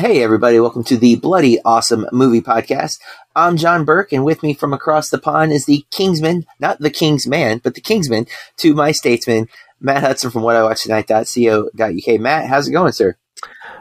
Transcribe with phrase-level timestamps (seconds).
[0.00, 3.00] Hey, everybody, welcome to the Bloody Awesome Movie Podcast.
[3.34, 6.88] I'm John Burke, and with me from across the pond is the Kingsman, not the
[6.88, 9.48] King's man, but the Kingsman to my statesman,
[9.80, 12.20] Matt Hudson from whatIwatchtonight.co.uk.
[12.20, 13.16] Matt, how's it going, sir?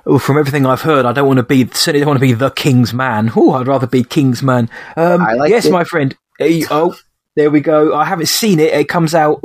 [0.08, 2.34] Oh, from everything I've heard, I don't want to be certainly don't want to be
[2.34, 3.32] the King's man.
[3.36, 4.72] Oh, I'd rather be King's man.
[4.96, 5.72] Um, yes, it.
[5.72, 6.18] my friend.
[6.42, 6.96] Oh,
[7.36, 7.94] there we go.
[7.94, 8.74] I haven't seen it.
[8.74, 9.40] It comes out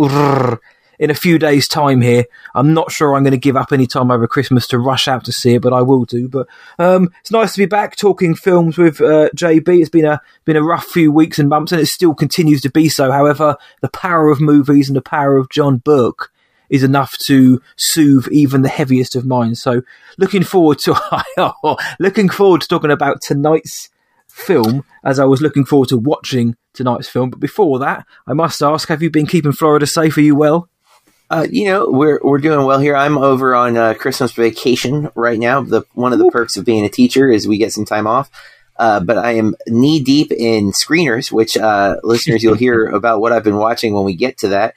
[0.99, 2.25] in a few days' time here.
[2.55, 5.25] I'm not sure I'm going to give up any time over Christmas to rush out
[5.25, 6.29] to see it, but I will do.
[6.29, 6.47] But
[6.79, 9.81] um, it's nice to be back talking films with uh, JB.
[9.81, 12.71] It's been a been a rough few weeks and months, and it still continues to
[12.71, 13.11] be so.
[13.11, 16.31] However, the power of movies and the power of John Burke
[16.73, 19.61] is enough to soothe even the heaviest of minds.
[19.61, 19.83] So,
[20.19, 23.91] looking forward to looking forward to talking about tonight's
[24.29, 27.29] film as I was looking forward to watching tonight's film.
[27.29, 30.17] But before that, I must ask: Have you been keeping Florida safe?
[30.17, 30.69] Are you well?
[31.33, 32.94] Uh, you know, we're we're doing well here.
[32.94, 35.62] I'm over on uh, Christmas vacation right now.
[35.62, 38.30] The one of the perks of being a teacher is we get some time off.
[38.78, 43.33] Uh, but I am knee deep in screeners, which uh, listeners you'll hear about what
[43.33, 44.75] I've been watching when we get to that.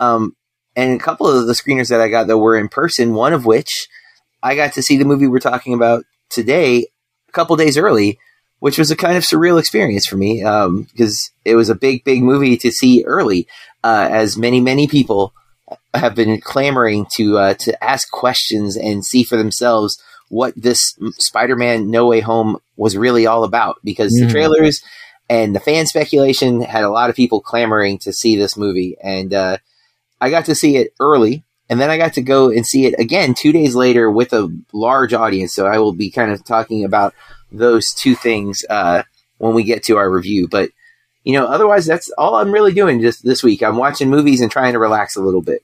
[0.00, 0.34] Um,
[0.74, 3.12] and a couple of the screeners that I got that were in person.
[3.12, 3.86] One of which
[4.42, 6.86] I got to see the movie we're talking about today
[7.28, 8.18] a couple days early,
[8.60, 12.02] which was a kind of surreal experience for me because um, it was a big,
[12.02, 13.46] big movie to see early,
[13.84, 15.34] uh, as many, many people
[15.94, 21.90] have been clamoring to uh, to ask questions and see for themselves what this Spider-Man
[21.90, 23.78] No Way Home was really all about.
[23.82, 24.26] Because mm.
[24.26, 24.82] the trailers
[25.28, 28.96] and the fan speculation had a lot of people clamoring to see this movie.
[29.02, 29.58] And uh,
[30.20, 32.98] I got to see it early and then I got to go and see it
[32.98, 35.54] again 2 days later with a large audience.
[35.54, 37.14] So I will be kind of talking about
[37.52, 39.02] those two things uh,
[39.38, 40.48] when we get to our review.
[40.48, 40.70] But
[41.24, 43.62] you know otherwise that's all I'm really doing just this week.
[43.62, 45.62] I'm watching movies and trying to relax a little bit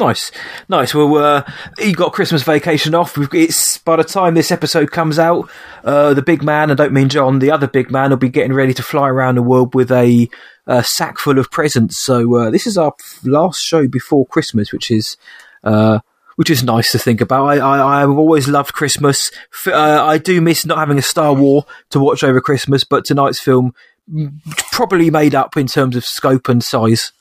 [0.00, 0.32] Nice,
[0.68, 0.94] nice.
[0.94, 3.18] Well, uh, you got Christmas vacation off.
[3.34, 5.50] It's by the time this episode comes out,
[5.84, 8.54] uh, the big man, I don't mean John, the other big man will be getting
[8.54, 10.30] ready to fly around the world with a,
[10.66, 12.02] a sack full of presents.
[12.02, 12.94] So uh, this is our
[13.24, 15.18] last show before Christmas, which is
[15.64, 16.00] uh,
[16.36, 17.44] which is nice to think about.
[17.44, 19.30] I, I I've always loved Christmas.
[19.66, 23.38] Uh, I do miss not having a Star War to watch over Christmas, but tonight's
[23.38, 23.74] film
[24.10, 24.32] mm,
[24.72, 27.12] probably made up in terms of scope and size.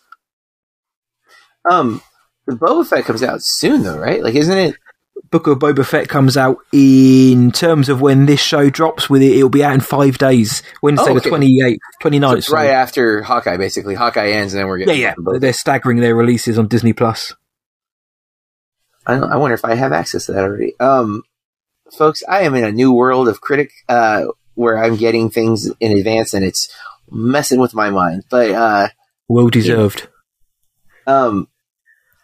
[1.69, 2.01] Um,
[2.57, 4.23] Boba Fett comes out soon, though, right?
[4.23, 4.75] Like, isn't it?
[5.31, 9.09] Book of Boba Fett comes out in terms of when this show drops.
[9.09, 11.29] With it, it'll be out in five days, Wednesday oh, okay.
[11.29, 12.43] the 28th, 29th.
[12.45, 13.95] So right after Hawkeye, basically.
[13.95, 15.37] Hawkeye ends, and then we're getting yeah, yeah.
[15.39, 17.35] They're staggering their releases on Disney Plus.
[19.05, 20.79] I, I wonder if I have access to that already.
[20.79, 21.23] Um,
[21.97, 25.97] folks, I am in a new world of critic uh, where I'm getting things in
[25.97, 26.69] advance, and it's
[27.11, 28.23] messing with my mind.
[28.29, 28.87] But uh,
[29.27, 30.07] well deserved.
[31.07, 31.23] Yeah.
[31.25, 31.47] Um,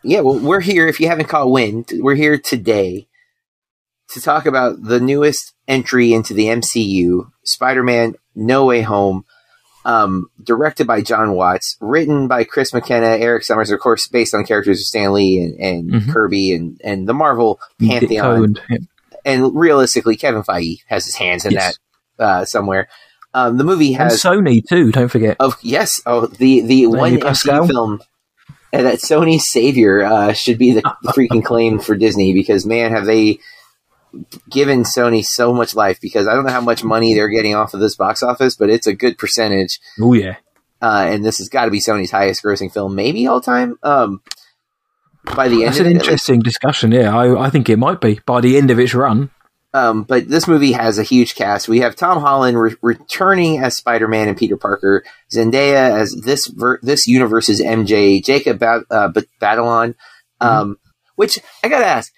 [0.06, 0.88] yeah, well, we're here.
[0.88, 3.08] If you haven't caught wind, we're here today
[4.10, 9.26] to talk about the newest entry into the MCU, Spider-Man: No Way Home,
[9.84, 14.46] um, directed by John Watts, written by Chris McKenna, Erik Sommers, of course, based on
[14.46, 16.12] characters of Stan Lee and, and mm-hmm.
[16.12, 18.58] Kirby and, and the Marvel pantheon.
[19.26, 21.80] And realistically, Kevin Feige has his hands in yes.
[22.18, 22.88] that uh, somewhere.
[23.34, 24.92] Um, the movie has and Sony too.
[24.92, 25.38] Don't forget.
[25.40, 28.02] Of yes, oh the the one MCU film
[28.74, 32.92] and that Sony's savior uh, should be the, the freaking claim for Disney because man,
[32.92, 33.40] have they
[34.50, 36.00] given Sony so much life?
[36.02, 38.70] Because I don't know how much money they're getting off of this box office, but
[38.70, 39.80] it's a good percentage.
[40.00, 40.38] Oh yeah,
[40.82, 43.78] uh, and this has got to be Sony's highest grossing film, maybe all time.
[43.84, 44.22] Um,
[45.36, 46.92] by the That's end, an interesting discussion.
[46.92, 49.32] Yeah, I, I think it might be by the end of its run.
[49.76, 51.68] Um, but this movie has a huge cast.
[51.68, 56.48] We have Tom Holland re- returning as Spider Man and Peter Parker, Zendaya as this
[56.48, 59.10] ver- this universe's MJ, Jacob ba- uh,
[59.42, 60.48] Batalon, mm-hmm.
[60.48, 60.74] um, mm-hmm.
[61.18, 62.14] which I gotta ask,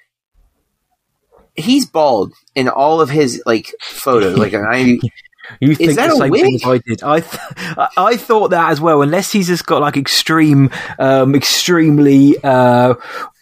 [1.55, 4.37] he's bald in all of his like photos.
[4.37, 4.99] like I,
[5.59, 7.01] You think the same thing as I did.
[7.01, 9.01] I th- I thought that as well.
[9.01, 10.69] Unless he's just got like extreme,
[10.99, 12.95] um, extremely uh,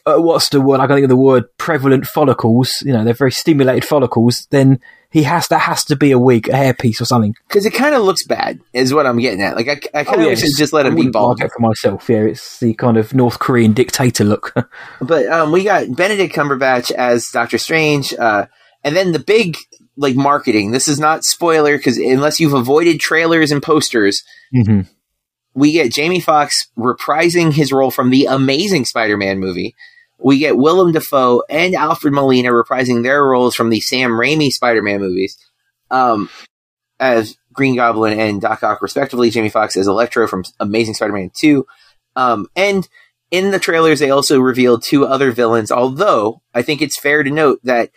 [0.05, 0.79] uh, what's the word?
[0.79, 1.45] I can't think of the word.
[1.57, 2.83] Prevalent follicles.
[2.85, 4.47] You know, they're very stimulated follicles.
[4.51, 4.79] Then
[5.09, 7.33] he has that has to be a wig, a hairpiece, or something.
[7.47, 9.55] Because it kind of looks bad, is what I'm getting at.
[9.55, 11.39] Like I, I kind of oh, yeah, just let him be bald.
[11.39, 12.07] for myself.
[12.07, 14.53] Yeah, it's the kind of North Korean dictator look.
[15.01, 18.45] but um, we got Benedict Cumberbatch as Doctor Strange, uh,
[18.83, 19.57] and then the big
[19.97, 20.71] like marketing.
[20.71, 24.21] This is not spoiler because unless you've avoided trailers and posters.
[24.55, 24.81] Mm-hmm.
[25.57, 29.73] We get Jamie Foxx reprising his role from the amazing Spider-Man movie
[30.17, 35.00] we get Willem Dafoe and Alfred Molina reprising their roles from the Sam Raimi Spider-Man
[35.00, 35.38] movies
[35.91, 36.29] um,
[37.00, 39.29] as Green Goblin and Doc Ock, respectively.
[39.29, 41.65] Jamie Foxx as Electro from Amazing Spider-Man 2.
[42.15, 42.88] Um, and
[43.31, 47.31] in the trailers, they also revealed two other villains, although I think it's fair to
[47.31, 47.91] note that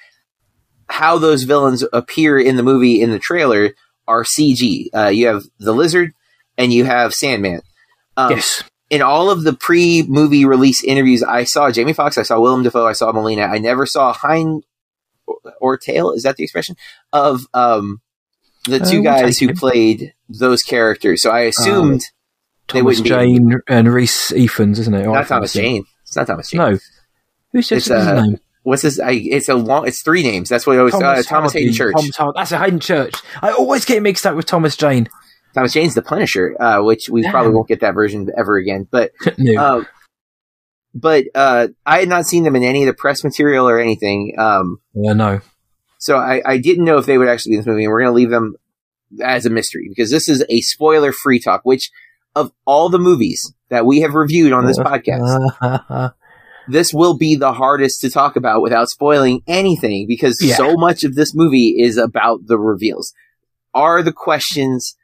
[0.89, 3.75] how those villains appear in the movie in the trailer
[4.07, 4.87] are CG.
[4.95, 6.13] Uh, you have the lizard
[6.57, 7.61] and you have Sandman.
[8.17, 8.65] Um, yes.
[8.91, 12.87] In all of the pre-movie release interviews, I saw Jamie Foxx, I saw Willem Dafoe,
[12.87, 13.43] I saw Molina.
[13.43, 14.65] I never saw Hind
[15.61, 16.13] or tail.
[16.13, 16.75] Is that the expression
[17.13, 18.01] of um,
[18.65, 21.23] the two uh, guys who played those characters?
[21.23, 22.01] So I assumed
[22.71, 25.05] uh, Thomas Jane be, and Rhys Ifans, isn't it?
[25.07, 25.85] Not Thomas Jane.
[26.03, 26.59] It's not Thomas Jane.
[26.59, 26.79] No.
[27.53, 28.41] Who's just his uh, name?
[28.63, 29.01] What's his?
[29.01, 29.87] I, it's a long.
[29.87, 30.49] It's three names.
[30.49, 30.93] That's what I always.
[30.93, 31.95] Thomas, uh, Thomas Haden Church.
[32.15, 33.15] Thomas, that's a Haden Church.
[33.41, 35.09] I always get mixed up with Thomas Jane.
[35.55, 37.33] Thomas Jane's the Punisher, uh, which we Damn.
[37.33, 38.87] probably won't get that version ever again.
[38.91, 39.61] But no.
[39.61, 39.85] uh,
[40.95, 44.35] but uh, I had not seen them in any of the press material or anything.
[44.39, 45.41] Um, yeah, no.
[45.99, 48.01] So I, I didn't know if they would actually be in this movie, and we're
[48.01, 48.55] going to leave them
[49.23, 51.63] as a mystery because this is a spoiler-free talk.
[51.65, 51.91] Which
[52.35, 56.13] of all the movies that we have reviewed on this podcast,
[56.69, 60.55] this will be the hardest to talk about without spoiling anything because yeah.
[60.55, 63.13] so much of this movie is about the reveals.
[63.75, 64.97] Are the questions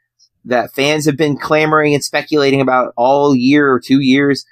[0.44, 4.44] that fans have been clamoring and speculating about all year or two years?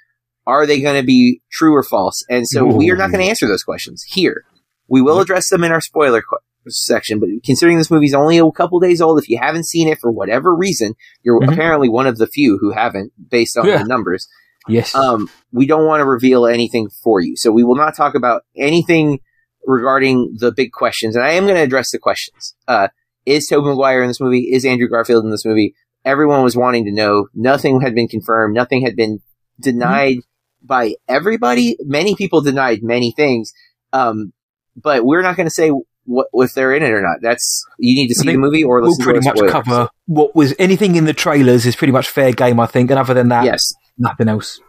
[0.46, 2.24] Are they going to be true or false?
[2.28, 2.76] And so Ooh.
[2.76, 4.44] we are not going to answer those questions here.
[4.88, 8.50] We will address them in our spoiler qu- section, but considering this movie's only a
[8.50, 11.52] couple days old, if you haven't seen it for whatever reason, you're mm-hmm.
[11.52, 13.78] apparently one of the few who haven't based on yeah.
[13.78, 14.28] the numbers.
[14.68, 14.94] Yes.
[14.94, 17.36] Um, we don't want to reveal anything for you.
[17.36, 19.20] So we will not talk about anything
[19.64, 21.16] regarding the big questions.
[21.16, 22.54] And I am going to address the questions.
[22.68, 22.88] Uh,
[23.26, 24.50] is Tobey Maguire in this movie?
[24.52, 25.74] Is Andrew Garfield in this movie?
[26.04, 27.28] Everyone was wanting to know.
[27.34, 28.54] Nothing had been confirmed.
[28.54, 29.20] Nothing had been
[29.60, 30.66] denied mm-hmm.
[30.66, 31.76] by everybody.
[31.80, 33.52] Many people denied many things.
[33.92, 34.32] Um,
[34.76, 35.70] but we're not going to say
[36.04, 37.18] what if they're in it or not.
[37.20, 40.54] That's you need to see the movie or listen we'll pretty much cover what was
[40.58, 42.90] anything in the trailers is pretty much fair game, I think.
[42.90, 44.60] And other than that, yes, nothing else.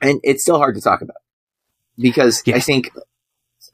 [0.00, 1.16] And it's still hard to talk about
[1.96, 2.56] because yes.
[2.56, 2.90] I think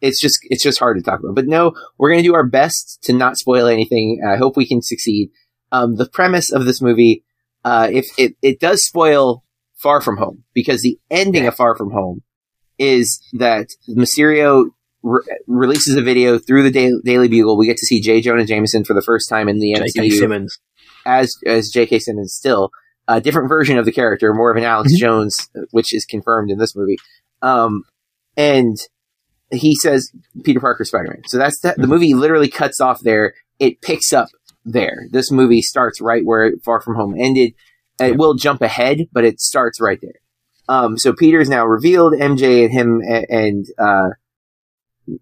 [0.01, 1.35] it's just it's just hard to talk about.
[1.35, 4.23] But no, we're going to do our best to not spoil anything.
[4.27, 5.31] I hope we can succeed.
[5.73, 7.25] Um, the premise of this movie,
[7.65, 9.45] uh, if it, it does spoil
[9.77, 12.23] Far From Home because the ending of Far From Home
[12.79, 14.67] is that Mysterio
[15.03, 17.57] re- releases a video through the da- Daily Bugle.
[17.57, 18.21] We get to see J.
[18.21, 19.95] Jonah Jameson for the first time in the MCU.
[19.95, 20.11] J.K.
[20.11, 20.59] Simmons.
[21.07, 21.99] As, as J.K.
[22.01, 22.71] Simmons still.
[23.09, 25.01] A different version of the character, more of an Alex mm-hmm.
[25.01, 26.99] Jones, which is confirmed in this movie.
[27.43, 27.83] Um,
[28.37, 28.77] and
[29.51, 30.13] he says
[30.45, 31.23] Peter Parker Spider-Man.
[31.27, 31.91] So that's the, the mm-hmm.
[31.91, 33.35] movie literally cuts off there.
[33.59, 34.29] It picks up
[34.65, 35.07] there.
[35.11, 37.55] This movie starts right where Far From Home ended.
[37.99, 40.21] It will jump ahead, but it starts right there.
[40.69, 42.15] Um, so Peter's now revealed.
[42.15, 44.11] MJ and him and, and uh,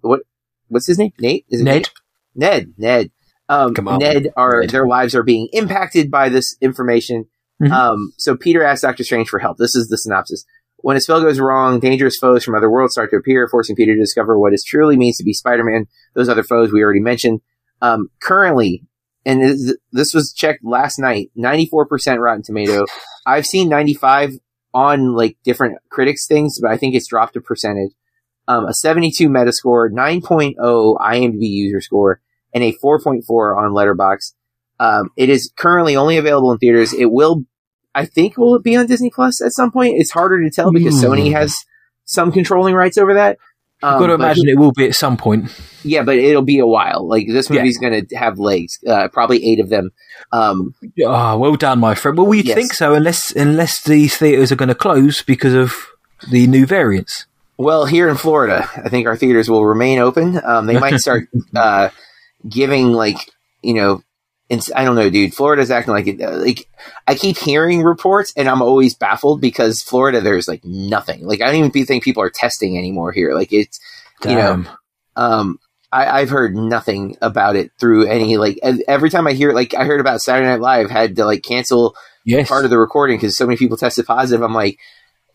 [0.02, 0.20] what
[0.68, 1.12] what's his name?
[1.18, 1.46] Nate?
[1.48, 1.88] Is it Ned?
[2.34, 2.74] Ned.
[2.76, 3.10] Ned.
[3.48, 3.98] Um, on.
[3.98, 4.70] Ned are Ned.
[4.70, 7.24] their lives are being impacted by this information.
[7.62, 7.72] Mm-hmm.
[7.72, 9.56] Um, so Peter asks Doctor Strange for help.
[9.56, 10.44] This is the synopsis.
[10.76, 13.94] When a spell goes wrong, dangerous foes from other worlds start to appear, forcing Peter
[13.94, 15.86] to discover what it truly means to be Spider-Man.
[16.14, 17.40] Those other foes we already mentioned.
[17.82, 18.84] Um, currently,
[19.28, 22.86] and this was checked last night, 94% Rotten Tomato.
[23.26, 24.32] I've seen 95
[24.74, 27.92] on like different critics things, but I think it's dropped a percentage
[28.48, 30.56] um, a 72 Metascore, 9.0
[30.98, 32.20] IMDb user score,
[32.54, 34.32] and a 4.4 on Letterboxd
[34.80, 36.94] Um, it is currently only available in theaters.
[36.94, 37.44] It will,
[37.94, 39.96] I think, will it be on Disney Plus at some point?
[39.98, 41.04] It's harder to tell because mm.
[41.04, 41.54] Sony has
[42.06, 43.36] some controlling rights over that.
[43.82, 45.50] Um, I've got to imagine it will be at some point.
[45.84, 47.06] Yeah, but it'll be a while.
[47.06, 47.90] Like this movie's yeah.
[47.90, 49.90] going to have legs, uh, probably eight of them.
[50.32, 52.18] Um, oh, well done, my friend.
[52.18, 52.54] Well, we yes.
[52.54, 55.74] think so, unless unless these theaters are going to close because of
[56.30, 57.26] the new variants.
[57.56, 60.40] Well, here in Florida, I think our theaters will remain open.
[60.44, 61.90] Um, they might start uh,
[62.48, 63.18] giving like
[63.62, 64.02] you know,
[64.74, 65.34] I don't know, dude.
[65.34, 66.20] Florida's acting like it.
[66.20, 66.68] Uh, like
[67.06, 71.26] I keep hearing reports, and I'm always baffled because Florida, there's like nothing.
[71.26, 73.34] Like I don't even think people are testing anymore here.
[73.34, 73.78] Like it's
[74.22, 74.30] Damn.
[74.30, 74.70] you know,
[75.16, 75.58] um,
[75.92, 79.84] I, have heard nothing about it through any like every time I hear like I
[79.84, 82.48] heard about Saturday Night Live had to like cancel yes.
[82.48, 84.42] part of the recording because so many people tested positive.
[84.42, 84.78] I'm like,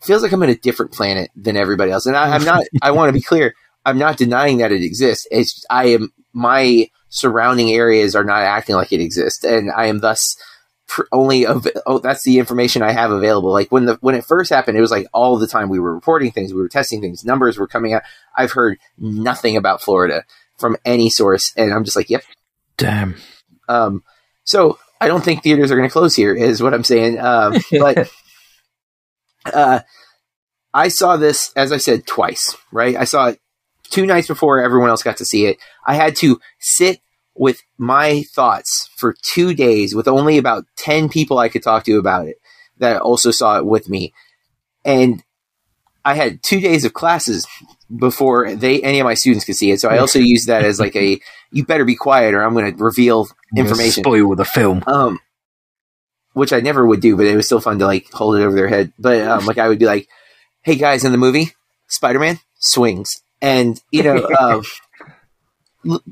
[0.02, 2.06] feels like I'm in a different planet than everybody else.
[2.06, 3.54] And I, am not, I want to be clear.
[3.84, 5.26] I'm not denying that it exists.
[5.30, 9.44] It's, I am, my surrounding areas are not acting like it exists.
[9.44, 10.36] And I am thus
[10.88, 13.52] pr- only, of, oh, that's the information I have available.
[13.52, 15.94] Like when the, when it first happened, it was like all the time we were
[15.94, 18.02] reporting things, we were testing things, numbers were coming out.
[18.36, 20.24] I've heard nothing about Florida
[20.58, 21.52] from any source.
[21.56, 22.24] And I'm just like, yep.
[22.76, 23.14] Damn.
[23.68, 24.02] Um,
[24.42, 27.20] so I don't think theaters are going to close here is what I'm saying.
[27.20, 28.10] Um, but
[29.46, 29.80] uh,
[30.72, 32.96] I saw this, as I said, twice, right?
[32.96, 33.40] I saw it
[33.94, 35.58] two nights before everyone else got to see it.
[35.86, 37.00] I had to sit
[37.36, 41.98] with my thoughts for two days with only about 10 people I could talk to
[41.98, 42.36] about it
[42.78, 44.12] that also saw it with me.
[44.84, 45.22] And
[46.04, 47.46] I had two days of classes
[47.96, 49.80] before they any of my students could see it.
[49.80, 51.20] So I also use that as like a
[51.52, 54.02] you better be quiet or I'm going to reveal information.
[54.02, 54.82] Spoil the film.
[54.88, 55.20] Um,
[56.32, 58.56] which I never would do, but it was still fun to like hold it over
[58.56, 58.92] their head.
[58.98, 60.08] But um, like I would be like,
[60.62, 61.52] "Hey guys, in the movie,
[61.86, 64.28] Spider Man swings," and you know.
[64.40, 64.62] Um,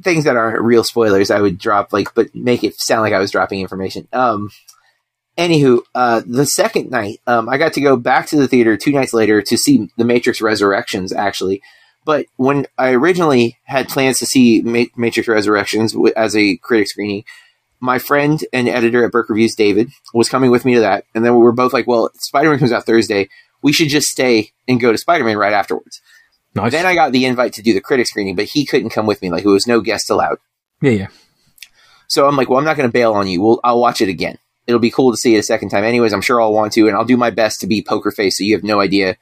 [0.02, 3.18] things that aren't real spoilers, I would drop like, but make it sound like I
[3.18, 4.06] was dropping information.
[4.12, 4.50] Um,
[5.38, 8.92] anywho, uh, the second night, um, I got to go back to the theater two
[8.92, 11.62] nights later to see The Matrix Resurrections, actually.
[12.04, 16.88] But when I originally had plans to see Ma- Matrix Resurrections w- as a critic
[16.88, 17.24] screening,
[17.80, 21.04] my friend and editor at Burke Reviews, David, was coming with me to that.
[21.14, 23.28] And then we were both like, well, Spider Man comes out Thursday.
[23.62, 26.00] We should just stay and go to Spider Man right afterwards.
[26.54, 26.72] Nice.
[26.72, 29.22] Then I got the invite to do the critic screening, but he couldn't come with
[29.22, 29.30] me.
[29.30, 30.38] Like, it was no guest allowed.
[30.80, 31.08] Yeah, yeah.
[32.08, 33.40] So I'm like, well, I'm not going to bail on you.
[33.40, 35.84] We'll, I'll watch it again it'll be cool to see it a second time.
[35.84, 38.38] Anyways, I'm sure I'll want to, and I'll do my best to be poker face
[38.38, 39.16] so you have no idea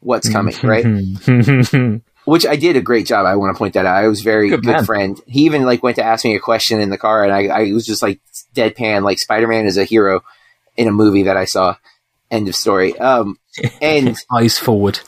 [0.00, 0.84] what's coming, right?
[2.24, 3.26] Which I did a great job.
[3.26, 3.96] I want to point that out.
[3.96, 5.20] I was very good, good friend.
[5.26, 7.72] He even like went to ask me a question in the car, and I, I
[7.72, 8.20] was just like
[8.54, 10.22] deadpan, like Spider Man is a hero
[10.76, 11.76] in a movie that I saw.
[12.30, 12.98] End of story.
[12.98, 13.38] Um,
[13.82, 15.00] and eyes forward.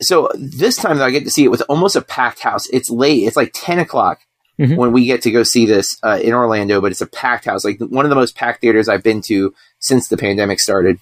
[0.00, 2.68] So this time, though, I get to see it with almost a packed house.
[2.68, 3.26] It's late.
[3.26, 4.20] It's like ten o'clock
[4.58, 4.76] mm-hmm.
[4.76, 7.64] when we get to go see this uh, in Orlando, but it's a packed house,
[7.64, 10.98] like one of the most packed theaters I've been to since the pandemic started.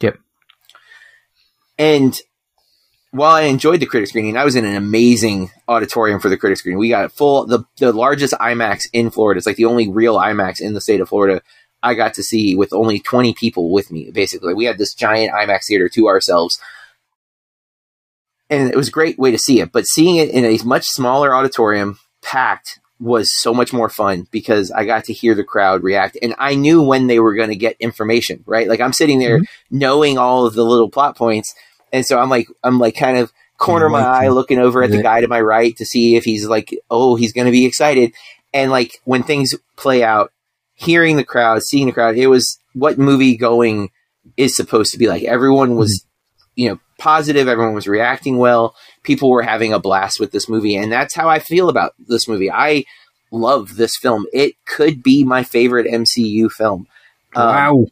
[0.00, 0.18] Yep.
[1.78, 2.18] And
[3.10, 6.58] while I enjoyed the critic screening, I was in an amazing auditorium for the critic
[6.58, 6.78] screening.
[6.78, 9.38] We got full the the largest IMAX in Florida.
[9.38, 11.42] It's like the only real IMAX in the state of Florida.
[11.82, 14.52] I got to see with only 20 people with me, basically.
[14.52, 16.60] We had this giant IMAX theater to ourselves.
[18.50, 19.72] And it was a great way to see it.
[19.72, 24.70] But seeing it in a much smaller auditorium, packed, was so much more fun because
[24.70, 27.56] I got to hear the crowd react and I knew when they were going to
[27.56, 28.68] get information, right?
[28.68, 29.78] Like I'm sitting there mm-hmm.
[29.78, 31.54] knowing all of the little plot points.
[31.92, 35.02] And so I'm like, I'm like kind of corner my eye looking over at the
[35.02, 38.14] guy to my right to see if he's like, oh, he's going to be excited.
[38.52, 40.32] And like when things play out,
[40.74, 43.90] hearing the crowd, seeing the crowd, it was what movie going
[44.36, 45.22] is supposed to be like.
[45.24, 46.50] Everyone was, mm-hmm.
[46.56, 47.48] you know, positive.
[47.48, 48.74] Everyone was reacting well
[49.08, 52.28] people were having a blast with this movie, and that's how I feel about this
[52.28, 52.52] movie.
[52.52, 52.84] I
[53.30, 54.26] love this film.
[54.34, 56.86] It could be my favorite MCU film.
[57.34, 57.86] Um, wow!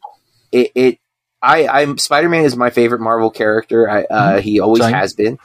[0.51, 0.99] It, it
[1.41, 3.89] I, I'm Spider Man is my favorite Marvel character.
[3.89, 4.39] I, uh, mm-hmm.
[4.41, 4.93] He always Same.
[4.93, 5.39] has been,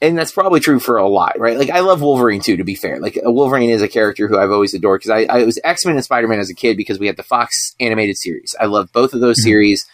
[0.00, 1.58] and that's probably true for a lot, right?
[1.58, 2.56] Like I love Wolverine too.
[2.56, 5.44] To be fair, like Wolverine is a character who I've always adored because I, I
[5.44, 8.16] was X Men and Spider Man as a kid because we had the Fox animated
[8.16, 8.54] series.
[8.58, 9.50] I love both of those mm-hmm.
[9.50, 9.86] series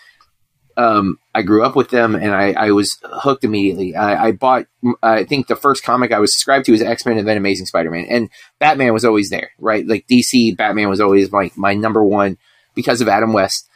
[0.79, 3.97] um, I grew up with them and I, I was hooked immediately.
[3.97, 4.67] I, I, bought,
[5.03, 7.67] I think the first comic I was subscribed to was X Men and then Amazing
[7.67, 8.07] Spider Man.
[8.09, 8.31] And
[8.61, 9.85] Batman was always there, right?
[9.85, 12.39] Like DC, Batman was always like my, my number one
[12.77, 13.69] because of Adam West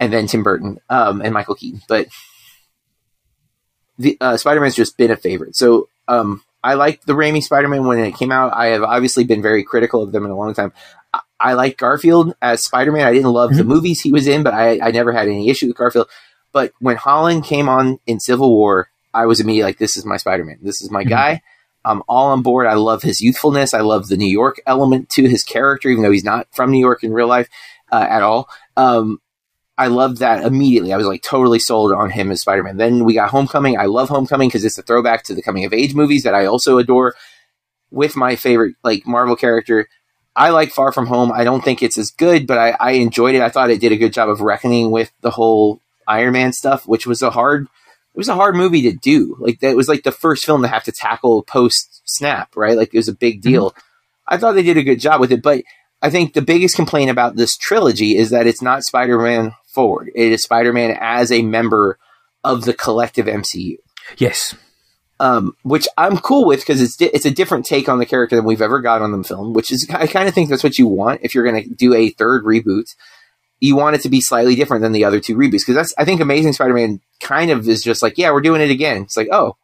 [0.00, 1.80] and then Tim Burton um, and Michael Keaton.
[1.88, 2.08] But
[3.96, 5.54] the uh, Spider Man's just been a favorite.
[5.54, 8.52] So um, I liked the Raimi Spider Man when it came out.
[8.52, 10.72] I have obviously been very critical of them in a long time.
[11.14, 13.06] I, I like Garfield as Spider Man.
[13.06, 13.58] I didn't love mm-hmm.
[13.58, 16.08] the movies he was in, but I, I never had any issue with Garfield.
[16.58, 20.16] But when Holland came on in Civil War, I was immediately like, this is my
[20.16, 20.58] Spider Man.
[20.60, 21.10] This is my mm-hmm.
[21.10, 21.42] guy.
[21.84, 22.66] I'm all on board.
[22.66, 23.74] I love his youthfulness.
[23.74, 26.80] I love the New York element to his character, even though he's not from New
[26.80, 27.48] York in real life
[27.92, 28.48] uh, at all.
[28.76, 29.20] Um,
[29.78, 30.92] I loved that immediately.
[30.92, 32.76] I was like totally sold on him as Spider Man.
[32.76, 33.78] Then we got Homecoming.
[33.78, 36.46] I love Homecoming because it's a throwback to the coming of age movies that I
[36.46, 37.14] also adore.
[37.92, 39.88] With my favorite like Marvel character,
[40.34, 41.30] I like Far From Home.
[41.30, 43.42] I don't think it's as good, but I, I enjoyed it.
[43.42, 46.88] I thought it did a good job of reckoning with the whole Iron Man stuff,
[46.88, 47.68] which was a hard
[48.14, 49.36] it was a hard movie to do.
[49.38, 52.76] Like that was like the first film to have to tackle post snap, right?
[52.76, 53.50] Like it was a big mm-hmm.
[53.50, 53.70] deal.
[53.70, 53.80] Mm-hmm.
[54.26, 55.62] I thought they did a good job with it, but
[56.02, 60.10] I think the biggest complaint about this trilogy is that it's not Spider-Man forward.
[60.14, 61.98] It is Spider-Man as a member
[62.44, 63.76] of the collective MCU.
[64.16, 64.54] Yes.
[65.20, 68.36] Um, which I'm cool with because it's di- it's a different take on the character
[68.36, 69.52] than we've ever got on the film.
[69.52, 71.94] Which is I kind of think that's what you want if you're going to do
[71.94, 72.94] a third reboot
[73.60, 76.04] you want it to be slightly different than the other two reboots because that's I
[76.04, 79.02] think Amazing Spider-Man kind of is just like yeah we're doing it again.
[79.02, 79.56] It's like oh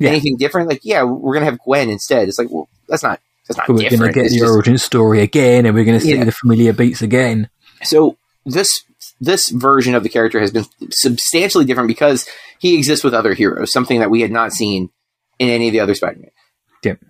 [0.00, 0.10] yeah.
[0.10, 2.28] anything different like yeah we're gonna have Gwen instead.
[2.28, 3.68] It's like well that's not that's not.
[3.68, 4.00] We're different.
[4.00, 6.24] gonna get it's the just, origin story again, and we're gonna see yeah.
[6.24, 7.48] the familiar beats again.
[7.82, 8.16] So
[8.46, 8.82] this
[9.20, 12.26] this version of the character has been substantially different because
[12.58, 14.90] he exists with other heroes, something that we had not seen
[15.38, 16.30] in any of the other Spider-Man.
[16.84, 17.00] Yep.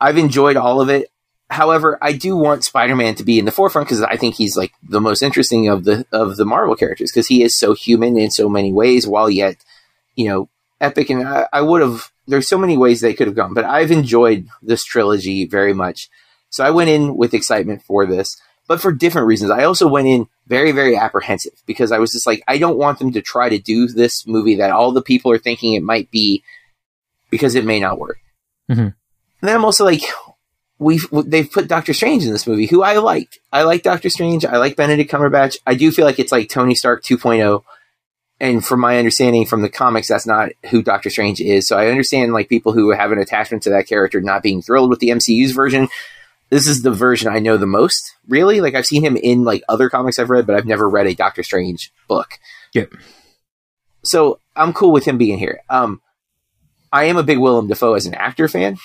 [0.00, 1.10] I've enjoyed all of it.
[1.48, 4.72] However, I do want Spider-Man to be in the forefront because I think he's like
[4.82, 8.30] the most interesting of the of the Marvel characters because he is so human in
[8.30, 9.56] so many ways, while yet,
[10.16, 10.48] you know,
[10.80, 11.08] epic.
[11.10, 12.10] And I, I would have.
[12.26, 16.08] There's so many ways they could have gone, but I've enjoyed this trilogy very much.
[16.50, 18.36] So I went in with excitement for this,
[18.66, 19.52] but for different reasons.
[19.52, 22.98] I also went in very, very apprehensive because I was just like, I don't want
[22.98, 26.10] them to try to do this movie that all the people are thinking it might
[26.10, 26.42] be
[27.30, 28.18] because it may not work.
[28.68, 28.80] Mm-hmm.
[28.80, 28.94] And
[29.42, 30.02] then I'm also like,
[30.78, 33.38] we've they've put Doctor Strange in this movie, who I liked.
[33.52, 34.44] I like Doctor Strange.
[34.44, 35.56] I like Benedict Cumberbatch.
[35.66, 37.62] I do feel like it's like Tony Stark 2.0.
[38.38, 41.66] And from my understanding from the comics, that's not who Doctor Strange is.
[41.66, 44.90] So I understand like people who have an attachment to that character not being thrilled
[44.90, 45.88] with the MCU's version.
[46.50, 48.60] This is the version I know the most, really.
[48.60, 51.14] Like I've seen him in like other comics I've read, but I've never read a
[51.14, 52.38] Doctor Strange book.
[52.74, 52.92] Yep.
[54.04, 55.60] So I'm cool with him being here.
[55.70, 56.02] Um,
[56.92, 58.76] I am a big Willem Dafoe as an actor fan.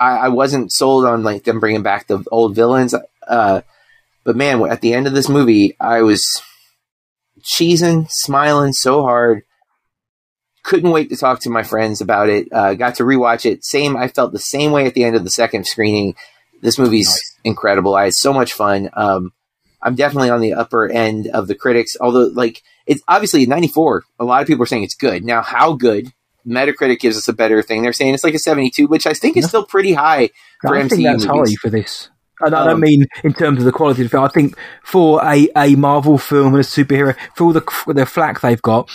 [0.00, 2.94] I, I wasn't sold on like them bringing back the old villains,
[3.28, 3.60] uh,
[4.24, 6.42] but man, at the end of this movie, I was
[7.42, 9.42] cheesing, smiling so hard.
[10.62, 12.48] Couldn't wait to talk to my friends about it.
[12.52, 13.64] Uh, got to rewatch it.
[13.64, 16.14] Same, I felt the same way at the end of the second screening.
[16.60, 17.38] This movie's nice.
[17.44, 17.94] incredible.
[17.94, 18.90] I had so much fun.
[18.92, 19.32] Um,
[19.82, 24.04] I'm definitely on the upper end of the critics, although like it's obviously 94.
[24.18, 25.24] A lot of people are saying it's good.
[25.24, 26.12] Now, how good?
[26.46, 27.82] Metacritic gives us a better thing.
[27.82, 30.30] They're saying it's like a 72, which I think is still pretty high
[30.60, 31.50] for I MCU think that's movies.
[31.50, 32.08] high for this.
[32.40, 34.24] And I don't um, mean in terms of the quality of the film.
[34.24, 38.40] I think for a, a Marvel film and a superhero, for all the the flack
[38.40, 38.90] they've got,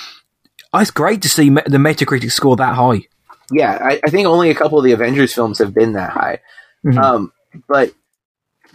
[0.74, 3.04] it's great to see the Metacritic score that high.
[3.52, 6.40] Yeah, I, I think only a couple of the Avengers films have been that high.
[6.84, 6.98] Mm-hmm.
[6.98, 7.34] Um,
[7.68, 7.94] but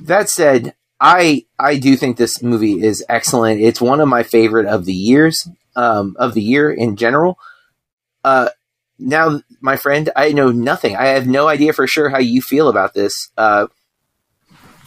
[0.03, 3.61] that said, I I do think this movie is excellent.
[3.61, 7.39] It's one of my favorite of the years um, of the year in general.
[8.23, 8.51] Uh,
[9.01, 10.97] now, my friend, I know nothing.
[10.97, 13.31] I have no idea for sure how you feel about this.
[13.37, 13.67] Uh,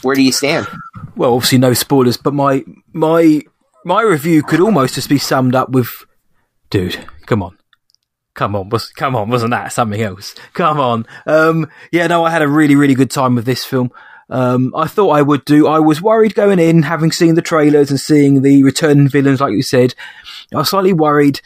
[0.02, 0.68] where do you stand?
[1.16, 3.42] Well, obviously no spoilers, but my my
[3.86, 5.90] my review could almost just be summed up with,
[6.70, 7.58] dude, come on.
[8.34, 10.34] Come on, was, come on, wasn't that something else?
[10.54, 11.06] Come on.
[11.28, 13.92] Um, yeah, no, I had a really, really good time with this film.
[14.28, 15.68] Um, I thought I would do.
[15.68, 19.54] I was worried going in, having seen the trailers and seeing the returning villains, like
[19.54, 19.94] you said.
[20.52, 21.42] I was slightly worried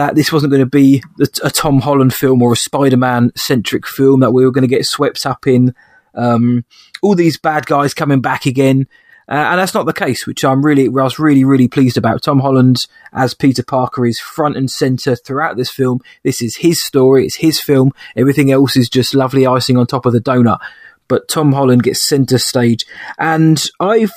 [0.00, 1.02] that this wasn't going to be
[1.42, 4.86] a, Tom Holland film or a Spider-Man centric film that we were going to get
[4.86, 5.74] swept up in.
[6.14, 6.64] Um,
[7.02, 8.88] all these bad guys coming back again.
[9.28, 12.22] Uh, and that's not the case, which I'm really, I was really, really pleased about.
[12.22, 12.78] Tom Holland
[13.12, 16.00] as Peter Parker is front and center throughout this film.
[16.22, 17.26] This is his story.
[17.26, 17.92] It's his film.
[18.16, 20.60] Everything else is just lovely icing on top of the donut.
[21.08, 22.86] But Tom Holland gets center stage.
[23.18, 24.14] And I've,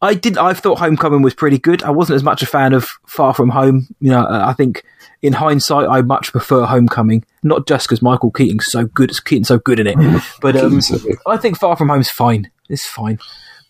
[0.00, 0.38] I did.
[0.38, 1.82] I thought Homecoming was pretty good.
[1.82, 3.86] I wasn't as much a fan of Far From Home.
[4.00, 4.84] You know, I think
[5.22, 7.24] in hindsight, I much prefer Homecoming.
[7.42, 9.12] Not just because Michael Keaton's so good.
[9.24, 10.80] Keaton's so good in it, but um,
[11.26, 12.50] I think Far From Home's fine.
[12.68, 13.18] It's fine.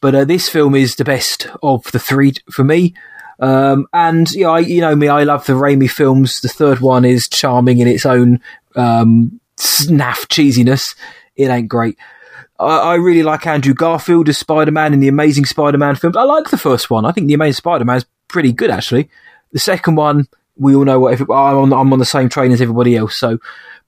[0.01, 2.95] But uh, this film is the best of the three for me.
[3.41, 6.41] Um, and yeah, I, you know me, I love the Raimi films.
[6.41, 8.41] The third one is charming in its own
[8.75, 10.97] um, snaff cheesiness.
[11.37, 11.99] It ain't great.
[12.59, 16.17] I, I really like Andrew Garfield as Spider Man in the Amazing Spider Man films.
[16.17, 17.05] I like the first one.
[17.05, 19.09] I think the Amazing Spider Man is pretty good, actually.
[19.53, 21.21] The second one, we all know what.
[21.21, 23.19] I'm, on, I'm on the same train as everybody else.
[23.19, 23.39] So,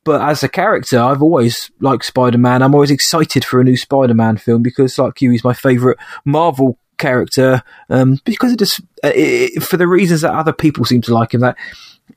[0.05, 2.63] but as a character, I've always liked Spider Man.
[2.63, 5.99] I'm always excited for a new Spider Man film because, like you, he's my favorite
[6.25, 7.63] Marvel character.
[7.89, 11.41] Um, because it just it, for the reasons that other people seem to like him.
[11.41, 11.57] That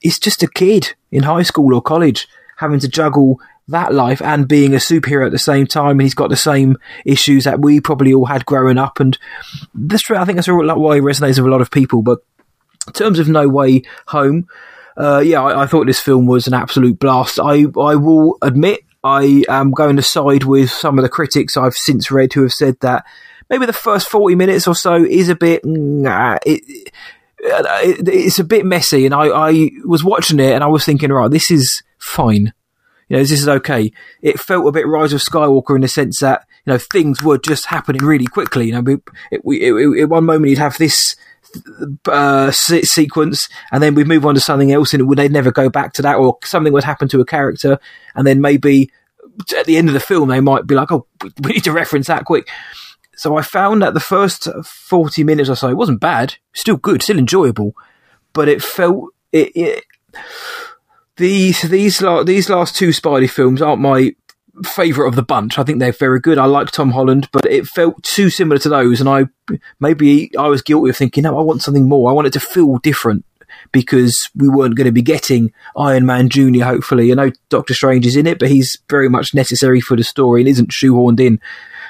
[0.02, 4.48] it's just a kid in high school or college having to juggle that life and
[4.48, 5.92] being a superhero at the same time.
[5.92, 9.00] And he's got the same issues that we probably all had growing up.
[9.00, 9.18] And
[9.74, 12.02] this, I think that's why he resonates with a lot of people.
[12.02, 12.20] But
[12.88, 14.48] in terms of No Way Home,
[14.98, 17.40] uh, yeah, I, I, thought this film was an absolute blast.
[17.40, 21.74] I, I will admit I am going to side with some of the critics I've
[21.74, 23.04] since read who have said that
[23.50, 26.62] maybe the first 40 minutes or so is a bit, nah, it,
[27.40, 29.06] it, it's a bit messy.
[29.06, 32.54] And I, I was watching it and I was thinking, right, this is fine
[33.14, 33.92] you know, this is okay.
[34.24, 37.38] It felt a bit Rise of Skywalker in the sense that, you know, things were
[37.38, 38.66] just happening really quickly.
[38.66, 41.16] You know, it, it, it, at one moment you'd have this
[42.08, 45.94] uh, sequence, and then we'd move on to something else, and they'd never go back
[45.94, 47.78] to that, or something would happen to a character,
[48.16, 48.90] and then maybe
[49.56, 51.06] at the end of the film they might be like, "Oh,
[51.44, 52.50] we need to reference that quick."
[53.16, 57.04] So I found that the first forty minutes or so it wasn't bad, still good,
[57.04, 57.76] still enjoyable,
[58.34, 59.86] but it felt it, it
[61.18, 64.16] these these these last two Spidey films aren't my
[64.64, 65.58] favorite of the bunch.
[65.58, 66.38] I think they're very good.
[66.38, 69.26] I like Tom Holland, but it felt too similar to those, and I
[69.80, 72.10] maybe I was guilty of thinking, no, I want something more.
[72.10, 73.26] I want it to feel different
[73.72, 76.66] because we weren't going to be getting Iron Man Junior.
[76.66, 80.04] Hopefully, I know Doctor Strange is in it, but he's very much necessary for the
[80.04, 81.40] story and isn't shoehorned in.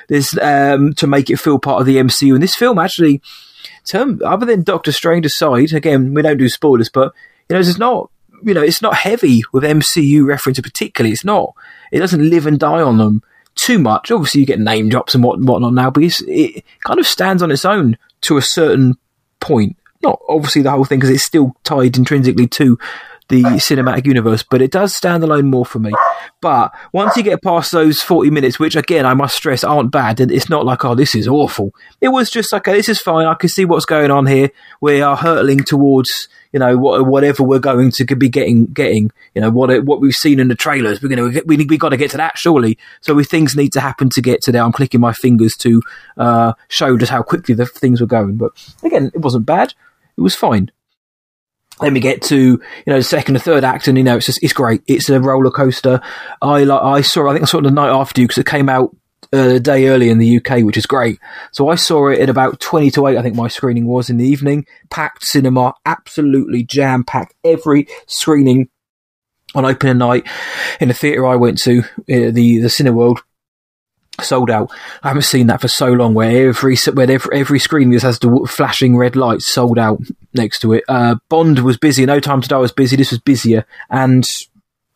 [0.10, 3.22] There's um, to make it feel part of the MCU, and this film actually,
[3.86, 7.14] term other than Doctor Strange aside, again we don't do spoilers, but
[7.50, 8.10] you know, there's not
[8.44, 11.14] you know, it's not heavy with MCU reference particularly.
[11.14, 11.54] It's not.
[11.92, 13.24] It doesn't live and die on them
[13.56, 14.12] too much.
[14.12, 17.52] Obviously, you get name drops and what whatnot now, but it kind of stands on
[17.52, 18.98] its own to a certain
[19.40, 19.78] point.
[20.02, 22.78] Not obviously the whole thing because it's still tied intrinsically to
[23.34, 25.92] the cinematic universe, but it does stand alone more for me.
[26.40, 30.20] But once you get past those 40 minutes, which again, I must stress aren't bad,
[30.20, 31.74] and it's not like, oh, this is awful.
[32.00, 33.26] It was just like, okay, this is fine.
[33.26, 34.52] I can see what's going on here.
[34.82, 39.50] We are hurtling towards, you know, whatever we're going to be getting, getting, you know,
[39.50, 41.02] what, what we've seen in the trailers.
[41.02, 42.78] We're going to, we, we got to get to that, surely.
[43.02, 44.62] So we, things need to happen to get to there.
[44.62, 45.82] I'm clicking my fingers to,
[46.18, 48.38] uh, show just how quickly the things were going.
[48.38, 48.52] But
[48.84, 49.74] again, it wasn't bad.
[50.18, 50.72] It was fine.
[51.82, 54.26] Then we get to you know the second or third act, and you know it's
[54.26, 54.84] just it's great.
[54.88, 56.02] It's a roller coaster.
[56.42, 58.46] I like I saw I think I saw it the night after you because it
[58.46, 58.96] came out
[59.34, 61.20] uh, a day early in the UK, which is great.
[61.52, 63.18] So I saw it at about twenty to eight.
[63.18, 64.66] I think my screening was in the evening.
[64.90, 67.34] Packed cinema, absolutely jam packed.
[67.44, 68.70] Every screening
[69.56, 70.28] on opening night
[70.80, 73.22] in the theatre I went to, uh, the the Cineworld
[74.22, 74.72] sold out.
[75.02, 76.14] I haven't seen that for so long.
[76.14, 80.00] Where every where every, every screen just has the flashing red lights sold out
[80.34, 80.84] next to it.
[80.88, 82.06] Uh, Bond was busy.
[82.06, 82.96] No Time to Die was busy.
[82.96, 84.26] This was busier, and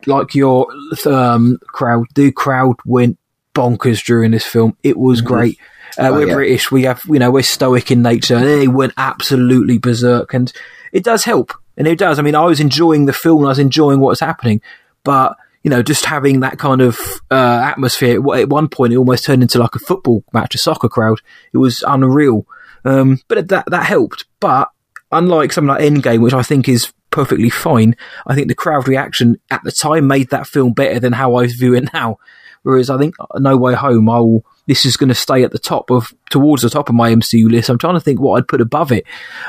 [0.06, 0.68] like your
[1.06, 3.18] um, crowd, the crowd went
[3.54, 4.78] bonkers during this film.
[4.84, 5.28] It was mm-hmm.
[5.28, 5.60] great.
[5.98, 6.34] Uh, oh, we're yeah.
[6.36, 6.72] British.
[6.72, 8.40] We have, you know, we're stoic in nature.
[8.40, 10.52] They went absolutely berserk, and
[10.92, 11.54] it does help.
[11.76, 12.20] And it does.
[12.20, 13.46] I mean, I was enjoying the film.
[13.46, 14.62] I was enjoying what was happening,
[15.04, 16.98] but you know, just having that kind of
[17.30, 18.22] uh, atmosphere.
[18.34, 21.20] At one point, it almost turned into like a football match, a soccer crowd.
[21.52, 22.48] It was unreal.
[22.86, 24.24] Um, but that that helped.
[24.40, 24.70] But
[25.12, 29.42] unlike something like Endgame, which I think is perfectly fine, I think the crowd reaction
[29.52, 32.18] at the time made that film better than how I view it now.
[32.64, 34.46] Whereas I think No Way Home, I will.
[34.68, 37.52] This is going to stay at the top of towards the top of my MCU
[37.52, 37.68] list.
[37.68, 39.04] I'm trying to think what I'd put above it,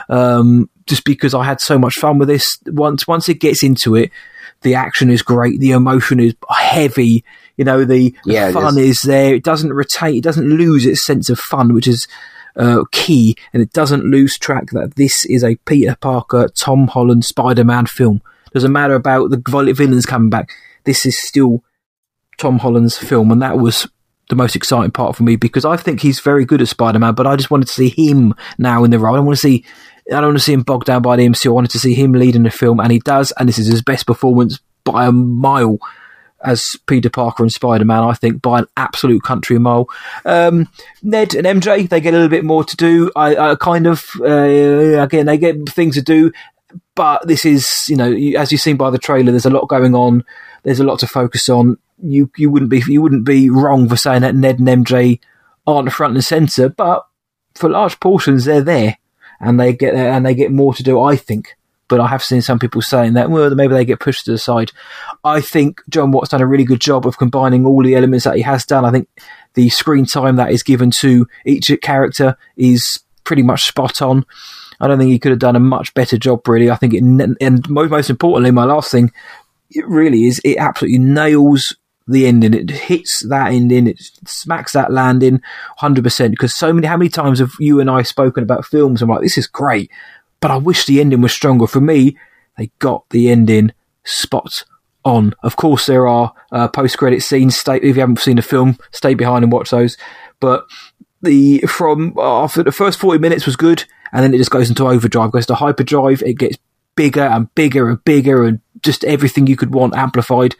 [0.09, 2.59] um, just because I had so much fun with this.
[2.67, 4.11] Once once it gets into it,
[4.62, 5.61] the action is great.
[5.61, 7.25] The emotion is heavy.
[7.57, 8.99] You know, the, yeah, fun is.
[8.99, 9.03] is.
[9.03, 9.35] there.
[9.35, 12.07] It doesn't retain, it doesn't lose its sense of fun, which is
[12.57, 13.37] uh, key.
[13.53, 17.87] And it doesn't lose track that this is a Peter Parker, Tom Holland Spider Man
[17.87, 18.23] film.
[18.53, 20.51] Doesn't matter about the villains coming back.
[20.85, 21.62] This is still
[22.38, 23.31] Tom Holland's film.
[23.31, 23.87] And that was
[24.29, 27.14] the most exciting part for me because I think he's very good at Spider Man,
[27.14, 29.16] but I just wanted to see him now in the role.
[29.16, 29.64] I want to see
[30.11, 31.47] I don't want to see him bogged down by the MCU.
[31.47, 33.33] I wanted to see him leading the film, and he does.
[33.33, 35.79] And this is his best performance by a mile
[36.42, 38.03] as Peter Parker and Spider Man.
[38.03, 39.88] I think by an absolute country mile.
[40.25, 40.68] Um,
[41.03, 43.11] Ned and MJ they get a little bit more to do.
[43.16, 46.33] I, I kind of uh, again they get things to do,
[46.94, 49.94] but this is you know as you've seen by the trailer, there's a lot going
[49.94, 50.25] on.
[50.62, 51.79] There's a lot to focus on.
[52.03, 55.21] You you wouldn't be you wouldn't be wrong for saying that Ned and MJ
[55.66, 57.05] aren't front and center, but
[57.55, 58.97] for large portions they're there
[59.40, 61.01] and they get and they get more to do.
[61.01, 61.57] I think,
[61.88, 64.38] but I have seen some people saying that well maybe they get pushed to the
[64.38, 64.72] side.
[65.24, 68.37] I think John Watts done a really good job of combining all the elements that
[68.37, 68.85] he has done.
[68.85, 69.09] I think
[69.55, 74.24] the screen time that is given to each character is pretty much spot on.
[74.81, 76.70] I don't think he could have done a much better job, really.
[76.70, 79.12] I think it, and most importantly, my last thing,
[79.70, 81.77] it really is, it absolutely nails
[82.09, 82.55] the ending.
[82.55, 83.87] It hits that ending.
[83.87, 85.40] It smacks that landing
[85.81, 86.31] 100%.
[86.31, 89.03] Because so many, how many times have you and I spoken about films?
[89.03, 89.90] I'm like, this is great,
[90.40, 91.66] but I wish the ending was stronger.
[91.66, 92.16] For me,
[92.57, 93.73] they got the ending
[94.05, 94.64] spot
[95.05, 95.35] on.
[95.42, 97.59] Of course, there are uh, post credit scenes.
[97.59, 99.97] Stay, if you haven't seen the film, stay behind and watch those.
[100.40, 100.64] But
[101.21, 104.87] the from after the first 40 minutes was good, and then it just goes into
[104.87, 106.23] overdrive, goes to hyperdrive.
[106.23, 106.57] It gets
[106.94, 110.57] bigger and bigger and bigger, and just everything you could want amplified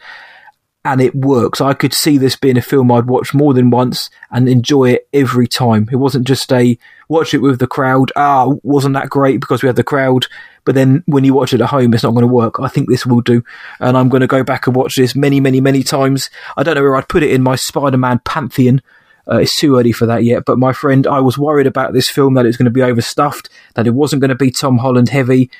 [0.85, 1.59] and it works.
[1.59, 5.09] I could see this being a film I'd watch more than once and enjoy it
[5.11, 5.89] every time.
[5.91, 6.77] It wasn't just a
[7.09, 8.11] watch it with the crowd.
[8.15, 10.27] Ah, wasn't that great because we had the crowd?
[10.63, 12.59] But then when you watch it at home, it's not going to work.
[12.59, 13.43] I think this will do,
[13.79, 16.29] and I'm going to go back and watch this many, many, many times.
[16.55, 18.81] I don't know where I'd put it in my Spider-Man pantheon.
[19.29, 20.45] Uh, it's too early for that yet.
[20.45, 22.81] But my friend, I was worried about this film that it was going to be
[22.83, 25.51] overstuffed, that it wasn't going to be Tom Holland heavy.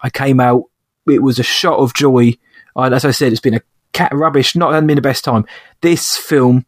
[0.00, 0.64] I came out.
[1.06, 2.32] It was a shot of joy.
[2.76, 3.62] as I said, it's been a
[3.94, 4.54] cat rubbish.
[4.54, 5.46] Not hadn't been the best time.
[5.80, 6.66] This film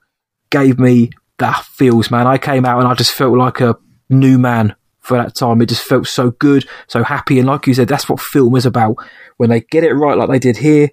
[0.51, 2.27] gave me that feels, man.
[2.27, 3.77] I came out and I just felt like a
[4.09, 5.61] new man for that time.
[5.61, 7.39] It just felt so good, so happy.
[7.39, 8.97] And like you said, that's what film is about.
[9.37, 10.89] When they get it right, like they did here.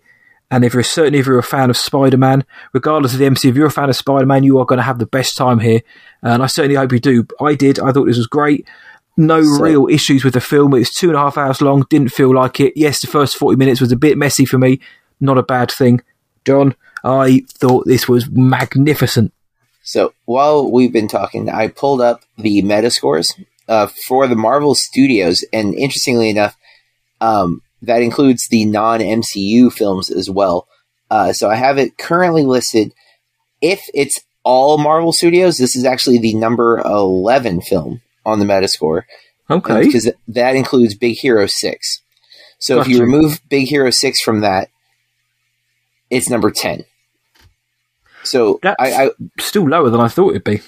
[0.51, 3.49] And if you're certainly if you're a fan of Spider Man, regardless of the MC,
[3.49, 5.59] if you're a fan of Spider Man, you are going to have the best time
[5.59, 5.81] here.
[6.21, 7.25] And I certainly hope you do.
[7.41, 7.79] I did.
[7.79, 8.67] I thought this was great.
[9.15, 10.73] No so, real issues with the film.
[10.73, 11.85] It was two and a half hours long.
[11.89, 12.73] Didn't feel like it.
[12.75, 14.79] Yes, the first forty minutes was a bit messy for me.
[15.19, 16.01] Not a bad thing.
[16.45, 19.33] Jon, I thought this was magnificent.
[19.83, 23.33] So while we've been talking, I pulled up the Metascores
[23.67, 26.55] uh, for the Marvel Studios, and interestingly enough,
[27.19, 30.67] um, that includes the non MCU films as well.
[31.11, 32.93] Uh, so I have it currently listed.
[33.61, 39.03] If it's all Marvel Studios, this is actually the number 11 film on the Metascore.
[39.49, 39.85] Okay.
[39.85, 42.01] Because that includes Big Hero 6.
[42.59, 44.69] So if you remove Big Hero 6 from that,
[46.13, 46.85] it's number 10.
[48.23, 50.61] So That's I, I still lower than I thought it'd be.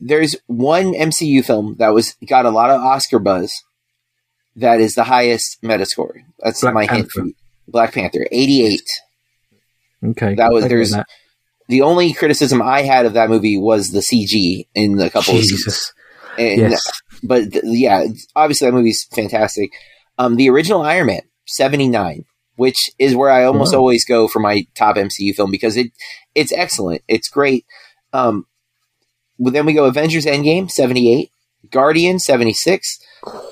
[0.00, 3.52] There's one MCU film that was got a lot of Oscar buzz
[4.56, 6.24] that is the highest Metascore.
[6.38, 7.22] That's Black my Panther.
[7.22, 7.36] hint.
[7.68, 8.80] Black Panther, 88.
[10.04, 10.34] Okay.
[10.34, 11.06] That was there's that.
[11.68, 15.66] the only criticism I had of that movie was the CG in the couple Jesus.
[15.66, 15.92] of scenes.
[16.36, 17.02] And, yes.
[17.22, 18.04] But yeah,
[18.36, 19.72] obviously that movie's fantastic.
[20.18, 22.24] Um, the original Iron Man, 79,
[22.56, 23.80] which is where I almost wow.
[23.80, 25.92] always go for my top MCU film because it
[26.34, 27.02] it's excellent.
[27.08, 27.64] It's great.
[28.12, 28.46] Um,
[29.38, 31.30] well, then we go Avengers Endgame, 78,
[31.70, 32.98] Guardian, 76,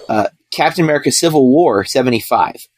[0.08, 2.68] uh, Captain America Civil War, 75.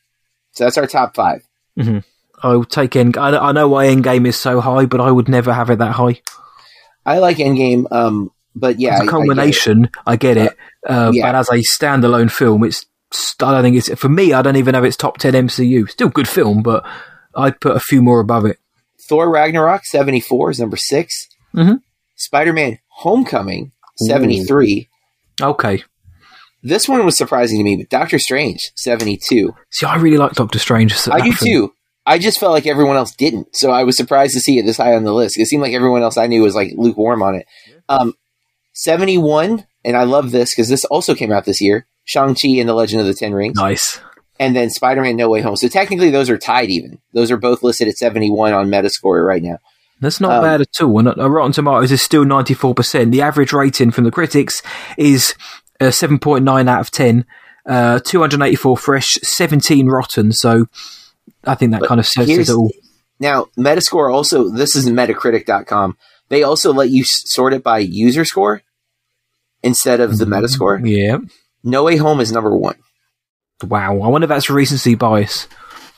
[0.53, 1.43] So that's our top 5
[1.79, 1.99] mm-hmm.
[2.43, 3.17] I will take End.
[3.17, 5.93] I, I know why Endgame is so high, but I would never have it that
[5.93, 6.21] high.
[7.05, 10.41] I like Endgame, um, but yeah, as a culmination, I get it.
[10.41, 10.59] I get it.
[10.87, 11.27] Uh, yeah.
[11.27, 12.87] But as a standalone film, it's
[13.41, 14.33] I don't think it's for me.
[14.33, 15.89] I don't even have its top ten MCU.
[15.89, 16.87] Still good film, but
[17.35, 18.59] I'd put a few more above it.
[19.09, 21.75] Thor Ragnarok seventy four is number 6 mm-hmm.
[22.17, 24.89] Spider Man Homecoming seventy three.
[25.41, 25.83] Okay.
[26.63, 29.55] This one was surprising to me, but Doctor Strange seventy two.
[29.71, 30.95] See, I really like Doctor Strange.
[31.09, 31.51] I do film.
[31.51, 31.75] too.
[32.07, 34.77] I just felt like everyone else didn't, so I was surprised to see it this
[34.77, 35.39] high on the list.
[35.39, 37.47] It seemed like everyone else I knew was like lukewarm on it.
[37.89, 38.13] Um,
[38.75, 42.75] 71, and I love this because this also came out this year Shang-Chi and the
[42.75, 43.57] Legend of the Ten Rings.
[43.57, 44.01] Nice.
[44.39, 45.57] And then Spider-Man No Way Home.
[45.57, 46.99] So technically those are tied even.
[47.13, 49.59] Those are both listed at 71 on Metascore right now.
[50.01, 50.99] That's not um, bad at all.
[50.99, 53.13] And uh, Rotten Tomatoes is still 94%.
[53.13, 54.61] The average rating from the critics
[54.99, 55.35] is
[55.81, 57.25] uh, 7.9 out of 10.
[57.67, 60.33] Uh, 284 fresh, 17 rotten.
[60.33, 60.67] So
[61.45, 62.71] I think that kind of says it all.
[63.19, 65.97] Now, Metascore also, this is Metacritic.com.
[66.29, 68.63] They also let you sort it by user score
[69.63, 70.81] instead of the Metascore.
[70.85, 71.19] Yeah.
[71.65, 72.77] No Way Home is number one.
[73.63, 74.01] Wow.
[74.01, 75.49] I wonder if that's recency bias.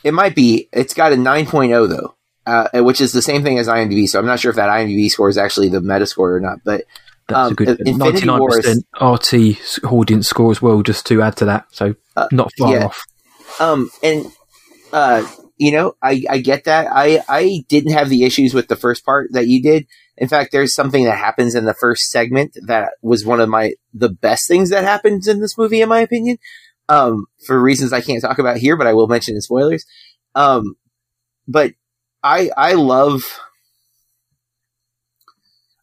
[0.05, 0.69] It might be.
[0.73, 4.09] It's got a 9.0 though, uh, which is the same thing as IMDb.
[4.09, 6.61] So I'm not sure if that IMDb score is actually the Metascore or not.
[6.65, 6.85] But
[7.27, 11.37] that's um, a good Infinity 99% Wars, RT audience score as well, just to add
[11.39, 11.67] to that.
[11.73, 12.87] So uh, not far yeah.
[12.87, 13.05] off.
[13.59, 14.27] Um, and
[14.93, 15.27] uh,
[15.57, 16.89] you know, I, I get that.
[16.93, 19.87] I, I didn't have the issues with the first part that you did.
[20.19, 23.75] In fact, there's something that happens in the first segment that was one of my,
[23.93, 26.39] the best things that happens in this movie, in my opinion.
[26.89, 29.85] Um, for reasons I can't talk about here, but I will mention in spoilers.
[30.35, 30.77] Um,
[31.49, 31.73] but
[32.23, 33.23] I, I love,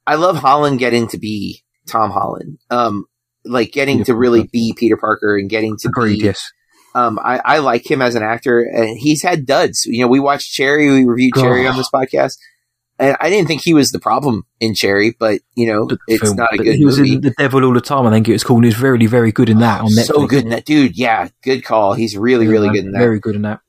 [0.08, 2.58] I love Holland getting to be Tom Holland.
[2.70, 3.06] Um,
[3.46, 6.52] like getting to really be Peter Parker and getting to Agreed, be, yes.
[6.96, 9.86] Um, I, I, like him as an actor, and he's had duds.
[9.86, 12.38] You know, we watched Cherry, we reviewed Cherry on this podcast,
[13.00, 16.36] and I didn't think he was the problem in Cherry, but you know, it's film.
[16.36, 16.76] not a good.
[16.76, 17.16] He was movie.
[17.16, 18.06] in The Devil All the Time.
[18.06, 18.64] I think it was called.
[18.64, 19.82] He was really very good in that.
[19.82, 20.06] on Netflix.
[20.06, 20.98] So good in that, dude.
[20.98, 21.94] Yeah, good call.
[21.94, 23.00] He's really, really good in that.
[23.00, 23.62] Very good in that.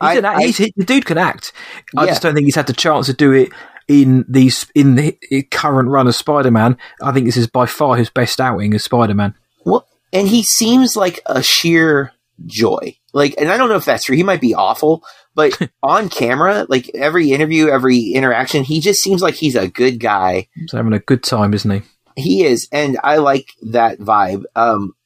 [0.00, 1.52] He's I, an, he's, the dude can act.
[1.96, 2.10] I yeah.
[2.10, 3.50] just don't think he's had the chance to do it
[3.88, 5.18] in these in the
[5.50, 6.78] current run of Spider Man.
[7.02, 9.34] I think this is by far his best outing as Spider Man.
[9.64, 12.12] Well, and he seems like a sheer
[12.46, 12.96] joy.
[13.12, 14.16] Like, and I don't know if that's true.
[14.16, 15.02] He might be awful,
[15.38, 20.00] but on camera, like every interview, every interaction, he just seems like he's a good
[20.00, 20.48] guy.
[20.52, 21.82] He's having a good time, isn't he?
[22.16, 24.42] He is, and I like that vibe.
[24.56, 24.96] Um,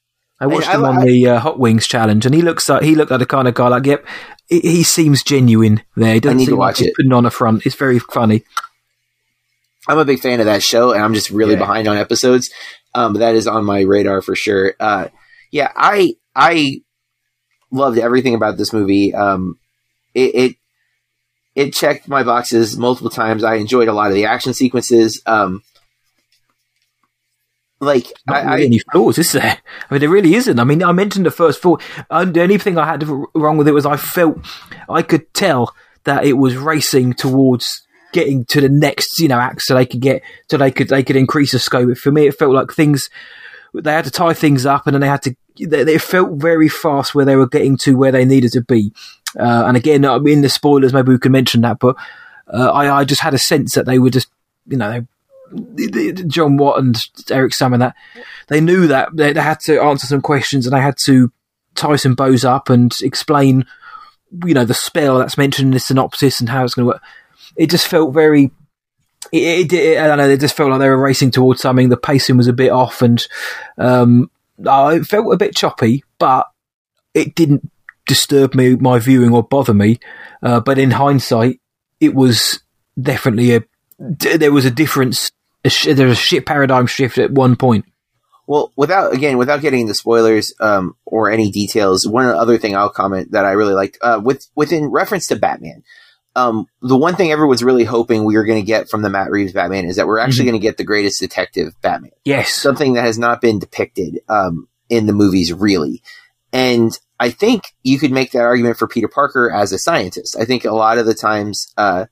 [0.41, 2.83] I watched him I, on I, the uh, Hot Wings challenge, and he looks like
[2.83, 4.07] he looked like the kind of guy like, yep,
[4.49, 5.83] he, he seems genuine.
[5.97, 6.97] There, he doesn't I need to watch like it.
[6.97, 8.43] Putting on a front, it's very funny.
[9.87, 11.59] I'm a big fan of that show, and I'm just really yeah.
[11.59, 12.51] behind on episodes.
[12.95, 14.73] Um, that is on my radar for sure.
[14.81, 15.09] Uh,
[15.51, 16.81] yeah, I I
[17.71, 19.15] loved everything about this movie.
[19.15, 19.59] Um,
[20.15, 20.57] it, it,
[21.55, 23.45] it checked my boxes multiple times.
[23.45, 25.23] I enjoyed a lot of the action sequences.
[25.27, 25.63] Um,
[27.81, 29.59] like Not I, really any flaws, is there?
[29.91, 30.59] I mean, there really isn't.
[30.59, 31.79] I mean, I mentioned the first four.
[32.09, 34.39] Uh, the only thing I had wrong with it was I felt
[34.89, 39.63] I could tell that it was racing towards getting to the next, you know, act
[39.63, 41.97] so they could get so they could they could increase the scope.
[41.99, 43.11] For me, it felt like things
[43.75, 46.69] they had to tie things up, and then they had to they, they felt very
[46.69, 48.93] fast where they were getting to where they needed to be.
[49.39, 51.97] Uh, and again, in the spoilers, maybe we can mention that, but
[52.53, 54.29] uh, I, I, just had a sense that they were just,
[54.67, 55.07] you know,
[55.53, 56.97] they, John Watt and
[57.31, 57.95] Eric Sam and that
[58.49, 61.33] they knew that they, they, had to answer some questions and they had to
[61.75, 63.67] tie some bows up and explain,
[64.45, 67.03] you know, the spell that's mentioned in the synopsis and how it's going to work.
[67.57, 68.51] It just felt very.
[69.31, 70.29] It, it, it, I don't know.
[70.29, 71.89] It just felt like they were racing towards something.
[71.89, 73.27] The pacing was a bit off, and
[73.79, 74.31] um,
[74.67, 76.49] uh, it felt a bit choppy, but
[77.15, 77.71] it didn't
[78.13, 79.99] disturb me, my viewing, or bother me.
[80.43, 81.61] Uh, but in hindsight,
[81.99, 82.61] it was
[83.01, 83.63] definitely a
[83.99, 85.31] there was a difference.
[85.65, 87.87] A sh- there was a shit paradigm shift at one point.
[88.47, 92.91] Well, without again, without getting into spoilers um, or any details, one other thing I'll
[92.91, 95.85] comment that I really liked uh, with within reference to Batman.
[96.35, 99.31] Um, the one thing everyone's really hoping we are going to get from the Matt
[99.31, 100.53] Reeves Batman is that we're actually mm-hmm.
[100.53, 102.13] going to get the greatest detective Batman.
[102.25, 106.03] Yes, something that has not been depicted um, in the movies really.
[106.53, 110.37] And I think you could make that argument for Peter Parker as a scientist.
[110.39, 112.07] I think a lot of the times, uh,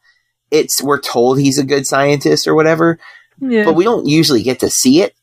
[0.51, 2.99] it's we're told he's a good scientist or whatever,
[3.41, 3.65] yeah.
[3.65, 5.15] but we don't usually get to see it.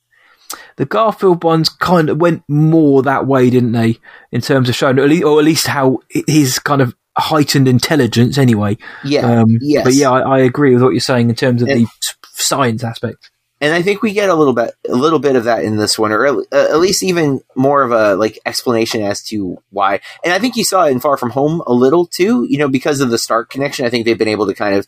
[0.78, 3.98] The Garfield ones kind of went more that way, didn't they?
[4.32, 8.78] In terms of showing, or at least how his kind of heightened intelligence, anyway.
[9.04, 9.42] Yeah.
[9.42, 9.84] Um, yes.
[9.84, 12.84] But yeah, I, I, agree with what you're saying in terms of and, the science
[12.84, 13.32] aspect.
[13.60, 15.98] And I think we get a little bit, a little bit of that in this
[15.98, 20.00] one, or at least even more of a like explanation as to why.
[20.24, 22.68] And I think you saw it in Far From Home a little too, you know,
[22.68, 23.86] because of the Stark connection.
[23.86, 24.86] I think they've been able to kind of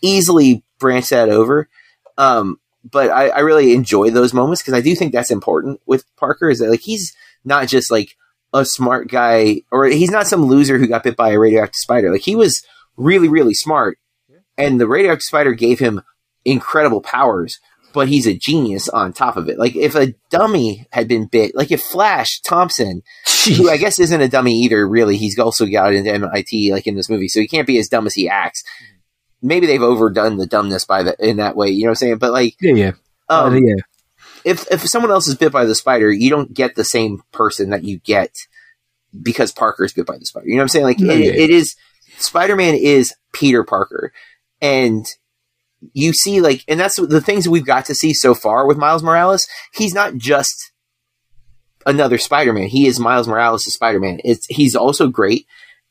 [0.00, 1.68] easily branch that over.
[2.16, 2.58] Um,
[2.90, 6.48] but I, I really enjoy those moments because I do think that's important with Parker
[6.48, 8.16] is that like he's not just like
[8.54, 12.10] a smart guy or he's not some loser who got bit by a radioactive spider.
[12.10, 12.62] Like he was
[12.96, 13.98] really, really smart
[14.58, 16.02] and the radioactive spider gave him
[16.44, 17.60] incredible powers,
[17.98, 19.58] but he's a genius on top of it.
[19.58, 23.56] Like if a dummy had been bit, like if Flash Thompson, Jeez.
[23.56, 26.94] who I guess isn't a dummy either, really, he's also got into MIT like in
[26.94, 28.64] this movie, so he can't be as dumb as he acts
[29.42, 31.68] maybe they've overdone the dumbness by the in that way.
[31.68, 32.18] You know what I'm saying?
[32.18, 32.92] But like, yeah, yeah,
[33.28, 33.82] um, uh, yeah.
[34.44, 37.70] If if someone else is bit by the spider, you don't get the same person
[37.70, 38.34] that you get
[39.20, 40.46] because Parker is bit by the spider.
[40.46, 40.84] You know what I'm saying?
[40.84, 41.32] Like, it, yeah.
[41.32, 41.76] it is
[42.18, 44.12] Spider Man is Peter Parker,
[44.60, 45.06] and
[45.92, 49.02] you see like, and that's the things we've got to see so far with Miles
[49.02, 49.46] Morales.
[49.72, 50.72] He's not just
[51.86, 52.68] another Spider Man.
[52.68, 54.20] He is Miles Morales' Spider Man.
[54.24, 55.46] It's he's also great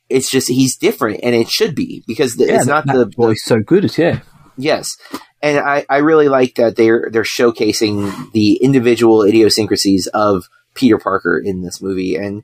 [0.09, 3.43] it's just he's different, and it should be because the, yeah, it's not the voice
[3.43, 3.97] so good.
[3.97, 4.21] Yeah,
[4.57, 4.95] yes,
[5.41, 11.37] and I, I really like that they're they're showcasing the individual idiosyncrasies of Peter Parker
[11.37, 12.43] in this movie, and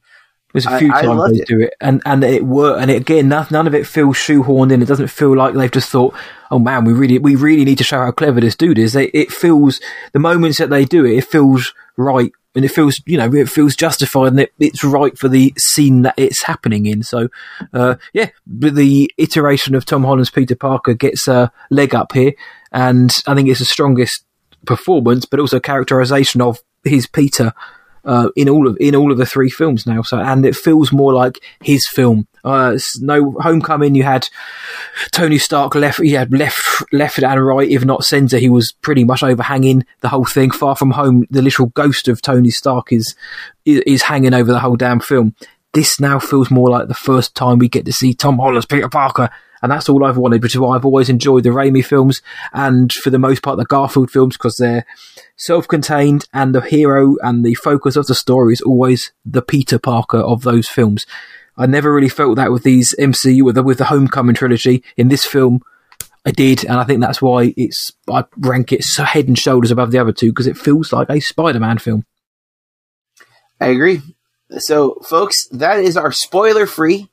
[0.53, 1.47] there's a few I, times I they it.
[1.47, 2.81] do it, and and it worked.
[2.81, 4.81] And it, again, none, none of it feels shoehorned in.
[4.81, 6.13] It doesn't feel like they've just thought,
[6.51, 9.07] "Oh man, we really we really need to show how clever this dude is." They,
[9.07, 9.81] it feels
[10.13, 13.49] the moments that they do it, it feels right and it feels you know it
[13.49, 17.03] feels justified and it, it's right for the scene that it's happening in.
[17.03, 17.29] So
[17.73, 22.33] uh, yeah, but the iteration of Tom Holland's Peter Parker gets a leg up here,
[22.71, 24.25] and I think it's the strongest
[24.65, 27.53] performance, but also characterization of his Peter.
[28.05, 30.91] Uh, in all of in all of the three films now, so and it feels
[30.91, 33.95] more like his film uh, no Homecoming.
[33.95, 34.27] You had
[35.11, 36.01] Tony Stark left.
[36.01, 36.61] He had left,
[36.91, 38.37] left and right, if not centre.
[38.37, 40.51] He was pretty much overhanging the whole thing.
[40.51, 43.15] Far from home, the literal ghost of Tony Stark is
[43.65, 45.35] is hanging over the whole damn film.
[45.73, 48.89] This now feels more like the first time we get to see Tom Holland's Peter
[48.89, 49.29] Parker,
[49.61, 50.43] and that's all I've wanted.
[50.43, 53.65] Which is why I've always enjoyed the Raimi films, and for the most part, the
[53.65, 54.85] Garfield films because they're
[55.35, 60.19] self-contained, and the hero and the focus of the story is always the Peter Parker
[60.19, 61.05] of those films.
[61.57, 64.83] I never really felt that with these MCU with the, with the Homecoming trilogy.
[64.97, 65.61] In this film,
[66.25, 69.71] I did, and I think that's why it's I rank it so head and shoulders
[69.71, 72.05] above the other two because it feels like a Spider-Man film.
[73.59, 74.01] I agree.
[74.57, 77.09] So, folks, that is our spoiler-free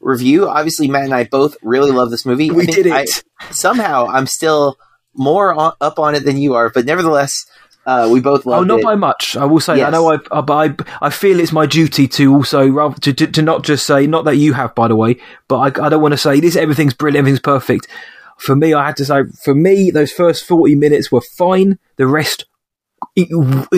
[0.00, 0.48] review.
[0.48, 2.50] Obviously, Matt and I both really love this movie.
[2.50, 2.92] We did it.
[2.92, 3.06] I,
[3.50, 4.78] somehow, I'm still
[5.14, 7.46] more on, up on it than you are, but nevertheless,
[7.86, 8.60] uh, we both love.
[8.60, 8.84] Oh, not it.
[8.84, 9.36] by much.
[9.36, 9.78] I will say.
[9.78, 9.88] Yes.
[9.88, 10.12] I know.
[10.12, 14.06] I, I, I feel it's my duty to also to, to, to not just say
[14.06, 15.16] not that you have, by the way,
[15.48, 16.56] but I, I don't want to say this.
[16.56, 17.22] Everything's brilliant.
[17.22, 17.88] Everything's perfect.
[18.36, 19.22] For me, I had to say.
[19.42, 21.78] For me, those first forty minutes were fine.
[21.96, 22.44] The rest,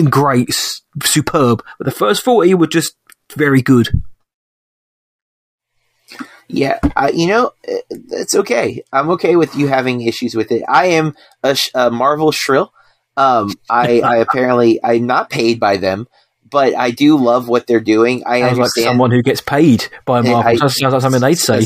[0.09, 0.53] great,
[1.03, 1.63] superb.
[1.77, 2.95] But the first forty were just
[3.35, 4.02] very good.
[6.53, 8.83] Yeah, uh, you know, it's okay.
[8.93, 10.63] I'm okay with you having issues with it.
[10.69, 12.71] I am a, a Marvel shrill.
[13.17, 16.07] Um, I, I apparently I'm not paid by them,
[16.53, 18.23] but I do love what they're doing.
[18.27, 20.63] I Sounds understand like someone who gets paid by Marvel.
[20.63, 21.65] I, sounds like something they'd say.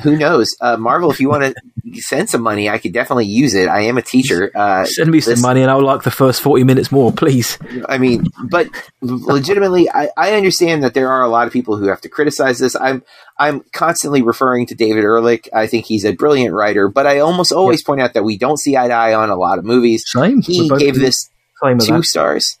[0.00, 1.12] Who knows, uh, Marvel?
[1.12, 1.54] If you want to
[2.00, 3.68] send some money, I could definitely use it.
[3.68, 4.50] I am a teacher.
[4.52, 7.56] Uh, send me some money, and I'll like the first forty minutes more, please.
[7.88, 8.68] I mean, but
[9.00, 12.58] legitimately, I, I understand that there are a lot of people who have to criticize
[12.58, 12.74] this.
[12.74, 13.04] I'm
[13.38, 15.48] I'm constantly referring to David Ehrlich.
[15.54, 17.86] I think he's a brilliant writer, but I almost always yep.
[17.86, 20.02] point out that we don't see eye to eye on a lot of movies.
[20.04, 20.42] Same.
[20.42, 21.30] He gave this
[21.80, 22.58] two stars.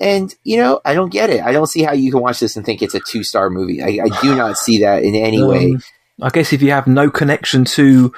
[0.00, 1.42] And you know, I don't get it.
[1.42, 3.82] I don't see how you can watch this and think it's a two star movie.
[3.82, 5.76] I, I, do not see that in any um, way.
[6.20, 8.12] I guess if you have no connection to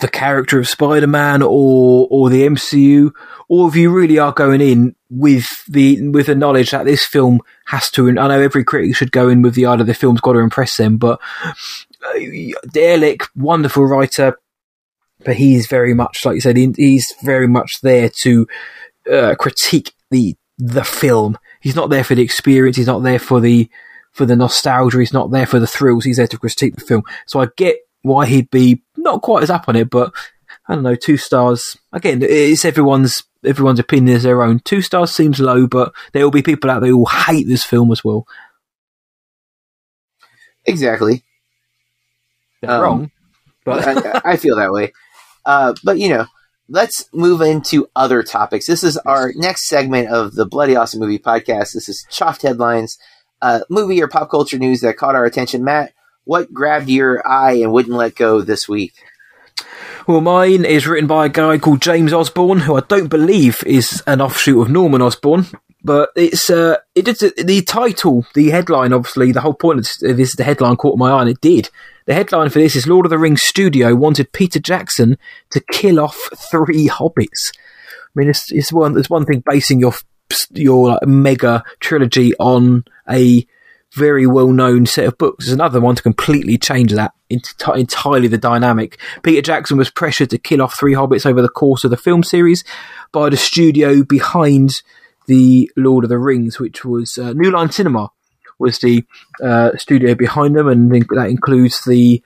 [0.00, 3.12] the character of Spider Man or or the MCU,
[3.48, 7.40] or if you really are going in with the with the knowledge that this film
[7.66, 10.20] has to, and I know every critic should go in with the idea the film's
[10.20, 11.20] got to impress them, but
[12.04, 12.18] uh,
[12.74, 14.38] Ehrlich, wonderful writer,
[15.24, 18.46] but he's very much like you said, he's very much there to
[19.10, 21.38] uh, critique the the film.
[21.60, 22.76] He's not there for the experience.
[22.76, 23.68] He's not there for the
[24.12, 24.98] for the nostalgia.
[24.98, 26.04] He's not there for the thrills.
[26.04, 27.02] He's there to critique the film.
[27.26, 30.12] So I get why he'd be not quite as up on it, but
[30.68, 31.78] I don't know, two stars.
[31.92, 34.60] Again, it's everyone's everyone's opinion is their own.
[34.60, 37.64] Two stars seems low, but there will be people out there who will hate this
[37.64, 38.26] film as well.
[40.66, 41.22] Exactly.
[42.66, 43.10] Um, wrong,
[43.64, 44.92] but I, I, feel that way.
[45.46, 46.26] Uh, but you know,
[46.68, 48.66] let's move into other topics.
[48.66, 51.72] This is our next segment of the Bloody Awesome Movie Podcast.
[51.72, 52.98] This is Chopped Headlines,
[53.40, 55.64] uh, movie or pop culture news that caught our attention.
[55.64, 55.92] Matt,
[56.24, 58.92] what grabbed your eye and wouldn't let go this week?
[60.06, 64.02] Well, mine is written by a guy called James Osborne, who I don't believe is
[64.06, 65.46] an offshoot of Norman Osborn.
[65.84, 68.92] But it's uh, it did the title, the headline.
[68.92, 71.40] Obviously, the whole point of this, of this the headline caught my eye, and it
[71.40, 71.70] did.
[72.08, 75.18] The headline for this is Lord of the Rings Studio wanted Peter Jackson
[75.50, 77.52] to kill off three hobbits.
[77.54, 78.96] I mean, it's, it's one.
[78.96, 79.92] It's one thing basing your
[80.52, 83.46] your like, mega trilogy on a
[83.92, 85.44] very well known set of books.
[85.44, 88.98] There's another one to completely change that entirely the dynamic.
[89.22, 92.22] Peter Jackson was pressured to kill off three hobbits over the course of the film
[92.22, 92.64] series
[93.12, 94.70] by the studio behind
[95.26, 98.12] the Lord of the Rings, which was uh, New Line Cinema
[98.58, 99.04] was the
[99.42, 102.22] uh, studio behind them, and that includes the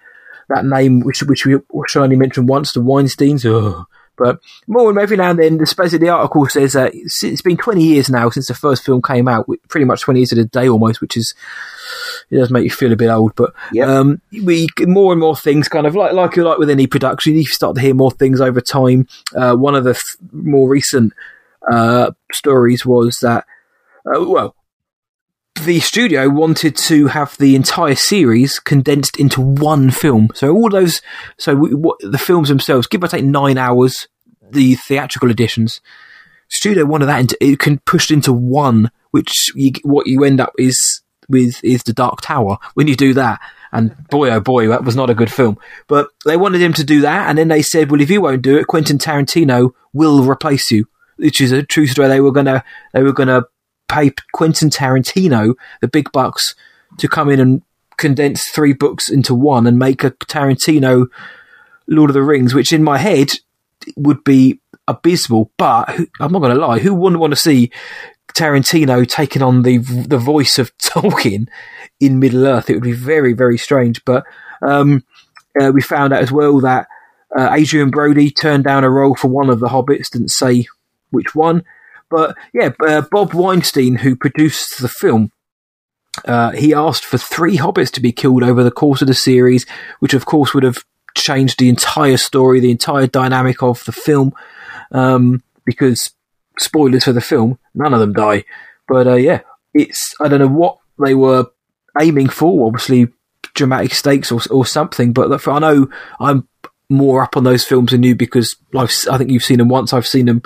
[0.49, 3.45] that name which which we I only mentioned once, the Weinstein's.
[3.45, 3.87] Ugh.
[4.17, 7.83] But more and every now and then, the the article says that it's been 20
[7.83, 10.69] years now since the first film came out, pretty much 20 years to the day
[10.69, 11.35] almost, which is
[12.31, 13.35] it does make you feel a bit old.
[13.35, 13.89] But yep.
[13.89, 17.45] um, we more and more things, kind of like like like with any production, you
[17.45, 19.09] start to hear more things over time.
[19.35, 21.15] Uh, one of the th- more recent
[21.71, 23.47] uh, stories was that,
[24.07, 24.55] uh, well,
[25.61, 30.29] the studio wanted to have the entire series condensed into one film.
[30.35, 31.03] So all those,
[31.39, 34.09] so we, what, the films themselves, give or take nine hours,
[34.51, 35.81] the theatrical editions.
[36.49, 40.53] Studio wanted that into, it can pushed into one, which you, what you end up
[40.59, 43.41] is with is the Dark Tower when you do that.
[43.73, 45.59] And boy, oh boy, that was not a good film.
[45.87, 48.43] But they wanted him to do that, and then they said, "Well, if you won't
[48.43, 50.87] do it, Quentin Tarantino will replace you."
[51.17, 52.09] Which is a true story.
[52.09, 53.45] They were gonna they were gonna
[53.93, 56.55] pay Quentin Tarantino the big bucks
[56.99, 57.63] to come in and
[57.97, 61.07] condense three books into one and make a Tarantino
[61.87, 63.33] Lord of the Rings, which in my head
[63.97, 65.51] would be abysmal.
[65.57, 65.91] But
[66.21, 67.71] I'm not going to lie, who wouldn't want to see
[68.35, 71.49] Tarantino taking on the the voice of Tolkien
[72.01, 72.71] in Middle Earth?
[72.71, 74.05] It would be very very strange.
[74.05, 74.25] But
[74.63, 75.05] um,
[75.61, 76.87] uh, we found out as well that
[77.37, 80.67] uh, Adrien Brody turned down a role for one of the Hobbits, didn't say
[81.11, 81.65] which one.
[82.13, 85.33] But yeah, uh, Bob Weinstein, who produced the film,
[86.27, 89.65] uh, he asked for three hobbits to be killed over the course of the series,
[90.01, 90.85] which of course would have
[91.17, 94.33] changed the entire story, the entire dynamic of the film.
[94.93, 96.11] Um, because
[96.59, 98.45] spoilers for the film, none of them die.
[98.87, 99.41] But uh, yeah,
[99.73, 101.47] it's I don't know what they were
[101.99, 102.67] aiming for.
[102.67, 103.09] Obviously,
[103.55, 105.15] dramatic stakes or, or something.
[105.15, 105.89] But I know
[106.21, 106.47] I'm
[106.93, 109.93] more up on those films than you because I've, I think you've seen them once.
[109.93, 110.43] I've seen them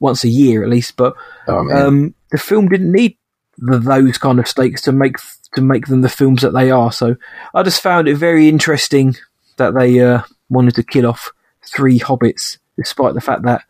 [0.00, 0.96] once a year at least.
[0.96, 1.14] But
[1.48, 3.16] oh, um, the film didn't need
[3.58, 5.16] the, those kind of stakes to make
[5.54, 6.92] to make them the films that they are.
[6.92, 7.16] So
[7.54, 9.16] I just found it very interesting
[9.58, 11.30] that they uh, wanted to kill off
[11.64, 13.62] three hobbits, despite the fact that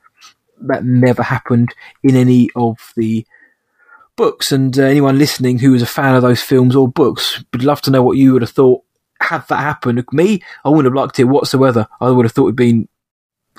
[0.69, 3.27] that never happened in any of the
[4.17, 4.53] books.
[4.53, 7.81] And uh, anyone listening who is a fan of those films or books would love
[7.83, 8.85] to know what you would have thought
[9.25, 10.05] had that happen.
[10.13, 11.89] me, I wouldn't have liked it whatsoever.
[12.01, 12.89] I would have thought it'd been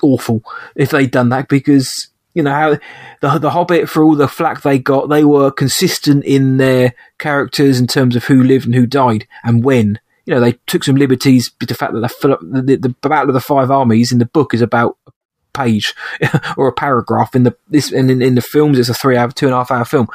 [0.02, 0.42] awful
[0.74, 2.78] if they'd done that because you know how
[3.20, 7.78] the the Hobbit for all the flack they got, they were consistent in their characters
[7.78, 10.00] in terms of who lived and who died and when.
[10.26, 13.34] You know, they took some liberties with the fact that the, the, the Battle of
[13.34, 15.12] the Five Armies in the book is about a
[15.52, 15.94] page
[16.56, 17.36] or a paragraph.
[17.36, 19.58] In the this and in, in the films, it's a three hour, two and a
[19.58, 20.08] half hour film.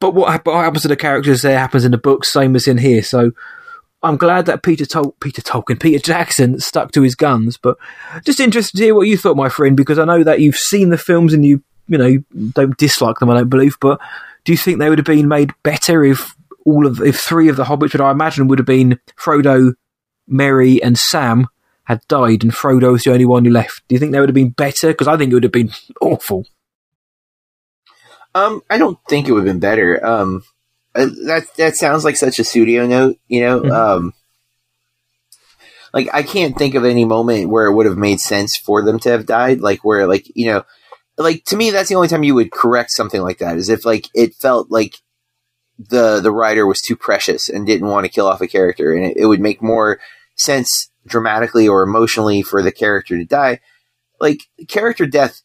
[0.00, 2.78] But what, what happens to the characters there happens in the book, same as in
[2.78, 3.02] here.
[3.02, 3.32] So
[4.02, 7.56] I'm glad that Peter Tol- Peter Tolkien, Peter Jackson stuck to his guns.
[7.56, 7.76] But
[8.24, 10.88] just interested to hear what you thought, my friend, because I know that you've seen
[10.88, 12.16] the films and you you know
[12.52, 13.30] don't dislike them.
[13.30, 14.00] I don't believe, but
[14.44, 16.34] do you think they would have been made better if
[16.64, 19.74] all of if three of the hobbits, which I imagine would have been Frodo,
[20.26, 21.46] Merry, and Sam,
[21.84, 23.82] had died, and Frodo was the only one who left?
[23.88, 24.88] Do you think they would have been better?
[24.88, 26.46] Because I think it would have been awful.
[28.34, 30.04] Um, I don't think it would have been better.
[30.06, 30.44] Um,
[30.94, 33.60] uh, that that sounds like such a studio note, you know.
[33.60, 33.70] Mm-hmm.
[33.70, 34.14] Um,
[35.92, 38.98] like I can't think of any moment where it would have made sense for them
[39.00, 39.60] to have died.
[39.60, 40.64] Like where, like you know,
[41.16, 43.84] like to me, that's the only time you would correct something like that is if
[43.84, 44.96] like it felt like
[45.78, 49.04] the the writer was too precious and didn't want to kill off a character, and
[49.04, 50.00] it, it would make more
[50.36, 53.60] sense dramatically or emotionally for the character to die.
[54.20, 55.42] Like character death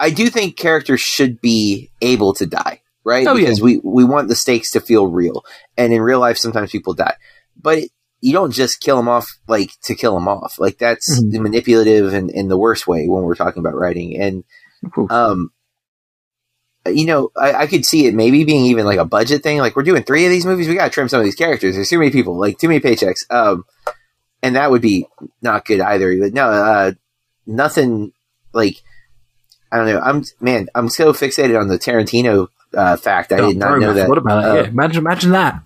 [0.00, 3.26] I do think characters should be able to die, right?
[3.26, 3.64] Oh, because yeah.
[3.64, 5.44] we we want the stakes to feel real,
[5.76, 7.16] and in real life, sometimes people die,
[7.60, 7.82] but
[8.20, 10.56] you don't just kill them off like to kill them off.
[10.58, 11.40] Like that's Mhm.
[11.40, 14.20] manipulative and in the worst way when we're talking about writing.
[14.20, 14.44] And
[15.10, 15.50] um,
[16.86, 19.58] you know, I, I could see it maybe being even like a budget thing.
[19.58, 21.74] Like we're doing three of these movies, we got to trim some of these characters.
[21.74, 23.28] There's too many people, like too many paychecks.
[23.30, 23.64] Um,
[24.42, 25.06] and that would be
[25.42, 26.16] not good either.
[26.18, 26.92] But no, uh,
[27.46, 28.12] nothing
[28.52, 28.76] like
[29.70, 30.00] I don't know.
[30.00, 33.32] I'm man, I'm so fixated on the Tarantino uh, fact.
[33.32, 34.08] I Oh, did not bro, know that.
[34.08, 34.54] What about Uh?
[34.54, 35.62] Yeah, imagine, imagine that.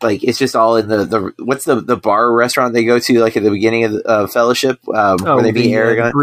[0.00, 3.00] Like it's just all in the the what's the the bar or restaurant they go
[3.00, 5.78] to like at the beginning of the, uh, Fellowship um, where they be the, uh,
[5.78, 6.14] arrogant.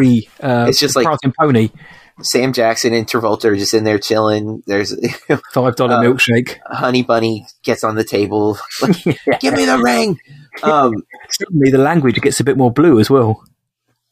[0.42, 1.70] Uh, It's just like- Prancing Pony,
[2.22, 4.64] Sam Jackson and Travolta are just in there chilling.
[4.66, 4.96] There's
[5.54, 6.58] five dollar uh, milkshake.
[6.66, 8.58] Honey Bunny gets on the table.
[8.82, 10.20] Like, Give me the ring.
[10.64, 10.94] Um,
[11.32, 13.44] Suddenly, the language gets a bit more blue as well.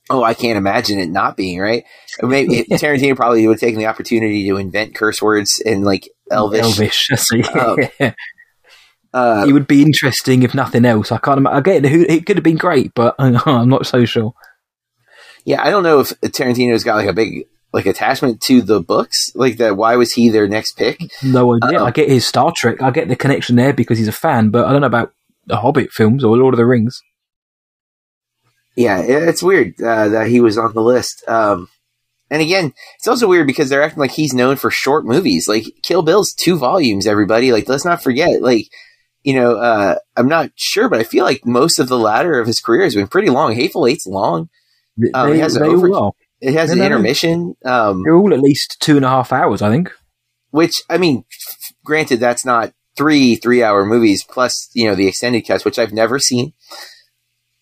[0.09, 1.83] Oh, I can't imagine it not being right.
[2.21, 6.61] Maybe Tarantino probably would have taken the opportunity to invent curse words in like Elvish.
[6.61, 7.07] Elvish.
[7.11, 7.43] I see.
[7.55, 7.77] Oh.
[9.13, 11.11] Uh, it would be interesting if nothing else.
[11.11, 11.37] I can't.
[11.37, 12.25] ima- I get it.
[12.25, 14.33] Could have been great, but I'm not so sure.
[15.45, 19.31] yeah, I don't know if Tarantino's got like a big like attachment to the books.
[19.35, 19.77] Like that.
[19.77, 20.99] Why was he their next pick?
[21.21, 21.83] No idea.
[21.83, 22.81] I get his Star Trek.
[22.81, 25.13] I get the connection there because he's a fan, but I don't know about
[25.45, 26.99] the Hobbit films or Lord of the Rings.
[28.75, 31.23] Yeah, it's weird uh, that he was on the list.
[31.27, 31.69] Um,
[32.29, 35.47] and again, it's also weird because they're acting like he's known for short movies.
[35.47, 37.05] Like Kill Bill's two volumes.
[37.05, 38.41] Everybody, like, let's not forget.
[38.41, 38.67] Like,
[39.23, 42.47] you know, uh, I'm not sure, but I feel like most of the latter of
[42.47, 43.53] his career has been pretty long.
[43.53, 44.49] Hateful Eight's long.
[45.13, 46.11] Um, they it has an over-.
[46.41, 47.55] It has an intermission.
[47.63, 49.91] Um, They're all at least two and a half hours, I think.
[50.49, 55.41] which I mean, f- granted, that's not three three-hour movies plus you know the extended
[55.47, 56.53] cuts, which I've never seen.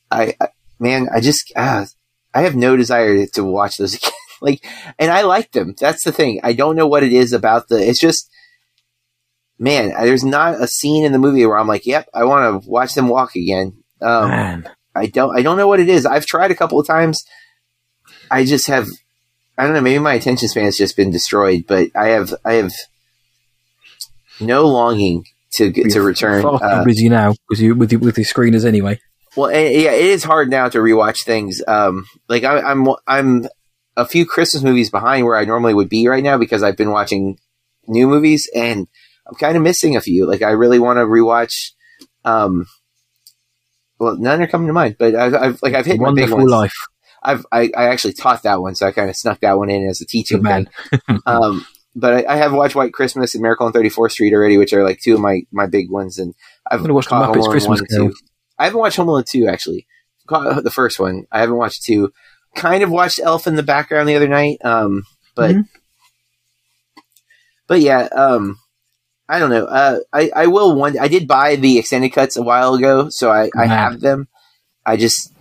[0.09, 0.47] I, I
[0.81, 1.85] man, I just ah,
[2.33, 4.11] I have no desire to watch those again.
[4.41, 4.65] like,
[4.99, 5.75] and I like them.
[5.79, 6.41] That's the thing.
[6.43, 7.77] I don't know what it is about the.
[7.87, 8.29] It's just,
[9.59, 12.69] man, there's not a scene in the movie where I'm like, yep, I want to
[12.69, 13.83] watch them walk again.
[14.01, 16.05] Um, Man, I don't I don't know what it is.
[16.05, 17.23] I've tried a couple of times.
[18.31, 18.87] I just have
[19.57, 22.53] I don't know, maybe my attention span has just been destroyed, but I have I
[22.53, 22.71] have
[24.39, 26.41] no longing to get to return.
[26.41, 28.99] Far too Uh, busy now because you with your, with your screeners anyway.
[29.35, 31.61] Well, yeah, it is hard now to rewatch things.
[31.67, 33.47] Um, like I, I'm I'm
[33.95, 36.91] a few Christmas movies behind where I normally would be right now because I've been
[36.91, 37.37] watching
[37.87, 38.87] new movies and
[39.27, 40.25] I'm kind of missing a few.
[40.25, 41.71] Like I really want to rewatch.
[42.25, 42.67] Um,
[43.99, 46.37] well, none are coming to mind, but I've, I've like I've hit my big Wonderful
[46.37, 46.51] ones.
[46.51, 46.75] life,
[47.23, 49.87] I've I, I actually taught that one, so I kind of snuck that one in
[49.87, 50.69] as a teaching man.
[51.25, 54.57] Um, but I, I have watched White Christmas and Miracle on Thirty Fourth Street already,
[54.57, 56.17] which are like two of my, my big ones.
[56.17, 56.33] And
[56.69, 58.13] I've I'm gonna watch the caught Home Muppets Christmas one.
[58.61, 59.87] I haven't watched Home Alone two actually.
[60.29, 61.25] The first one.
[61.31, 62.13] I haven't watched two.
[62.55, 64.59] Kind of watched Elf in the background the other night.
[64.63, 65.03] Um,
[65.35, 65.65] but Mhm.
[67.67, 68.57] but yeah, um,
[69.27, 69.65] I don't know.
[69.65, 70.97] Uh, I I will one.
[70.99, 73.69] I did buy the extended cuts a while ago, so I, I Man.
[73.69, 74.27] have them.
[74.85, 75.33] I just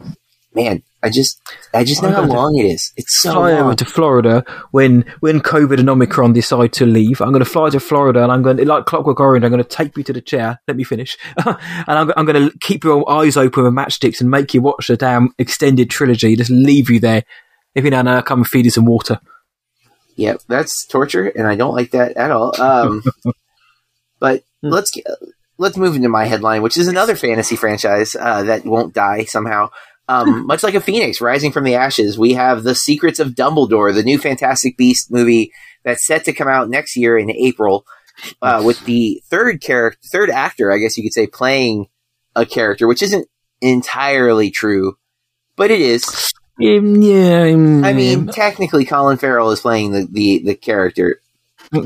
[0.54, 1.40] man, I just
[1.72, 2.92] I just know I'm how long it is.
[2.96, 7.22] It's so fly over to Florida when when COVID and Omicron decide to leave.
[7.22, 9.44] I'm going to fly to Florida and I'm going to, like Clockwork Orange.
[9.44, 10.60] I'm going to take you to the chair.
[10.68, 14.30] Let me finish, and I'm, I'm going to keep your eyes open with matchsticks and
[14.30, 16.36] make you watch the damn extended trilogy.
[16.36, 17.24] Just leave you there.
[17.74, 19.20] If you know, now come and feed you some water.
[20.16, 22.60] Yeah, that's torture, and I don't like that at all.
[22.60, 23.02] Um,
[24.20, 25.06] but let's get,
[25.56, 29.70] let's move into my headline, which is another fantasy franchise uh, that won't die somehow.
[30.10, 33.94] Um, much like a phoenix rising from the ashes, we have the Secrets of Dumbledore,
[33.94, 35.52] the new Fantastic Beast movie
[35.84, 37.86] that's set to come out next year in April,
[38.42, 41.86] uh, with the third character, third actor, I guess you could say, playing
[42.34, 43.28] a character, which isn't
[43.60, 44.98] entirely true,
[45.56, 46.32] but it is.
[46.62, 51.22] Um, yeah, um, I mean, technically, Colin Farrell is playing the the, the character.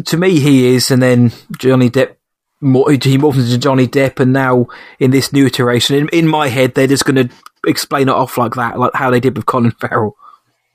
[0.06, 2.16] to me, he is, and then Johnny Depp.
[2.60, 4.66] He morphs into Johnny Depp, and now
[4.98, 7.34] in this new iteration, in, in my head, they're just going to
[7.66, 10.16] explain it off like that, like how they did with Colin Farrell.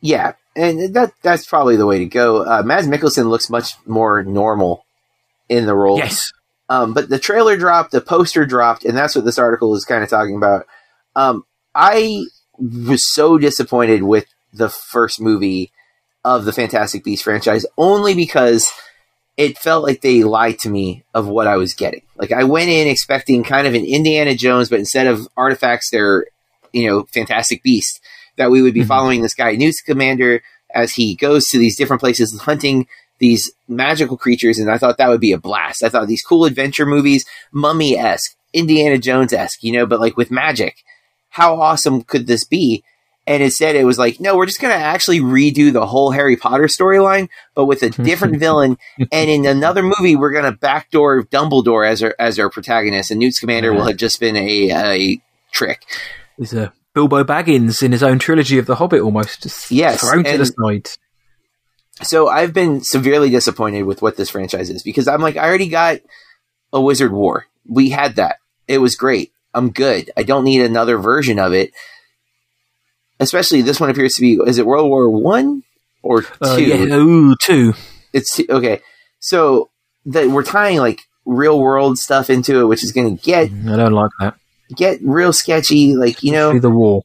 [0.01, 2.43] Yeah, and that that's probably the way to go.
[2.43, 4.85] Uh, Mads Mikkelsen looks much more normal
[5.49, 5.97] in the role.
[5.97, 6.31] Yes,
[6.69, 10.03] Um, but the trailer dropped, the poster dropped, and that's what this article is kind
[10.03, 10.65] of talking about.
[11.15, 11.43] Um,
[11.75, 12.25] I
[12.57, 15.71] was so disappointed with the first movie
[16.23, 18.71] of the Fantastic Beasts franchise, only because
[19.37, 22.01] it felt like they lied to me of what I was getting.
[22.15, 26.25] Like I went in expecting kind of an Indiana Jones, but instead of artifacts, they're
[26.73, 27.99] you know Fantastic beast,
[28.37, 28.87] That we would be Mhm.
[28.87, 30.41] following this guy, Newt Scamander,
[30.73, 32.87] as he goes to these different places hunting
[33.19, 35.83] these magical creatures, and I thought that would be a blast.
[35.83, 40.15] I thought these cool adventure movies, Mummy esque, Indiana Jones esque, you know, but like
[40.15, 40.77] with magic.
[41.31, 42.83] How awesome could this be?
[43.27, 46.35] And instead, it was like, no, we're just going to actually redo the whole Harry
[46.35, 48.77] Potter storyline, but with a different villain.
[49.11, 53.19] And in another movie, we're going to backdoor Dumbledore as our as our protagonist, and
[53.19, 55.83] Newt Scamander will have just been a, a trick.
[56.39, 60.23] He's a Bilbo Baggins in his own trilogy of The Hobbit, almost just yes, thrown
[60.23, 60.89] to the side.
[62.01, 65.67] So I've been severely disappointed with what this franchise is because I'm like, I already
[65.67, 65.99] got
[66.71, 67.45] a Wizard War.
[67.67, 68.37] We had that.
[68.69, 69.33] It was great.
[69.53, 70.11] I'm good.
[70.15, 71.73] I don't need another version of it.
[73.19, 75.63] Especially this one appears to be is it World War One
[76.01, 76.33] or two?
[76.41, 77.73] Uh, yeah, ooh, two.
[78.13, 78.79] It's okay.
[79.19, 79.71] So
[80.05, 83.51] that we're tying like real world stuff into it, which is going to get.
[83.51, 84.38] I don't like that.
[84.75, 87.03] Get real sketchy, like you know, the war.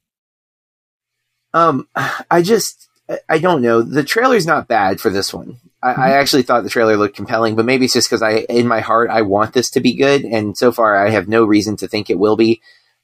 [1.52, 1.88] Um,
[2.30, 2.88] I just
[3.28, 3.82] I don't know.
[3.82, 5.58] The trailer's not bad for this one.
[5.82, 6.00] I, mm-hmm.
[6.00, 8.80] I actually thought the trailer looked compelling, but maybe it's just because I, in my
[8.80, 11.88] heart, I want this to be good, and so far I have no reason to
[11.88, 12.62] think it will be.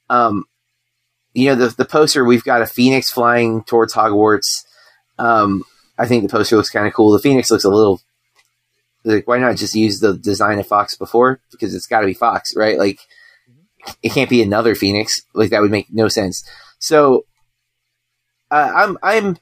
[0.08, 0.44] Um,
[1.34, 4.64] you know, the the poster we've got a phoenix flying towards Hogwarts.
[5.18, 5.64] Um,
[5.98, 7.12] I think the poster looks kind of cool.
[7.12, 8.00] The phoenix looks a little
[9.04, 12.14] like why not just use the design of Fox before because it's got to be
[12.14, 12.78] Fox, right?
[12.78, 13.00] Like
[14.02, 15.20] it can't be another phoenix.
[15.34, 16.44] Like that would make no sense.
[16.78, 17.24] So
[18.50, 19.38] uh, I'm I'm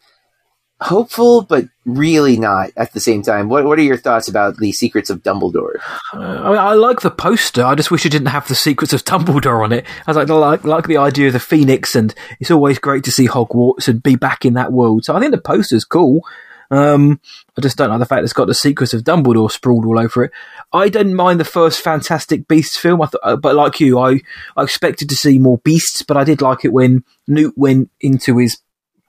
[0.80, 3.48] hopeful, but really not at the same time.
[3.48, 5.76] What What are your thoughts about the Secrets of Dumbledore?
[6.14, 7.64] Uh, I, mean, I, like the poster.
[7.64, 9.84] I just wish it didn't have the Secrets of Dumbledore on it.
[10.06, 13.28] I like, like like the idea of the Phoenix, and it's always great to see
[13.28, 15.04] Hogwarts and be back in that world.
[15.04, 16.22] So I think the poster's cool.
[16.70, 17.20] Um,
[17.56, 20.24] I just don't like the fact it's got the Secrets of Dumbledore sprawled all over
[20.24, 20.32] it.
[20.72, 24.20] I didn't mind the first Fantastic Beasts film, I thought, uh, but like you, I,
[24.56, 28.36] I expected to see more beasts, but I did like it when Newt went into
[28.36, 28.58] his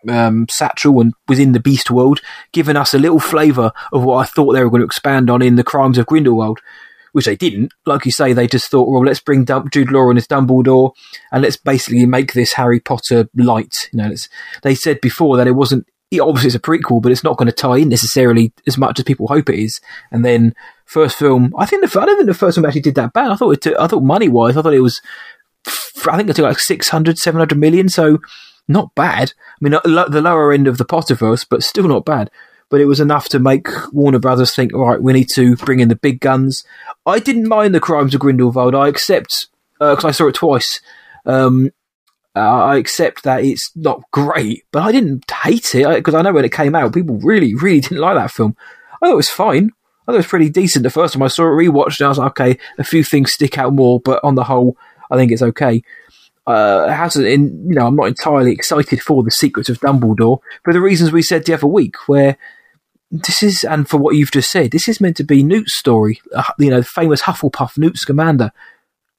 [0.08, 2.22] um, satchel and was in the Beast world,
[2.54, 5.42] giving us a little flavour of what I thought they were going to expand on
[5.42, 6.60] in the Crimes of Grindelwald,
[7.12, 7.74] which they didn't.
[7.86, 10.94] Like you say, they just thought, well, let's bring Dum- Jude Law and his Dumbledore,
[11.32, 13.90] and let's basically make this Harry Potter light.
[13.92, 14.16] You know,
[14.64, 15.88] they said before that it wasn't.
[16.20, 19.06] Obviously, it's a prequel, but it's not going to tie in necessarily as much as
[19.06, 19.80] people hope it is.
[20.12, 20.56] And then
[20.86, 23.32] first film, I think the I don't think the first film actually did that bad.
[23.32, 23.62] I thought it.
[23.62, 25.02] Took, I thought money wise, I thought it was.
[26.10, 27.90] I think it took like 600, 700 million.
[27.90, 28.20] So
[28.68, 29.34] not bad.
[29.40, 32.32] I mean, the lower end of the Potterverse, but still not bad.
[32.70, 35.80] But it was enough to make Warner Brothers think, all right, we need to bring
[35.80, 36.64] in the big guns.
[37.06, 38.76] I didn't mind the Crimes of Grindelwald.
[38.76, 39.48] I accept
[39.80, 40.80] because uh, I saw it twice.
[41.26, 41.72] Um,
[42.36, 46.22] uh, I accept that it's not great, but I didn't hate it because I, I
[46.22, 48.56] know when it came out, people really, really didn't like that film.
[49.02, 49.72] I thought it was fine.
[50.02, 52.10] I thought it was pretty decent the first time I saw it, rewatched, and I
[52.10, 54.78] was like, okay, a few things stick out more, but on the whole,
[55.12, 55.84] I think it's okay
[56.50, 60.74] uh, hasn't in you know I'm not entirely excited for the Secrets of Dumbledore for
[60.74, 62.38] the reasons we said the other week, where
[63.12, 66.22] this is and for what you've just said, this is meant to be Newt's story,
[66.36, 68.52] uh, you know, famous Hufflepuff Newt Scamander,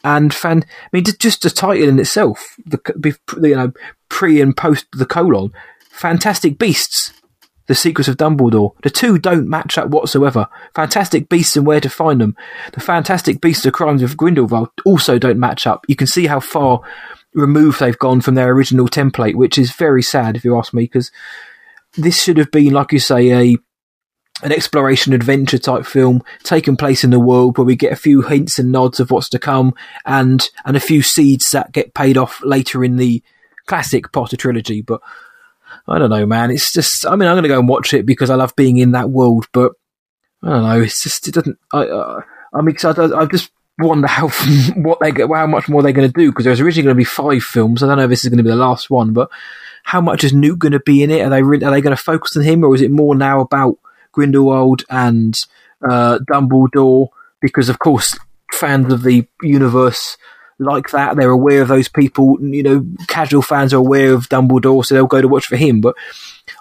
[0.05, 0.65] and fan.
[0.67, 3.73] I mean, just the title in itself, the you know
[4.09, 5.53] pre and post the colon,
[5.91, 7.13] Fantastic Beasts.
[7.67, 8.73] The Secrets of Dumbledore.
[8.83, 10.49] The two don't match up whatsoever.
[10.75, 12.35] Fantastic Beasts and Where to Find Them.
[12.73, 15.85] The Fantastic Beasts of Crimes of Grindelwald also don't match up.
[15.87, 16.81] You can see how far
[17.33, 20.83] removed they've gone from their original template, which is very sad if you ask me,
[20.83, 21.13] because
[21.97, 23.57] this should have been, like you say, a
[24.43, 28.23] an exploration adventure type film taking place in the world where we get a few
[28.23, 29.75] hints and nods of what's to come
[30.07, 33.23] and and a few seeds that get paid off later in the
[33.67, 34.83] classic Potter trilogy.
[34.83, 35.01] But
[35.87, 36.51] I don't know, man.
[36.51, 38.79] It's just I mean I'm going to go and watch it because I love being
[38.79, 39.73] in that world, but
[40.43, 40.81] I don't know.
[40.81, 41.59] It's just it doesn't.
[41.73, 42.21] I uh,
[42.53, 43.13] I'm excited.
[43.13, 44.29] I've just wonder how
[44.77, 47.05] what they how much more they're going to do because there's originally going to be
[47.05, 47.83] five films.
[47.83, 49.31] I don't know if this is going to be the last one, but
[49.83, 51.23] how much is Newt going to be in it?
[51.23, 53.41] Are they re- are they going to focus on him, or is it more now
[53.41, 53.79] about
[54.13, 55.35] Grindelwald and
[55.89, 57.09] uh, Dumbledore?
[57.41, 58.19] Because of course,
[58.53, 60.17] fans of the universe
[60.59, 62.37] like that, they're aware of those people.
[62.41, 65.81] You know, casual fans are aware of Dumbledore, so they'll go to watch for him.
[65.81, 65.97] But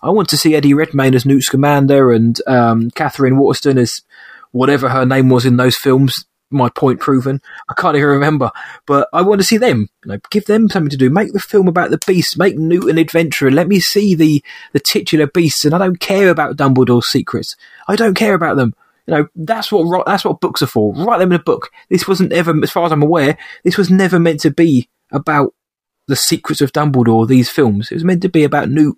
[0.02, 4.02] I want to see Eddie Redmayne as Newt Scamander and um, Katherine Waterston as
[4.52, 7.42] whatever her name was in those films my point proven.
[7.70, 8.52] I can't even remember,
[8.86, 9.90] but I want to see them.
[10.04, 11.10] You know, give them something to do.
[11.10, 12.38] Make the film about the beast.
[12.38, 13.52] Make Newt an adventurer.
[13.52, 14.44] Let me see the
[14.74, 15.66] the titular beasts.
[15.66, 17.56] And I don't care about Dumbledore's secrets.
[17.88, 18.74] I don't care about them.
[19.08, 20.94] You know, that's what that's what books are for.
[20.94, 21.70] Write them in a book.
[21.90, 25.54] This wasn't ever, as far as I'm aware, this was never meant to be about
[26.08, 27.28] the secrets of Dumbledore.
[27.28, 27.92] These films.
[27.92, 28.98] It was meant to be about Newt.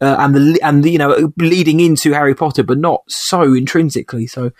[0.00, 4.26] Uh, and the and the, you know leading into Harry Potter, but not so intrinsically.
[4.28, 4.52] So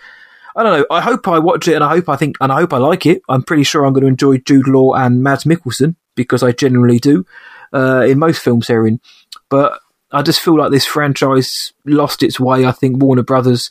[0.59, 0.85] I don't know.
[0.91, 3.05] I hope I watch it and I hope I think and I hope I like
[3.05, 3.21] it.
[3.29, 6.99] I'm pretty sure I'm going to enjoy Jude Law and Mads Mikkelsen because I generally
[6.99, 7.25] do
[7.73, 8.99] uh, in most films they're in.
[9.47, 9.79] But
[10.11, 12.65] I just feel like this franchise lost its way.
[12.65, 13.69] I think Warner Brothers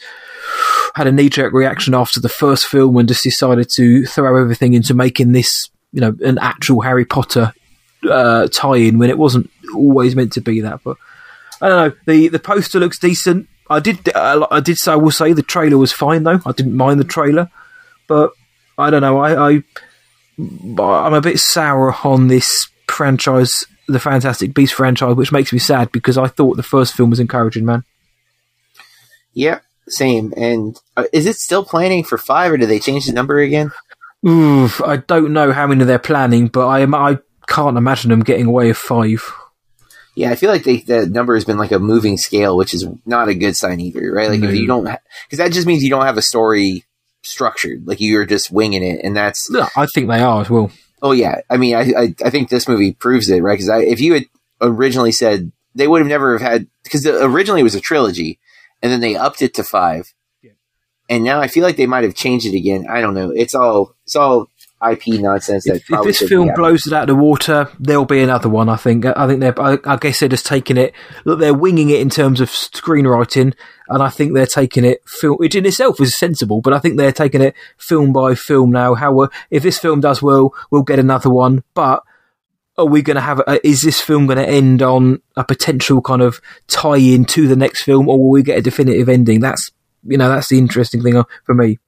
[0.94, 4.72] had a knee jerk reaction after the first film and just decided to throw everything
[4.72, 7.52] into making this, you know, an actual Harry Potter
[8.08, 10.80] uh, tie-in when it wasn't always meant to be that.
[10.82, 10.96] But
[11.60, 11.96] I don't know.
[12.06, 13.46] the The poster looks decent.
[13.70, 14.08] I did.
[14.14, 14.92] Uh, I did say.
[14.92, 16.40] I will say the trailer was fine though.
[16.46, 17.50] I didn't mind the trailer,
[18.06, 18.32] but
[18.78, 19.18] I don't know.
[19.18, 19.62] I, I
[20.38, 25.92] I'm a bit sour on this franchise, the Fantastic Beast franchise, which makes me sad
[25.92, 27.84] because I thought the first film was encouraging, man.
[29.34, 30.32] Yeah, same.
[30.36, 33.70] And uh, is it still planning for five, or did they change the number again?
[34.26, 38.46] Oof, I don't know how many they're planning, but I I can't imagine them getting
[38.46, 39.32] away with five.
[40.18, 42.84] Yeah, I feel like they, the number has been like a moving scale, which is
[43.06, 44.28] not a good sign either, right?
[44.28, 44.48] Like no.
[44.48, 44.84] if you mm-hmm.
[44.84, 46.84] don't, because that just means you don't have a story
[47.22, 49.48] structured, like you're just winging it, and that's.
[49.48, 50.72] Yeah, I think they are as well.
[51.02, 53.56] Oh yeah, I mean, I I, I think this movie proves it, right?
[53.56, 54.24] Because if you had
[54.60, 58.40] originally said they would have never have had because originally it was a trilogy,
[58.82, 60.12] and then they upped it to five,
[60.42, 60.50] yeah.
[61.08, 62.88] and now I feel like they might have changed it again.
[62.90, 63.30] I don't know.
[63.30, 64.48] It's all it's all
[64.86, 65.64] IP nonsense.
[65.64, 68.68] That if, if this film blows it out of the water, there'll be another one.
[68.68, 69.04] I think.
[69.04, 69.60] I think they're.
[69.60, 70.94] I, I, guess they're just taking it.
[71.24, 73.54] Look, they're winging it in terms of screenwriting,
[73.88, 75.00] and I think they're taking it.
[75.08, 78.70] Film, which in itself is sensible, but I think they're taking it film by film
[78.70, 78.94] now.
[78.94, 81.64] How uh, if this film does well, we'll get another one.
[81.74, 82.04] But
[82.76, 83.40] are we going to have?
[83.40, 87.56] A, is this film going to end on a potential kind of tie-in to the
[87.56, 89.40] next film, or will we get a definitive ending?
[89.40, 89.72] That's
[90.04, 91.80] you know that's the interesting thing uh, for me.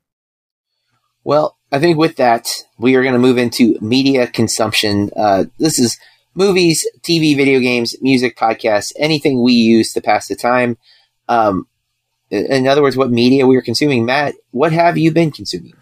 [1.22, 2.49] Well, I think with that,
[2.79, 5.11] we are going to move into media consumption.
[5.16, 5.99] Uh, this is
[6.35, 10.79] movies, TV, video games, music, podcasts, anything we use to pass the time.
[11.29, 11.68] Um,
[12.31, 14.05] in other words, what media we are consuming.
[14.05, 15.75] Matt, what have you been consuming?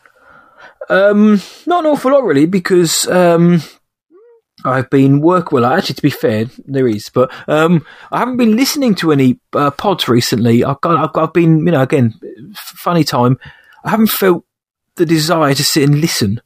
[0.90, 3.62] Um, not an awful lot, really, because um,
[4.64, 5.52] I've been work.
[5.52, 9.38] Well, actually, to be fair, there is, but um, I haven't been listening to any
[9.52, 10.64] uh, pods recently.
[10.64, 12.14] I've got, I've, I've been, you know, again,
[12.54, 13.38] funny time.
[13.84, 14.44] I haven't felt
[14.98, 16.40] the desire to sit and listen.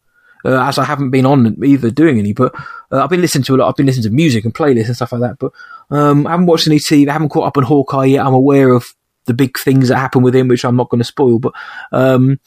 [0.44, 2.52] Uh, as I haven't been on either doing any, but
[2.90, 3.68] uh, I've been listening to a lot.
[3.68, 5.38] I've been listening to music and playlists and stuff like that.
[5.38, 5.52] But
[5.88, 7.08] um, I haven't watched any TV.
[7.08, 8.26] I haven't caught up on Hawkeye yet.
[8.26, 8.92] I'm aware of
[9.26, 11.38] the big things that happen with him, which I'm not going to spoil.
[11.38, 11.52] But
[11.92, 12.40] um,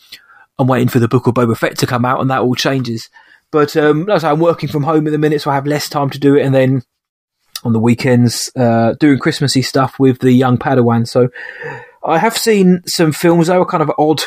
[0.60, 3.10] I'm waiting for the book of Boba Fett to come out, and that all changes.
[3.49, 6.20] But um, I'm working from home at the minute, so I have less time to
[6.20, 6.82] do it, and then
[7.64, 11.08] on the weekends uh, doing Christmassy stuff with the young Padawan.
[11.08, 11.30] So
[12.03, 13.47] I have seen some films.
[13.47, 14.22] They were kind of odd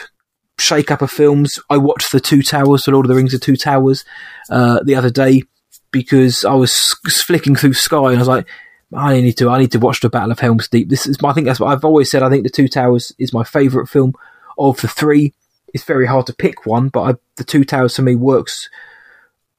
[0.58, 1.58] shake up of films.
[1.70, 4.04] I watched The Two Towers, The Lord of the Rings, The Two Towers,
[4.50, 5.42] uh, the other day
[5.90, 6.94] because I was
[7.26, 8.46] flicking through Sky and I was like,
[8.94, 10.88] I need to, I need to watch the Battle of Helm's Deep.
[10.88, 12.22] This is, I think that's what I've always said.
[12.22, 14.14] I think The Two Towers is my favourite film
[14.58, 15.34] of the three.
[15.74, 18.68] It's very hard to pick one, but I, The Two Towers for me works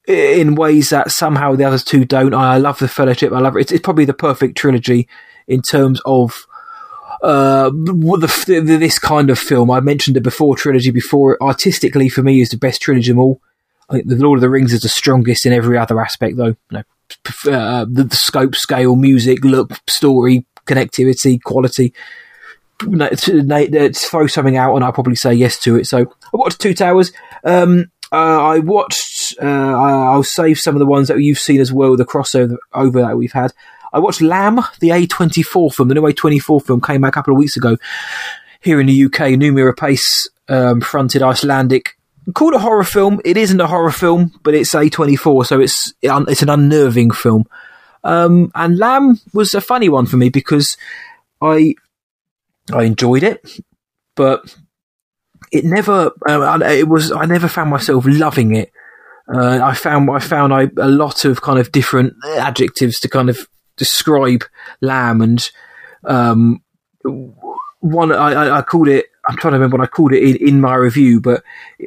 [0.06, 2.34] in ways that somehow the others two don't.
[2.34, 3.32] I love the Fellowship.
[3.32, 3.60] I love it.
[3.60, 5.08] It's, it's probably the perfect trilogy
[5.46, 6.46] in terms of
[7.22, 9.70] uh, the, the, this kind of film.
[9.70, 11.36] I mentioned it before, trilogy before.
[11.42, 13.40] Artistically, for me, is the best trilogy of all.
[13.88, 16.46] I think the Lord of the Rings is the strongest in every other aspect, though.
[16.46, 16.82] You know,
[17.46, 21.92] uh, the, the, scope, scale, music, look, story, connectivity, quality.
[22.78, 25.86] To, to, throw something out, and I'll probably say yes to it.
[25.86, 27.12] So I watched Two Towers.
[27.44, 29.36] Um, uh, I watched.
[29.40, 31.96] Uh, I'll save some of the ones that you've seen as well.
[31.96, 33.52] The crossover over that we've had.
[33.92, 37.38] I watched Lamb, the A24 film, the new A24 film came out a couple of
[37.38, 37.76] weeks ago
[38.60, 39.32] here in the UK.
[39.36, 41.96] Noomi Rapace um, fronted Icelandic.
[42.34, 43.20] Called a horror film.
[43.24, 47.46] It isn't a horror film, but it's A24, so it's it's an unnerving film.
[48.04, 50.76] Um, and Lamb was a funny one for me because
[51.40, 51.74] I
[52.72, 53.60] I enjoyed it,
[54.14, 54.54] but
[55.50, 58.70] it never uh, it was I never found myself loving it.
[59.32, 63.30] Uh, I found I found I, a lot of kind of different adjectives to kind
[63.30, 64.44] of describe
[64.80, 65.50] Lamb and
[66.04, 66.62] um,
[67.80, 69.06] one I, I, called it.
[69.28, 71.42] I'm trying to remember what I called it in, in my review, but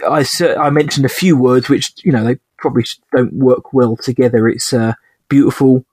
[0.07, 0.25] I
[0.57, 4.47] I mentioned a few words which you know they probably don't work well together.
[4.47, 4.93] It's uh,
[5.29, 5.85] beautiful,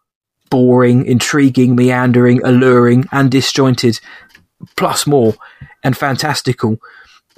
[0.51, 4.01] boring, intriguing, meandering, alluring, and disjointed,
[4.77, 5.35] plus more,
[5.83, 6.79] and fantastical.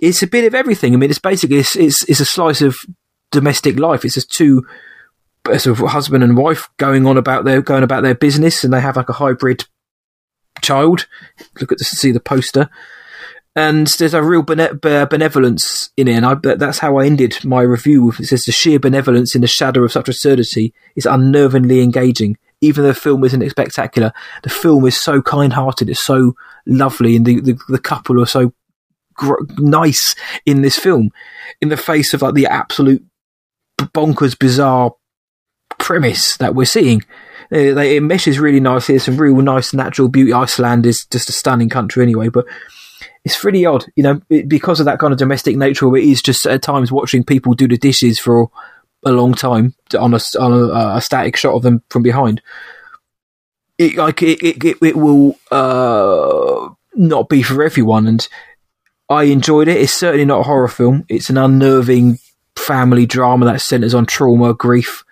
[0.00, 0.94] It's a bit of everything.
[0.94, 2.76] I mean, it's basically it's, it's, it's a slice of
[3.30, 4.05] domestic life.
[4.05, 4.66] It's just two
[5.47, 8.80] sort of husband and wife going on about their going about their business, and they
[8.80, 9.64] have like a hybrid
[10.61, 11.07] child.
[11.61, 12.70] Look at the see the poster,
[13.57, 16.14] and there's a real bene- benevolence in it.
[16.14, 18.12] And I, that's how I ended my review.
[18.18, 22.36] It says the sheer benevolence in the shadow of such absurdity is unnervingly engaging.
[22.61, 24.12] Even though the film isn't spectacular,
[24.45, 25.90] the film is so kind-hearted.
[25.90, 28.53] It's so lovely, and the the, the couple are so
[29.14, 30.14] gr- nice
[30.47, 31.11] in this film.
[31.61, 33.05] In the face of like the absolute
[33.80, 34.93] bonkers, bizarre
[35.82, 37.02] premise that we're seeing.
[37.52, 38.94] Uh, it meshes really nicely.
[38.94, 40.32] There's some real nice natural beauty.
[40.32, 42.46] Iceland is just a stunning country anyway, but
[43.24, 45.94] it's really odd, you know, because of that kind of domestic nature.
[45.96, 48.48] It is just at times watching people do the dishes for
[49.04, 52.40] a long time on a on a, a static shot of them from behind.
[53.76, 58.26] It like it it, it, it will uh, not be for everyone, and
[59.08, 59.76] I enjoyed it.
[59.76, 61.04] It's certainly not a horror film.
[61.08, 62.18] It's an unnerving
[62.56, 65.04] family drama that centers on trauma, grief,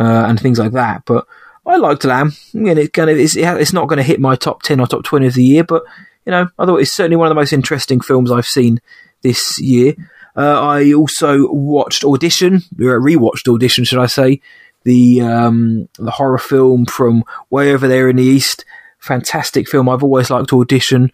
[0.00, 1.02] uh, and things like that.
[1.04, 1.26] But
[1.66, 2.32] I liked Lamb.
[2.54, 5.04] And it kind of it's, it's not going to hit my top ten or top
[5.04, 5.84] twenty of the year, but
[6.24, 8.80] you know I thought it's certainly one of the most interesting films I've seen
[9.22, 9.94] this year.
[10.36, 14.40] Uh, I also watched Audition, rewatched Audition, should I say,
[14.84, 18.64] the um, the horror film from way over there in the east.
[18.98, 19.88] Fantastic film.
[19.88, 21.12] I've always liked Audition.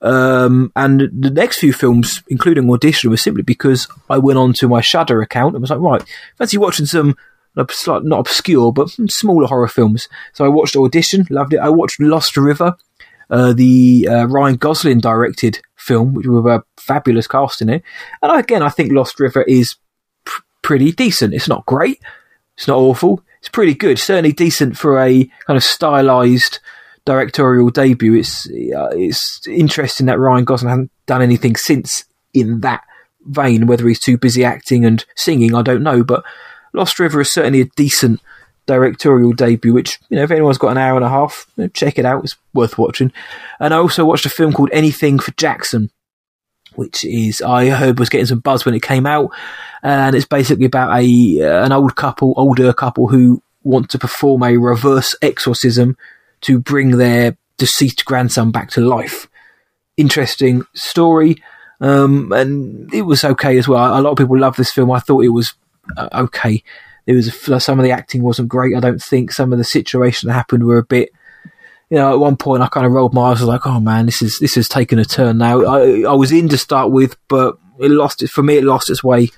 [0.00, 4.68] Um, and the next few films, including Audition, was simply because I went on to
[4.68, 6.02] my Shudder account and was like, right,
[6.36, 7.16] fancy watching some
[7.58, 10.08] not obscure but smaller horror films.
[10.32, 11.58] So I watched Audition, loved it.
[11.58, 12.76] I watched Lost River,
[13.30, 17.82] uh, the uh, Ryan Gosling directed film, which with a fabulous cast in it.
[18.22, 19.76] And again, I think Lost River is
[20.24, 21.34] pr- pretty decent.
[21.34, 22.00] It's not great.
[22.56, 23.22] It's not awful.
[23.40, 23.98] It's pretty good.
[23.98, 26.58] Certainly decent for a kind of stylized
[27.04, 28.14] directorial debut.
[28.14, 32.04] It's uh, it's interesting that Ryan Gosling hasn't done anything since
[32.34, 32.82] in that
[33.24, 33.66] vein.
[33.66, 36.02] Whether he's too busy acting and singing, I don't know.
[36.02, 36.24] But
[36.78, 38.20] Lost River is certainly a decent
[38.66, 42.04] directorial debut, which, you know, if anyone's got an hour and a half, check it
[42.04, 42.22] out.
[42.22, 43.12] It's worth watching.
[43.58, 45.90] And I also watched a film called Anything for Jackson,
[46.76, 49.32] which is, I heard was getting some buzz when it came out.
[49.82, 54.44] And it's basically about a, uh, an old couple, older couple who want to perform
[54.44, 55.96] a reverse exorcism
[56.42, 59.26] to bring their deceased grandson back to life.
[59.96, 61.42] Interesting story.
[61.80, 63.98] Um, and it was okay as well.
[63.98, 64.92] A lot of people love this film.
[64.92, 65.54] I thought it was
[65.96, 66.62] uh, okay.
[67.06, 67.32] It was
[67.64, 68.76] some of the acting wasn't great.
[68.76, 71.10] I don't think some of the situations that happened were a bit.
[71.88, 73.38] You know, at one point I kind of rolled my eyes.
[73.38, 76.12] I was like, "Oh man, this is this has taken a turn now." I I
[76.12, 78.58] was in to start with, but it lost it for me.
[78.58, 79.30] It lost its way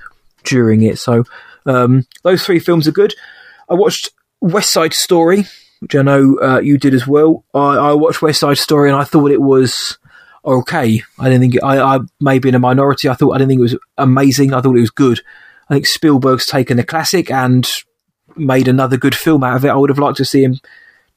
[0.44, 0.98] during it.
[0.98, 1.24] So
[1.66, 3.14] um, those three films are good.
[3.68, 5.44] I watched West Side Story,
[5.80, 7.44] which I know uh, you did as well.
[7.54, 9.98] I, I, watched West Side Story and I thought it was
[10.44, 11.02] okay.
[11.18, 13.08] I didn't think it, I, I may be in a minority.
[13.08, 14.52] I thought I didn't think it was amazing.
[14.52, 15.20] I thought it was good.
[15.70, 17.66] I think Spielberg's taken a classic and
[18.36, 19.68] made another good film out of it.
[19.68, 20.56] I would have liked to see him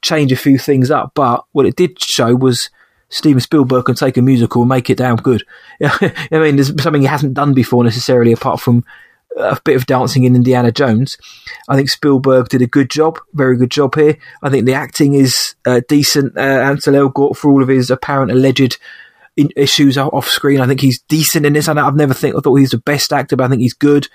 [0.00, 2.70] change a few things up, but what it did show was
[3.08, 5.44] Steven Spielberg can take a musical and make it damn good.
[5.82, 8.84] I mean, there's something he hasn't done before necessarily, apart from
[9.36, 11.16] a bit of dancing in Indiana Jones.
[11.68, 14.16] I think Spielberg did a good job, very good job here.
[14.42, 16.36] I think the acting is uh, decent.
[16.36, 18.78] Uh, Ansel Elgort, for all of his apparent alleged
[19.36, 21.68] issues off screen, I think he's decent in this.
[21.68, 24.08] I have never think I thought he's the best actor, but I think he's good.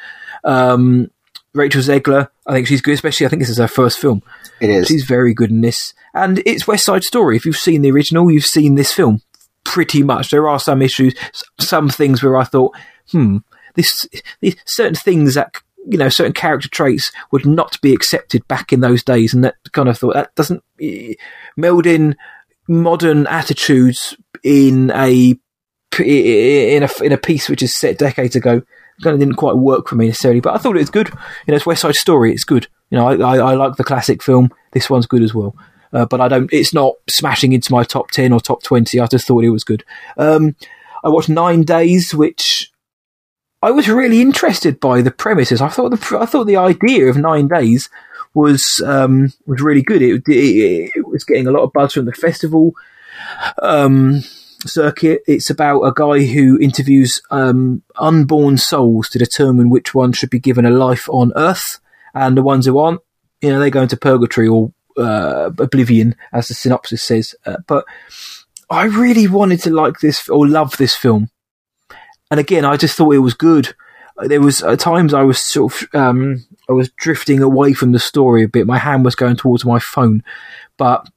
[0.44, 1.12] Um,
[1.54, 4.22] Rachel Zegler, I think she's good, especially I think this is her first film.
[4.62, 4.88] It is.
[4.88, 5.94] She's very good in this.
[6.14, 7.36] And it's West Side Story.
[7.36, 9.22] If you've seen the original, you've seen this film
[9.64, 10.30] pretty much.
[10.30, 11.16] There are some issues,
[11.60, 12.76] some things where I thought,
[13.12, 13.38] hmm,
[13.76, 14.08] this,
[14.42, 15.56] this certain things that
[15.88, 19.56] you know certain character traits would not be accepted back in those days, and that
[19.72, 21.14] kind of thought that doesn't eh,
[21.56, 22.16] meld in
[22.70, 25.38] modern attitudes in a
[26.00, 28.62] in a in a piece which is set decades ago
[29.02, 31.08] kind of didn't quite work for me necessarily, but I thought it was good.
[31.08, 32.34] You know, it's West Side Story.
[32.34, 32.68] It's good.
[32.90, 34.52] You know, I, I, I like the classic film.
[34.72, 35.56] This one's good as well.
[35.94, 36.52] Uh, but I don't.
[36.54, 39.00] It's not smashing into my top ten or top twenty.
[39.00, 39.84] I just thought it was good.
[40.18, 40.56] Um,
[41.04, 42.72] I watched Nine Days, which
[43.62, 45.62] I was really interested by the premises.
[45.62, 47.90] I thought the I thought the idea of Nine Days
[48.34, 50.02] was um, was really good.
[50.02, 52.74] It, it, it, was getting a lot of buzz from the festival.
[53.62, 54.22] Um,
[54.66, 55.22] circuit.
[55.28, 60.40] It's about a guy who interviews um, unborn souls to determine which ones should be
[60.40, 61.80] given a life on Earth,
[62.14, 63.02] and the ones who aren't,
[63.42, 67.36] you know, they go into purgatory or uh, oblivion, as the synopsis says.
[67.46, 67.86] Uh, but
[68.70, 71.30] I really wanted to like this or love this film,
[72.30, 73.76] and again, I just thought it was good.
[74.22, 78.00] There was at times I was sort of um, I was drifting away from the
[78.00, 78.68] story a bit.
[78.68, 80.24] My hand was going towards my phone,
[80.78, 81.08] but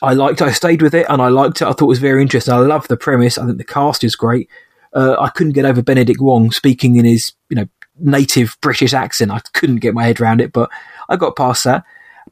[0.00, 0.40] I liked.
[0.40, 1.66] I stayed with it, and I liked it.
[1.66, 2.54] I thought it was very interesting.
[2.54, 3.36] I love the premise.
[3.36, 4.48] I think the cast is great.
[4.92, 7.66] Uh, I couldn't get over Benedict Wong speaking in his you know
[7.98, 9.32] native British accent.
[9.32, 10.70] I couldn't get my head around it, but
[11.08, 11.84] I got past that.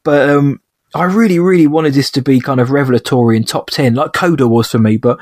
[0.04, 0.60] But um,
[0.94, 4.46] I really, really wanted this to be kind of revelatory and top ten, like Coda
[4.46, 4.96] was for me.
[4.96, 5.18] But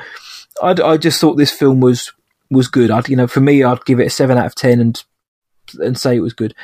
[0.63, 2.13] i I just thought this film was
[2.51, 2.91] was good.
[2.91, 5.03] I'd you know for me, I'd give it a seven out of ten and
[5.81, 6.55] and say it was good.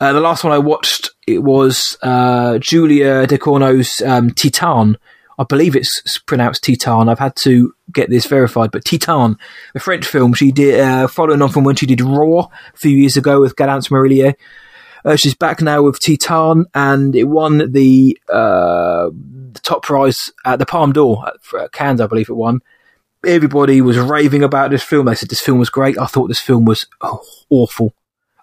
[0.00, 4.96] Uh, the last one I watched it was uh, Julia Ducournau's um, Titane,
[5.38, 7.08] I believe it's pronounced Titan.
[7.08, 9.36] I've had to get this verified, but Titan,
[9.72, 12.96] the French film she did, uh, following on from when she did Raw a few
[12.96, 14.34] years ago with Garance Marillier.
[15.04, 20.58] Uh, she's back now with Titan, and it won the, uh, the top prize at
[20.58, 21.24] the Palme d'Or
[21.60, 22.60] at, Cannes, I believe it won.
[23.26, 25.06] Everybody was raving about this film.
[25.06, 25.98] They said this film was great.
[25.98, 27.94] I thought this film was oh, awful.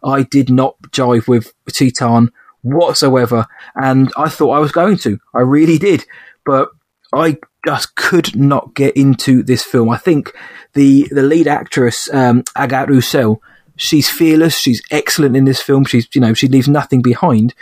[0.03, 2.31] I did not jive with Titan
[2.61, 5.19] whatsoever, and I thought I was going to.
[5.33, 6.05] I really did,
[6.45, 6.69] but
[7.13, 9.89] I just could not get into this film.
[9.89, 10.33] I think
[10.73, 13.41] the the lead actress um, Agathe Rousselle,
[13.75, 14.57] she's fearless.
[14.57, 15.85] She's excellent in this film.
[15.85, 17.53] She's you know she leaves nothing behind,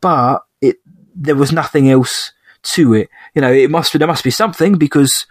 [0.00, 0.76] but it
[1.14, 3.08] there was nothing else to it.
[3.34, 5.26] You know, it must be there must be something because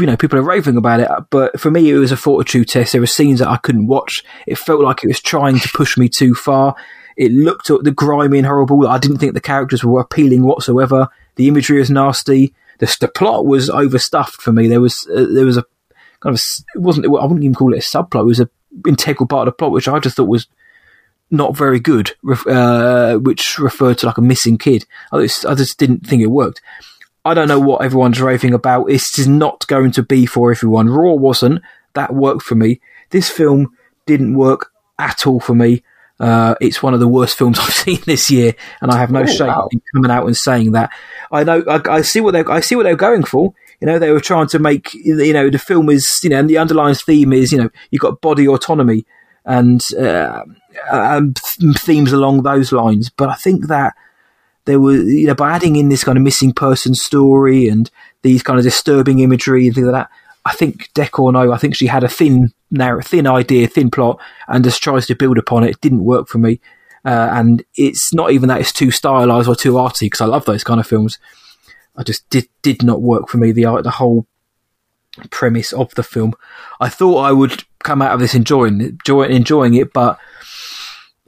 [0.00, 1.08] you know people are raving about it.
[1.30, 2.92] But for me, it was a fortitude test.
[2.92, 4.22] There were scenes that I couldn't watch.
[4.46, 6.74] It felt like it was trying to push me too far.
[7.16, 8.86] It looked at the grimy and horrible.
[8.86, 11.08] I didn't think the characters were appealing whatsoever.
[11.36, 12.54] The imagery was nasty.
[12.78, 14.68] The, the plot was overstuffed for me.
[14.68, 15.64] There was uh, there was a
[16.20, 16.42] kind of
[16.74, 18.22] it wasn't I wouldn't even call it a subplot.
[18.22, 18.50] It was an
[18.86, 20.46] integral part of the plot, which I just thought was
[21.30, 22.12] not very good,
[22.46, 24.86] uh, which referred to like a missing kid.
[25.10, 26.60] I just, I just didn't think it worked.
[27.26, 28.90] I don't know what everyone's raving about.
[28.90, 30.88] It's just not going to be for everyone.
[30.88, 31.60] Raw wasn't.
[31.94, 32.80] That worked for me.
[33.10, 35.82] This film didn't work at all for me.
[36.20, 39.22] Uh, it's one of the worst films I've seen this year, and I have no
[39.22, 39.68] oh, shame wow.
[39.72, 40.90] in coming out and saying that.
[41.32, 43.52] I know I, I see what they I see what they're going for.
[43.80, 46.48] You know, they were trying to make you know the film is you know, and
[46.48, 49.04] the underlying theme is you know you've got body autonomy
[49.44, 50.44] and uh,
[50.90, 51.38] and
[51.76, 53.10] themes along those lines.
[53.10, 53.94] But I think that
[54.66, 57.90] there was you know by adding in this kind of missing person story and
[58.22, 60.10] these kind of disturbing imagery and things like that.
[60.44, 64.62] I think no, I think she had a thin, narrow, thin idea, thin plot, and
[64.62, 65.70] just tries to build upon it.
[65.70, 66.60] It didn't work for me,
[67.04, 70.44] uh, and it's not even that it's too stylized or too arty because I love
[70.44, 71.18] those kind of films.
[71.96, 73.50] I just did did not work for me.
[73.50, 74.26] The the whole
[75.30, 76.34] premise of the film.
[76.80, 80.18] I thought I would come out of this enjoying enjoying it, but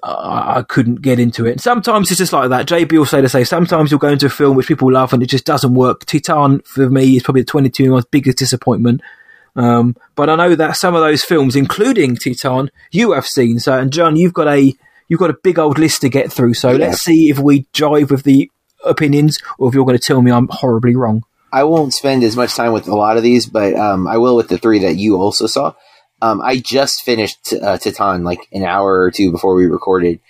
[0.02, 1.60] I couldn't get into it.
[1.60, 2.68] Sometimes it's just like that.
[2.68, 5.22] JB will say to say, sometimes you'll go into a film which people love and
[5.22, 6.06] it just doesn't work.
[6.06, 9.00] Titane for me, is probably the 22 months biggest disappointment.
[9.56, 13.58] Um, but I know that some of those films, including Titane, you have seen.
[13.58, 14.72] So, and John, you've got a,
[15.08, 16.54] you've got a big old list to get through.
[16.54, 16.86] So yeah.
[16.86, 18.50] let's see if we jive with the
[18.84, 21.24] opinions or if you're going to tell me I'm horribly wrong.
[21.52, 24.36] I won't spend as much time with a lot of these, but um, I will
[24.36, 25.74] with the three that you also saw.
[26.20, 30.20] Um, I just finished uh, Titane like an hour or two before we recorded.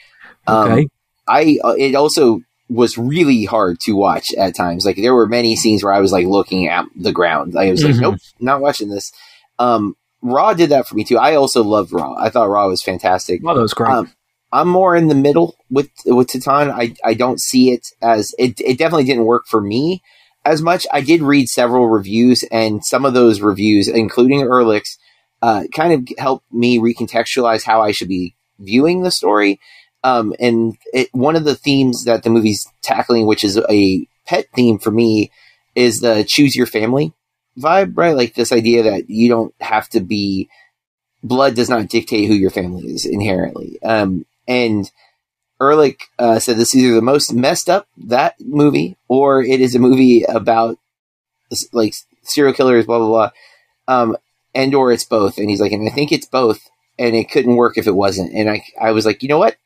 [0.47, 0.89] Um, okay.
[1.27, 4.85] I uh, it also was really hard to watch at times.
[4.85, 7.57] Like there were many scenes where I was like looking at the ground.
[7.57, 7.93] I was mm-hmm.
[7.93, 9.13] like, nope, not watching this.
[9.59, 11.17] Um, Raw did that for me too.
[11.19, 12.15] I also loved Raw.
[12.19, 13.43] I thought Raw was fantastic.
[13.43, 13.91] Well, that was great.
[13.91, 14.13] Um,
[14.53, 16.71] I'm more in the middle with with Titane.
[16.71, 18.61] I I don't see it as it.
[18.61, 20.03] It definitely didn't work for me
[20.45, 20.87] as much.
[20.93, 24.99] I did read several reviews, and some of those reviews, including Ehrlich's,
[25.43, 29.61] uh, kind of helped me recontextualize how I should be viewing the story.
[30.05, 34.47] Um, and it, one of the themes that the movie's tackling, which is a pet
[34.55, 35.31] theme for me,
[35.75, 37.13] is the choose your family
[37.59, 38.17] vibe, right?
[38.17, 40.49] Like this idea that you don't have to be
[41.23, 43.79] blood does not dictate who your family is inherently.
[43.83, 44.91] Um, and
[45.61, 49.75] Ehrlich uh, said this is either the most messed up that movie, or it is
[49.75, 50.79] a movie about
[51.73, 53.31] like serial killers, blah blah blah.
[53.89, 54.17] Um,
[54.55, 55.39] and or it's both.
[55.39, 56.61] And he's like, and I think it's both,
[56.99, 58.33] and it couldn't work if it wasn't.
[58.33, 59.57] And I, I was like, you know what?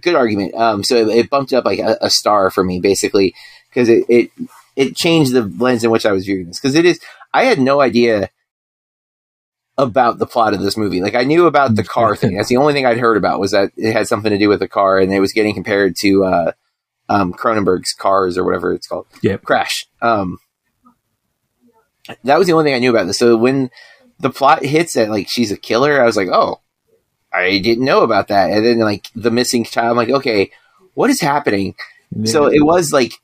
[0.00, 0.54] Good argument.
[0.54, 3.34] Um, so it, it bumped up like a, a, star for me, basically,
[3.68, 4.30] because it, it
[4.76, 6.60] it changed the lens in which I was viewing this.
[6.60, 7.00] Because it is,
[7.32, 8.30] I had no idea
[9.78, 11.00] about the plot of this movie.
[11.00, 12.36] Like I knew about the car thing.
[12.36, 14.60] That's the only thing I'd heard about was that it had something to do with
[14.60, 16.52] the car, and it was getting compared to uh,
[17.08, 19.06] um, Cronenberg's Cars or whatever it's called.
[19.22, 19.86] Yeah, Crash.
[20.02, 20.38] Um,
[22.24, 23.18] that was the only thing I knew about this.
[23.18, 23.70] So when
[24.20, 26.60] the plot hits that like she's a killer, I was like, oh,
[27.32, 28.50] I didn't know about that.
[28.50, 30.50] And then like the missing child, I'm like, okay,
[30.94, 31.74] what is happening?
[32.10, 32.30] Yeah.
[32.30, 33.14] So it was like,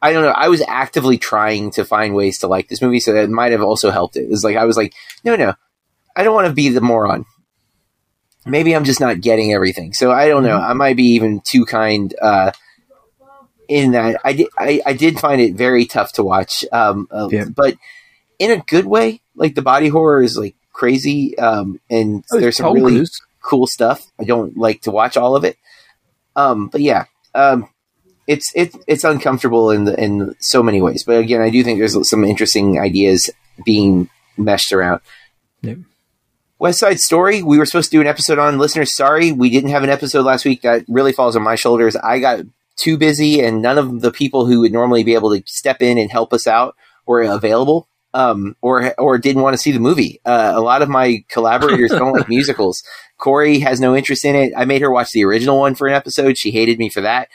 [0.00, 0.30] I don't know.
[0.30, 3.62] I was actively trying to find ways to like this movie, so that might have
[3.62, 4.28] also helped it.
[4.28, 4.94] was like I was like,
[5.24, 5.54] no, no,
[6.14, 7.24] I don't want to be the moron.
[8.46, 9.92] Maybe I'm just not getting everything.
[9.92, 10.56] So I don't know.
[10.56, 10.70] Mm-hmm.
[10.70, 12.14] I might be even too kind.
[12.20, 12.52] Uh,
[13.68, 16.64] in that I did, I, I did find it very tough to watch.
[16.72, 17.44] Um, uh, yeah.
[17.54, 17.74] but
[18.38, 19.20] in a good way.
[19.34, 23.06] Like the body horror is like crazy, um, and oh, there's some really
[23.42, 24.06] cool stuff.
[24.18, 25.56] I don't like to watch all of it,
[26.36, 27.68] um, but yeah, um,
[28.26, 31.04] it's it's it's uncomfortable in the, in so many ways.
[31.04, 33.30] But again, I do think there's some interesting ideas
[33.64, 35.00] being meshed around.
[36.60, 38.58] West Side Story, we were supposed to do an episode on.
[38.58, 40.62] Listeners, sorry, we didn't have an episode last week.
[40.62, 41.94] That really falls on my shoulders.
[41.96, 42.40] I got
[42.76, 45.98] too busy, and none of the people who would normally be able to step in
[45.98, 46.76] and help us out
[47.06, 50.20] were available um, or or didn't want to see the movie.
[50.24, 52.82] Uh, a lot of my collaborators don't like musicals.
[53.18, 54.52] Corey has no interest in it.
[54.56, 56.38] I made her watch the original one for an episode.
[56.38, 57.28] She hated me for that.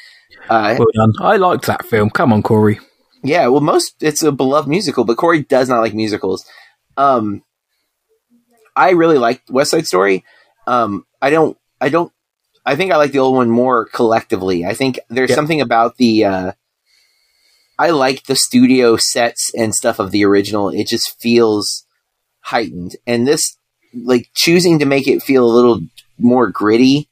[0.50, 1.14] Uh, well done.
[1.20, 2.10] I liked that film.
[2.10, 2.80] Come on, Corey.
[3.24, 6.46] Yeah, well, most it's a beloved musical, but Corey does not like musicals.
[6.98, 7.44] Um,
[8.76, 10.26] I really like West Side Story.
[10.68, 11.58] Um, I don't.
[11.80, 12.14] I don't
[12.66, 14.66] I think I like the old one more collectively.
[14.66, 15.36] I think there's yep.
[15.36, 16.26] something about the.
[16.26, 16.52] Uh,
[17.78, 20.70] I like the studio sets and stuff of the original.
[20.70, 21.86] It just feels
[22.42, 23.58] heightened, and this
[23.94, 25.82] like choosing to make it feel a little
[26.18, 27.10] more gritty.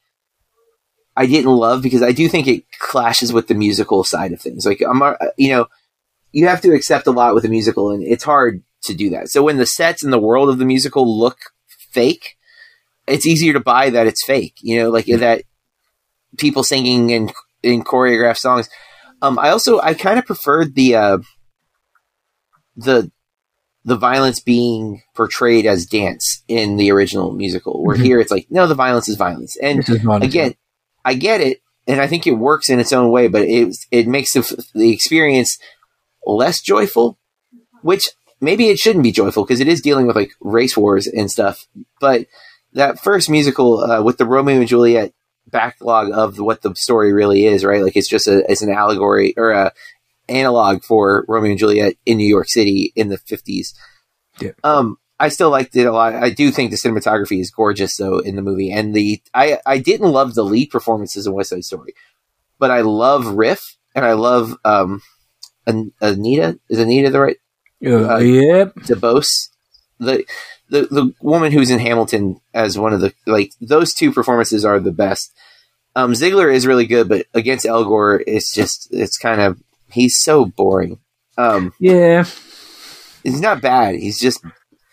[1.16, 4.66] I didn't love because I do think it clashes with the musical side of things.
[4.66, 5.68] Like I'm, uh, you know,
[6.32, 9.30] you have to accept a lot with a musical, and it's hard to do that.
[9.30, 11.38] So when the sets and the world of the musical look
[11.91, 12.38] fake,
[13.07, 14.55] it's easier to buy that it's fake.
[14.62, 15.43] You know, like that
[16.38, 17.32] people singing in
[17.64, 18.70] in choreographed songs.
[19.22, 21.18] Um, I also I kind of preferred the uh,
[22.76, 23.12] the
[23.84, 27.84] the violence being portrayed as dance in the original musical.
[27.84, 28.06] Where mm-hmm.
[28.06, 29.58] here it's like no, the violence is violence.
[29.62, 29.88] And
[30.22, 30.56] again,
[31.06, 34.08] I get it, and I think it works in its own way, but it it
[34.08, 35.58] makes the, the experience
[36.26, 37.18] less joyful,
[37.82, 38.10] which
[38.40, 41.68] maybe it shouldn't be joyful because it is dealing with like race wars and stuff.
[42.00, 42.26] But
[42.74, 45.14] that first musical uh, with the Romeo and Juliet
[45.52, 47.84] backlog of what the story really is, right?
[47.84, 49.72] Like it's just a it's an allegory or a
[50.30, 53.74] analog for Romeo and Juliet in New York City in the fifties.
[54.39, 54.52] Yeah.
[54.64, 56.16] Um, I still liked it a lot.
[56.16, 59.78] I do think the cinematography is gorgeous though in the movie, and the I I
[59.78, 61.93] didn't love the lead performances in West Side Story,
[62.58, 65.02] but I love Riff and I love um
[65.68, 67.38] Anita is Anita the right
[67.86, 68.74] uh, uh, yep.
[68.76, 69.49] DeBose.
[69.99, 70.26] The,
[70.72, 74.80] the the woman who's in Hamilton as one of the like those two performances are
[74.80, 75.38] the best.
[75.96, 79.62] Um, Zegler is really good, but against Elgort, it's just it's kind of
[79.92, 81.00] he's so boring.
[81.38, 82.24] Um, yeah,
[83.24, 83.96] he's not bad.
[83.96, 84.44] He's just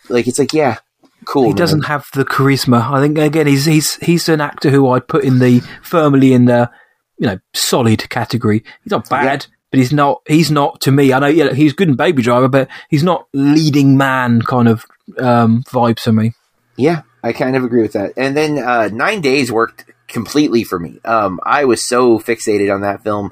[0.09, 0.79] like it's like yeah,
[1.25, 1.43] cool.
[1.43, 1.55] He man.
[1.55, 2.91] doesn't have the charisma.
[2.91, 6.45] I think again, he's he's he's an actor who I'd put in the firmly in
[6.45, 6.69] the
[7.17, 8.65] you know solid category.
[8.83, 9.45] He's not bad.
[9.49, 10.21] Yeah but he's not.
[10.27, 11.13] He's not to me.
[11.13, 14.83] I know yeah, he's good in Baby Driver, but he's not leading man kind of
[15.17, 16.33] um, vibes for me.
[16.77, 18.13] Yeah, I kind of agree with that.
[18.17, 20.99] And then uh, Nine Days worked completely for me.
[21.03, 23.31] Um, I was so fixated on that film.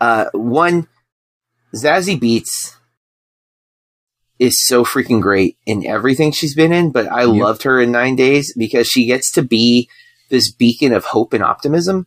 [0.00, 0.88] Uh, one,
[1.74, 2.76] Zazie Beetz
[4.38, 7.42] is so freaking great in everything she's been in, but I yep.
[7.42, 9.88] loved her in Nine Days because she gets to be
[10.28, 12.06] this beacon of hope and optimism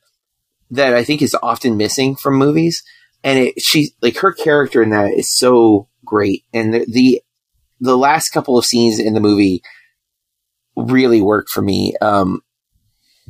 [0.71, 2.83] that I think is often missing from movies
[3.23, 7.21] and it, she like her character in that is so great, and the, the
[7.79, 9.61] the last couple of scenes in the movie
[10.75, 12.41] really worked for me, um,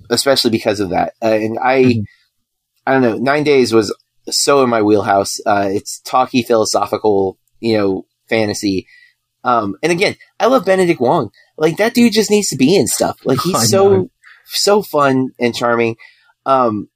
[0.09, 1.13] especially because of that.
[1.21, 2.01] Uh, and I, mm-hmm.
[2.85, 3.95] I don't know, Nine Days was
[4.27, 5.39] so in my wheelhouse.
[5.45, 8.87] Uh, it's talky philosophical, you know, fantasy.
[9.43, 11.31] Um, and again, I love Benedict Wong.
[11.57, 13.17] Like that dude just needs to be in stuff.
[13.25, 14.09] Like he's so
[14.45, 15.95] so fun and charming.
[16.45, 16.89] Um,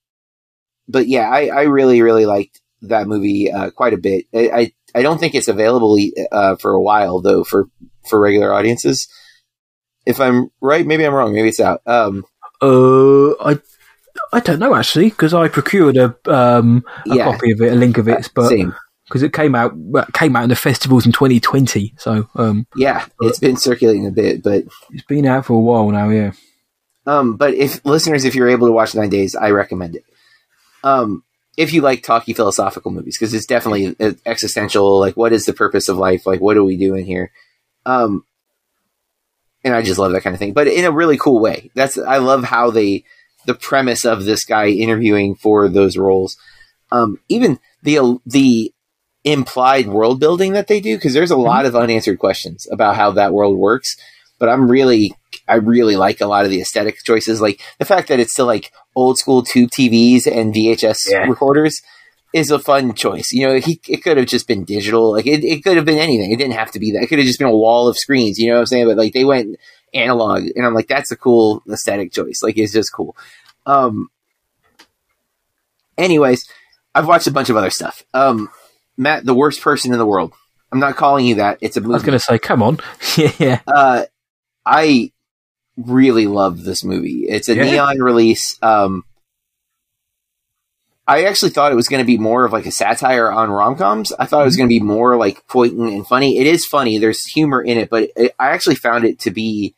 [0.88, 4.26] but yeah, I, I really really liked that movie uh, quite a bit.
[4.34, 5.98] I, I, I don't think it's available
[6.32, 7.68] uh, for a while though for
[8.08, 9.08] for regular audiences.
[10.06, 11.34] If I'm right, maybe I'm wrong.
[11.34, 11.82] Maybe it's out.
[11.86, 12.26] Um,
[12.62, 13.60] uh, I
[14.32, 17.76] I don't know actually because I procured a um a yeah, copy of it, a
[17.76, 18.52] link of it, but
[19.06, 19.74] because it came out
[20.14, 21.94] came out in the festivals in 2020.
[21.98, 25.90] So um, yeah, it's been circulating a bit, but it's been out for a while
[25.90, 26.10] now.
[26.10, 26.32] Yeah.
[27.06, 30.04] Um, but if listeners, if you're able to watch Nine Days, I recommend it.
[30.84, 31.24] Um,
[31.58, 33.96] if you like talky philosophical movies because it's definitely
[34.26, 36.26] existential like what is the purpose of life?
[36.26, 37.32] Like what are we doing here?
[37.86, 38.26] Um
[39.66, 41.70] and i just love that kind of thing but in a really cool way.
[41.76, 43.04] That's i love how they
[43.46, 46.38] the premise of this guy interviewing for those roles.
[46.92, 48.74] Um even the the
[49.24, 51.44] implied world building that they do because there's a mm-hmm.
[51.44, 53.96] lot of unanswered questions about how that world works
[54.44, 55.16] but i'm really
[55.48, 58.46] I really like a lot of the aesthetic choices, like the fact that it's still
[58.46, 61.18] like old school tube TVs and VHS yeah.
[61.26, 61.82] recorders
[62.34, 63.32] is a fun choice.
[63.32, 65.12] You know, he, it could have just been digital.
[65.12, 66.32] Like it, it could have been anything.
[66.32, 67.04] It didn't have to be that.
[67.04, 68.40] It could have just been a wall of screens.
[68.40, 68.88] You know what I'm saying?
[68.88, 69.58] But like they went
[69.94, 72.42] analog, and I'm like, that's a cool aesthetic choice.
[72.42, 73.16] Like it's just cool.
[73.66, 74.10] Um.
[75.98, 76.50] Anyways,
[76.96, 78.04] I've watched a bunch of other stuff.
[78.16, 78.50] Um,
[78.98, 80.34] Matt, the worst person in the world.
[80.72, 81.60] I'm not calling you that.
[81.62, 81.94] It's a movie.
[81.94, 82.80] I was going to say, come on.
[83.38, 83.62] yeah.
[83.68, 84.06] Uh,
[84.66, 85.12] I
[85.78, 87.26] really love this movie.
[87.28, 87.64] It's a yeah.
[87.64, 88.58] neon release.
[88.62, 89.04] Um,
[91.06, 93.76] I actually thought it was going to be more of like a satire on rom
[93.76, 94.14] coms.
[94.14, 96.38] I thought it was going to be more like poignant and funny.
[96.40, 96.98] It is funny.
[96.98, 99.76] There's humor in it, but it, I actually found it to be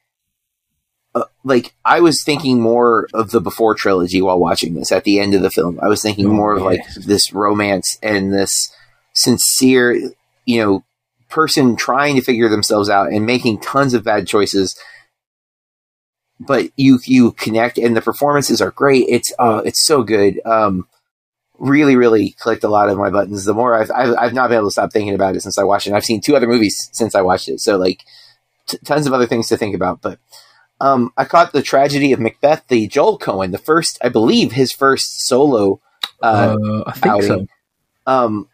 [1.15, 4.91] uh, like I was thinking more of the before trilogy while watching this.
[4.91, 7.97] At the end of the film, I was thinking oh, more of like this romance
[8.03, 8.71] and this
[9.13, 9.93] sincere,
[10.45, 10.83] you know,
[11.35, 14.75] person trying to figure themselves out and making tons of bad choices
[16.39, 19.05] but you you connect and the performances are great.
[19.07, 20.41] It's uh it's so good.
[20.45, 20.87] Um,
[21.57, 23.45] really really clicked a lot of my buttons.
[23.45, 25.63] The more I've I've, I've not been able to stop thinking about it since I
[25.63, 25.93] watched it.
[25.93, 28.03] I've seen two other movies since I watched it, so like
[28.67, 30.01] t- tons of other things to think about.
[30.01, 30.19] But
[30.81, 34.73] Um, I caught the tragedy of Macbeth, the Joel Coen the first, I believe, his
[34.73, 35.79] first solo.
[36.21, 37.47] Uh, uh, I think outing, so.
[38.05, 38.49] Um,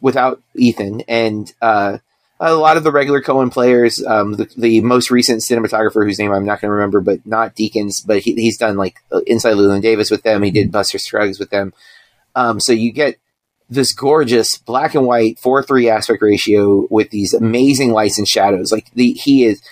[0.00, 1.98] without Ethan and uh,
[2.38, 4.04] a lot of the regular Coen players.
[4.04, 7.56] Um, the, the, most recent cinematographer, whose name I'm not going to remember, but not
[7.56, 10.42] Deakins, but he, he's done like uh, Inside Llewyn Davis with them.
[10.42, 11.72] He did Buster Scruggs with them.
[12.34, 13.18] Um, so you get
[13.68, 18.70] this gorgeous black and white four three aspect ratio with these amazing lights and shadows.
[18.70, 19.62] Like the he is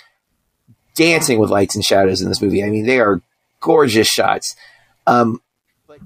[0.95, 2.63] dancing with lights and shadows in this movie.
[2.63, 3.21] I mean, they are
[3.59, 4.55] gorgeous shots.
[5.07, 5.41] Um,
[5.87, 5.99] but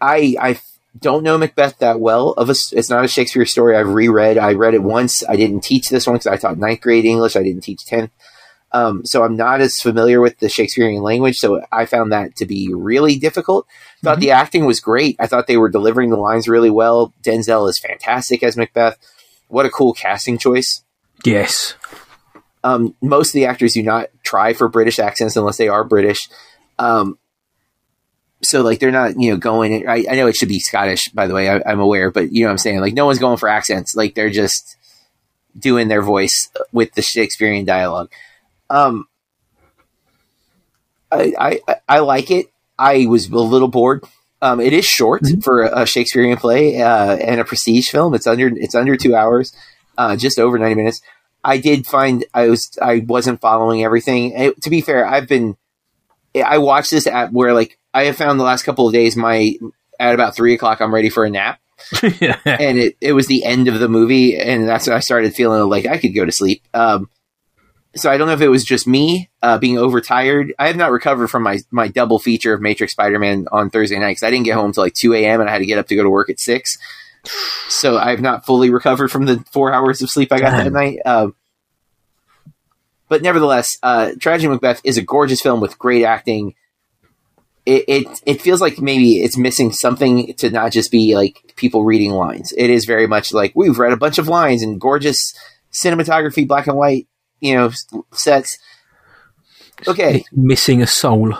[0.00, 0.60] I I
[0.98, 2.30] don't know Macbeth that well.
[2.30, 4.38] Of a, it's not a Shakespeare story I've reread.
[4.38, 5.22] I read it once.
[5.28, 7.36] I didn't teach this one because I taught ninth grade English.
[7.36, 8.10] I didn't teach tenth.
[8.72, 11.36] Um, so I'm not as familiar with the Shakespearean language.
[11.36, 13.66] So I found that to be really difficult.
[14.02, 14.20] Thought mm-hmm.
[14.20, 15.16] the acting was great.
[15.20, 17.14] I thought they were delivering the lines really well.
[17.22, 18.98] Denzel is fantastic as Macbeth.
[19.46, 20.82] What a cool casting choice.
[21.24, 21.76] Yes.
[22.64, 26.28] Um, most of the actors do not try for British accents unless they are British.
[26.78, 27.18] Um,
[28.44, 31.26] so like they're not you know going I, I know it should be scottish by
[31.26, 32.80] the way I, am aware but you know what i'm saying?
[32.80, 33.94] Like no one's going for accents.
[33.94, 34.76] Like they're just
[35.58, 38.12] doing their voice with the shakespearean dialogue.
[38.70, 39.06] Um
[41.10, 42.46] i i, I like it.
[42.78, 44.04] I was a little bored.
[44.42, 45.40] Um it is short mm-hmm.
[45.40, 48.14] for a, shakespearean play uh, and a prestige film.
[48.14, 49.52] It's under it's under two hours
[49.96, 51.00] uh, just over 90 minutes.
[51.42, 54.32] I did find i was i wasn't following everything.
[54.32, 55.56] It, to be fair i've been
[56.42, 59.56] I watched this at where like I have found the last couple of days, my
[60.00, 61.60] at about three o'clock, I'm ready for a nap.
[62.20, 62.38] yeah.
[62.44, 65.68] And it, it was the end of the movie, and that's when I started feeling
[65.68, 66.62] like I could go to sleep.
[66.74, 67.08] Um,
[67.96, 70.52] so I don't know if it was just me uh, being overtired.
[70.58, 73.98] I have not recovered from my my double feature of Matrix Spider Man on Thursday
[73.98, 75.40] night because I didn't get home till like two a.m.
[75.40, 76.76] and I had to get up to go to work at six.
[77.68, 80.72] So I have not fully recovered from the four hours of sleep I got that
[80.72, 80.98] night.
[81.06, 81.34] Um,
[83.08, 86.54] but nevertheless, uh, Tragedy Macbeth is a gorgeous film with great acting
[87.66, 91.84] it, it it feels like maybe it's missing something to not just be like people
[91.84, 92.52] reading lines.
[92.56, 95.34] It is very much like we've read a bunch of lines and gorgeous
[95.72, 97.08] cinematography, black and white,
[97.40, 97.70] you know,
[98.12, 98.58] sets.
[99.88, 101.34] Okay, it's missing a soul.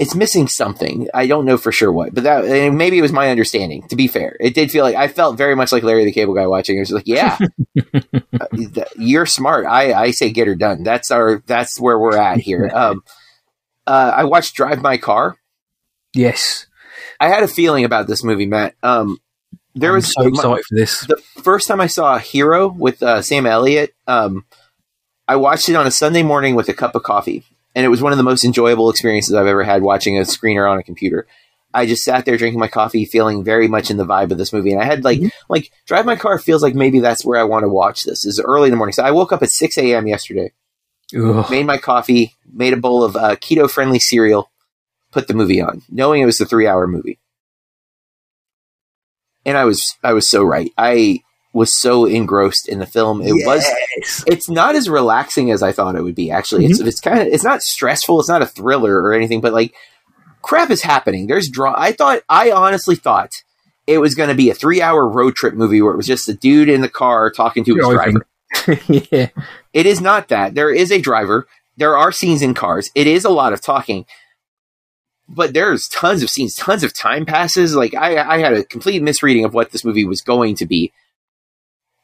[0.00, 1.08] It's missing something.
[1.12, 3.86] I don't know for sure what, but that maybe it was my understanding.
[3.88, 6.34] To be fair, it did feel like I felt very much like Larry the Cable
[6.34, 6.76] Guy watching.
[6.76, 7.38] It was like, yeah,
[7.94, 9.66] uh, you're smart.
[9.66, 10.82] I I say get her done.
[10.82, 12.70] That's our that's where we're at here.
[12.78, 13.02] Um,
[13.86, 15.38] uh, I watched Drive My Car
[16.18, 16.66] Yes,
[17.20, 18.74] I had a feeling about this movie, Matt.
[18.82, 19.18] Um,
[19.76, 21.00] there I'm was so excited my, for this.
[21.02, 24.44] The first time I saw Hero with uh, Sam Elliott, um,
[25.28, 27.44] I watched it on a Sunday morning with a cup of coffee,
[27.76, 30.68] and it was one of the most enjoyable experiences I've ever had watching a screener
[30.68, 31.28] on a computer.
[31.72, 34.52] I just sat there drinking my coffee, feeling very much in the vibe of this
[34.52, 35.28] movie, and I had like mm-hmm.
[35.48, 38.24] like drive my car feels like maybe that's where I want to watch this.
[38.24, 40.08] Is early in the morning, so I woke up at six a.m.
[40.08, 40.50] yesterday,
[41.16, 41.48] Ugh.
[41.48, 44.50] made my coffee, made a bowl of uh, keto friendly cereal,
[45.18, 47.18] put the movie on, knowing it was a three hour movie.
[49.44, 50.70] And I was I was so right.
[50.78, 51.22] I
[51.52, 53.20] was so engrossed in the film.
[53.20, 53.46] It yes.
[53.46, 56.64] was it's not as relaxing as I thought it would be, actually.
[56.64, 56.72] Mm-hmm.
[56.72, 59.74] It's it's kind of it's not stressful, it's not a thriller or anything, but like
[60.42, 61.26] crap is happening.
[61.26, 63.32] There's draw I thought I honestly thought
[63.88, 66.34] it was going to be a 3-hour road trip movie where it was just a
[66.34, 68.26] dude in the car talking to his driver.
[69.10, 69.30] yeah.
[69.72, 70.54] It is not that.
[70.54, 71.48] There is a driver.
[71.78, 72.90] There are scenes in cars.
[72.94, 74.04] It is a lot of talking
[75.28, 77.74] but there's tons of scenes, tons of time passes.
[77.74, 80.92] Like I, I had a complete misreading of what this movie was going to be.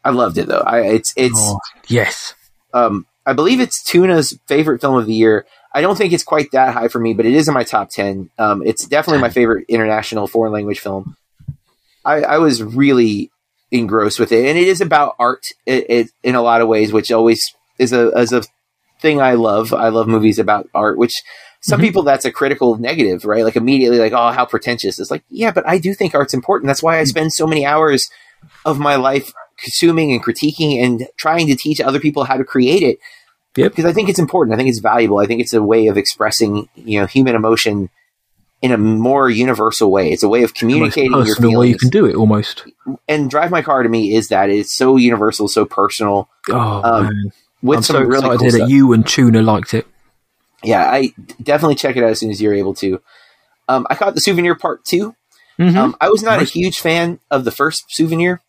[0.04, 0.62] I loved it though.
[0.64, 2.34] I it's it's oh, yes.
[2.74, 5.46] Um, I believe it's Tuna's favorite film of the year.
[5.72, 7.88] I don't think it's quite that high for me, but it is in my top
[7.90, 8.30] ten.
[8.38, 11.16] Um, it's definitely my favorite international foreign language film.
[12.04, 13.30] I, I was really
[13.70, 16.92] engrossed with it, and it is about art it, it, in a lot of ways,
[16.92, 17.40] which always
[17.78, 18.42] is a as a
[19.00, 19.72] thing I love.
[19.72, 21.14] I love movies about art, which
[21.64, 21.86] some mm-hmm.
[21.86, 23.42] people that's a critical negative, right?
[23.42, 24.98] Like immediately, like, oh, how pretentious.
[24.98, 26.66] It's like, yeah, but I do think art's important.
[26.66, 28.06] That's why I spend so many hours
[28.66, 32.82] of my life consuming and critiquing and trying to teach other people how to create
[32.82, 32.98] it.
[33.56, 33.72] Yep.
[33.72, 34.52] Because I think it's important.
[34.52, 35.20] I think it's valuable.
[35.20, 37.88] I think it's a way of expressing, you know, human emotion
[38.60, 40.10] in a more universal way.
[40.12, 41.56] It's a way of communicating your feelings.
[41.56, 42.66] way you can do it almost.
[43.08, 46.28] And Drive My Car to me is that it's so universal, so personal.
[46.50, 47.32] Oh um, man.
[47.62, 49.86] With I'm some so really excited cool that you and Tuna liked it
[50.64, 51.12] yeah, I
[51.42, 53.00] definitely check it out as soon as you're able to.
[53.68, 55.14] Um, I caught the souvenir part 2
[55.58, 55.76] mm-hmm.
[55.76, 58.42] um, I was not a huge fan of the first souvenir,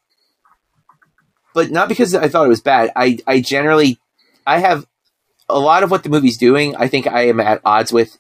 [1.54, 2.92] but not because I thought it was bad.
[2.96, 4.00] I, I generally,
[4.46, 4.86] I have
[5.48, 6.76] a lot of what the movie's doing.
[6.76, 8.18] I think I am at odds with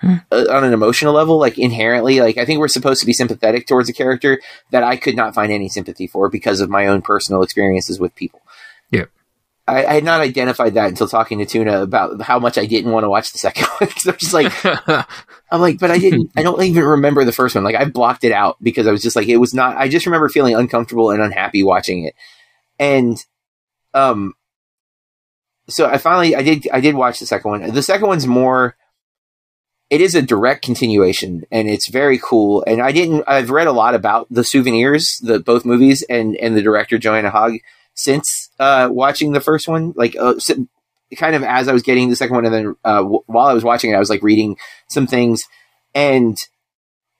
[0.00, 0.16] hmm.
[0.32, 2.20] uh, on an emotional level, like inherently.
[2.20, 4.40] Like I think we're supposed to be sympathetic towards a character
[4.70, 8.14] that I could not find any sympathy for because of my own personal experiences with
[8.14, 8.42] people.
[8.90, 9.04] Yeah.
[9.66, 12.92] I, I, had not identified that until talking to Tuna about how much I didn't
[12.92, 13.88] want to watch the second one.
[13.88, 14.52] Because I'm just like,
[15.50, 16.32] I'm like, but I didn't.
[16.36, 17.64] I don't even remember the first one.
[17.64, 19.76] Like I blocked it out because I was just like, it was not.
[19.76, 22.14] I just remember feeling uncomfortable and unhappy watching it,
[22.78, 23.24] and
[23.94, 24.34] um,
[25.68, 27.72] so I finally I did I did watch the second one.
[27.72, 28.76] The second one's more.
[29.90, 32.64] It is a direct continuation, and it's very cool.
[32.66, 33.24] And I didn't.
[33.26, 37.30] I've read a lot about the souvenirs, the both movies, and and the director Joanna
[37.30, 37.60] Hogg
[37.94, 39.92] since uh, watching the first one.
[39.96, 40.34] Like, uh,
[41.16, 43.54] kind of as I was getting the second one, and then uh, w- while I
[43.54, 44.56] was watching it, I was like reading
[44.88, 45.44] some things,
[45.94, 46.36] and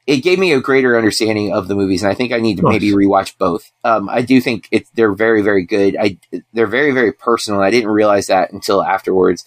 [0.06, 2.02] it gave me a greater understanding of the movies.
[2.02, 3.70] And I think I need to maybe rewatch both.
[3.84, 5.96] Um, I do think it, they're very, very good.
[5.98, 6.18] I
[6.52, 7.60] they're very, very personal.
[7.60, 9.44] I didn't realize that until afterwards.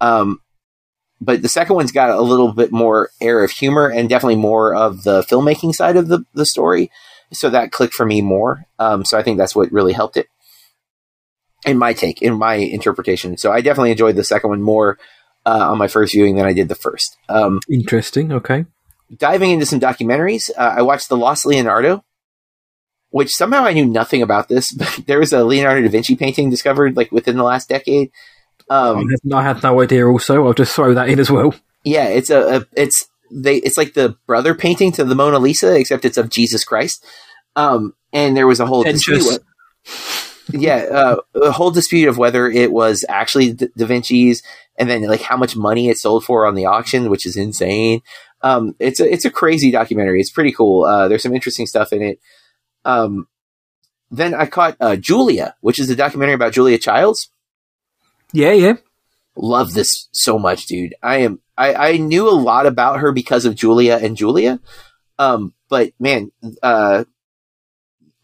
[0.00, 0.40] Um,
[1.20, 4.74] but the second one's got a little bit more air of humor and definitely more
[4.74, 6.90] of the filmmaking side of the, the story.
[7.32, 8.64] So that clicked for me more.
[8.78, 10.26] Um, so I think that's what really helped it
[11.66, 13.36] in my take, in my interpretation.
[13.36, 14.98] So I definitely enjoyed the second one more
[15.46, 17.16] uh, on my first viewing than I did the first.
[17.28, 18.32] Um, Interesting.
[18.32, 18.66] Okay.
[19.14, 22.04] Diving into some documentaries, uh, I watched The Lost Leonardo,
[23.10, 26.50] which somehow I knew nothing about this, but there was a Leonardo da Vinci painting
[26.50, 28.10] discovered like within the last decade.
[28.68, 30.06] Um, I had no idea.
[30.06, 31.54] Also, I'll just throw that in as well.
[31.82, 35.74] Yeah, it's a, a it's they it's like the brother painting to the Mona Lisa,
[35.76, 37.04] except it's of Jesus Christ.
[37.56, 38.84] Um, and there was a whole
[40.52, 44.42] yeah, uh, a whole dispute of whether it was actually da-, da Vinci's,
[44.78, 48.02] and then like how much money it sold for on the auction, which is insane.
[48.42, 50.20] Um, it's a it's a crazy documentary.
[50.20, 50.84] It's pretty cool.
[50.84, 52.20] Uh, there's some interesting stuff in it.
[52.84, 53.26] Um,
[54.10, 57.30] then I caught uh, Julia, which is a documentary about Julia Childs.
[58.32, 58.74] Yeah, yeah.
[59.36, 60.94] Love this so much, dude.
[61.02, 61.40] I am.
[61.56, 64.60] I, I knew a lot about her because of Julia and Julia.
[65.18, 66.32] Um, but man,
[66.62, 67.04] uh,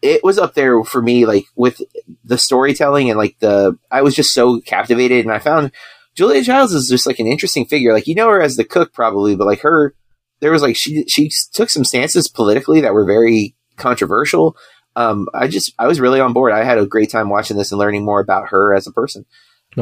[0.07, 1.81] it was up there for me, like with
[2.23, 5.25] the storytelling and like the, I was just so captivated.
[5.25, 5.71] And I found
[6.15, 7.93] Julia Childs is just like an interesting figure.
[7.93, 9.93] Like, you know her as the cook probably, but like her,
[10.39, 14.55] there was like, she, she took some stances politically that were very controversial.
[14.95, 16.53] Um, I just, I was really on board.
[16.53, 19.25] I had a great time watching this and learning more about her as a person.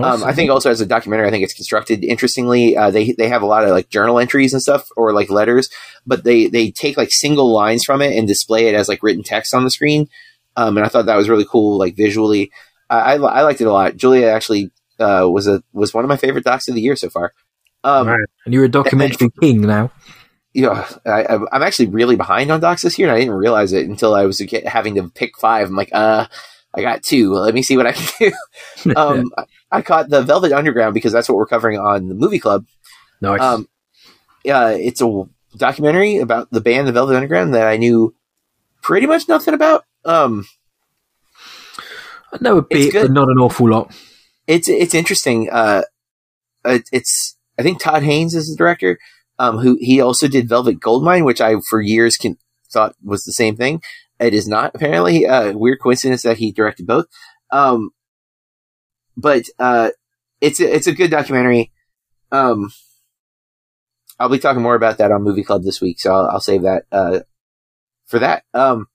[0.04, 2.76] Um, I think also as a documentary, I think it's constructed interestingly.
[2.76, 5.70] Uh, they they have a lot of like journal entries and stuff, or like letters,
[6.06, 9.24] but they they take like single lines from it and display it as like written
[9.24, 10.10] text on the screen.
[10.58, 12.52] Um, and I thought that was really cool, like visually.
[12.90, 13.96] I, I, I liked it a lot.
[13.96, 17.10] Julia actually uh, was a was one of my favorite docs of the year so
[17.10, 17.34] far.
[17.84, 18.20] Um, right.
[18.46, 19.92] And you're a documentary king now.
[20.54, 23.74] You know, I, I'm actually really behind on docs this year, and I didn't realize
[23.74, 25.68] it until I was having to pick five.
[25.68, 26.28] I'm like, uh,
[26.76, 27.34] I got two.
[27.34, 28.08] Let me see what I can
[28.84, 28.94] do.
[28.96, 29.32] um,
[29.72, 32.66] I caught the Velvet Underground because that's what we're covering on the movie club.
[33.22, 33.42] Nice.
[33.42, 33.68] Um,
[34.44, 35.24] yeah, it's a
[35.58, 38.14] documentary about the band, the Velvet Underground, that I knew
[38.82, 39.86] pretty much nothing about.
[40.04, 40.46] Um,
[42.32, 43.96] I know a bit, but not an awful lot.
[44.48, 45.50] It's it's interesting.
[45.50, 45.84] Uh,
[46.66, 49.00] it's I think Todd Haynes is the director.
[49.38, 52.38] Um, who he also did Velvet Goldmine, which I for years can
[52.72, 53.82] thought was the same thing.
[54.20, 55.26] It is not apparently.
[55.26, 57.06] A uh, weird coincidence that he directed both.
[57.52, 57.92] Um,
[59.18, 59.92] but uh,
[60.42, 61.72] it's a, it's a good documentary.
[62.32, 62.72] Um,
[64.20, 66.64] I'll be talking more about that on Movie Club this week, so I'll, I'll save
[66.64, 67.20] that uh,
[68.06, 68.44] for that.
[68.54, 68.88] Um,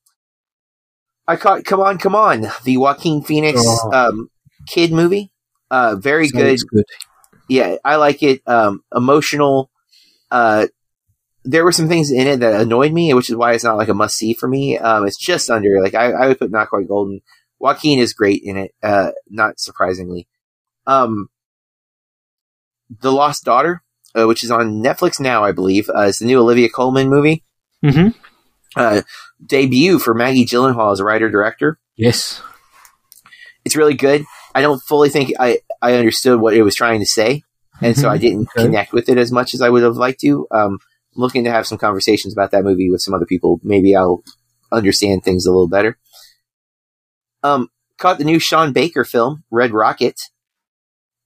[1.27, 3.93] I caught "Come On, Come On," the Joaquin Phoenix oh.
[3.93, 4.31] um,
[4.67, 5.31] kid movie.
[5.71, 6.59] Uh, very good.
[6.73, 6.85] good.
[7.49, 8.43] Yeah, I like it.
[8.47, 9.71] Um, emotional.
[10.31, 10.69] Uh,
[11.45, 13.89] there were some things in it that annoyed me, which is why it's not like
[13.89, 14.79] a must see for me.
[14.79, 17.21] Um, it's just under like I, I would put not quite golden.
[17.59, 20.29] Joaquin is great in it, uh, not surprisingly.
[20.87, 21.29] Um,
[22.89, 23.83] the Lost Daughter,
[24.15, 27.45] uh, which is on Netflix now, I believe, uh, is the new Olivia Colman movie.
[27.85, 28.09] Mm-hmm.
[28.77, 29.03] Uh,
[29.45, 31.79] debut for Maggie Gyllenhaal as a writer director.
[31.97, 32.43] Yes,
[33.65, 34.25] it's really good.
[34.55, 37.43] I don't fully think I I understood what it was trying to say,
[37.81, 38.01] and mm-hmm.
[38.01, 38.21] so I mm-hmm.
[38.21, 38.65] didn't okay.
[38.65, 40.47] connect with it as much as I would have liked to.
[40.51, 40.79] Um,
[41.15, 43.61] looking to have some conversations about that movie with some other people.
[43.63, 44.23] Maybe I'll
[44.73, 45.99] understand things a little better.
[47.43, 47.69] Um,
[47.99, 50.15] caught the new Sean Baker film, Red Rocket.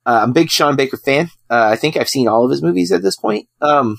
[0.06, 1.30] Uh, I'm a big Sean Baker fan.
[1.48, 3.48] Uh, I think I've seen all of his movies at this point.
[3.60, 3.96] Um,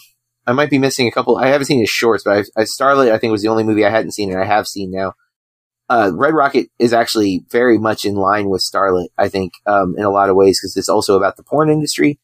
[0.47, 1.37] I might be missing a couple.
[1.37, 3.85] I haven't seen his shorts, but I've, I, Starlet, I think, was the only movie
[3.85, 5.13] I hadn't seen, and I have seen now.
[5.89, 10.03] Uh, Red Rocket is actually very much in line with Starlet, I think, um, in
[10.03, 12.19] a lot of ways, because it's also about the porn industry.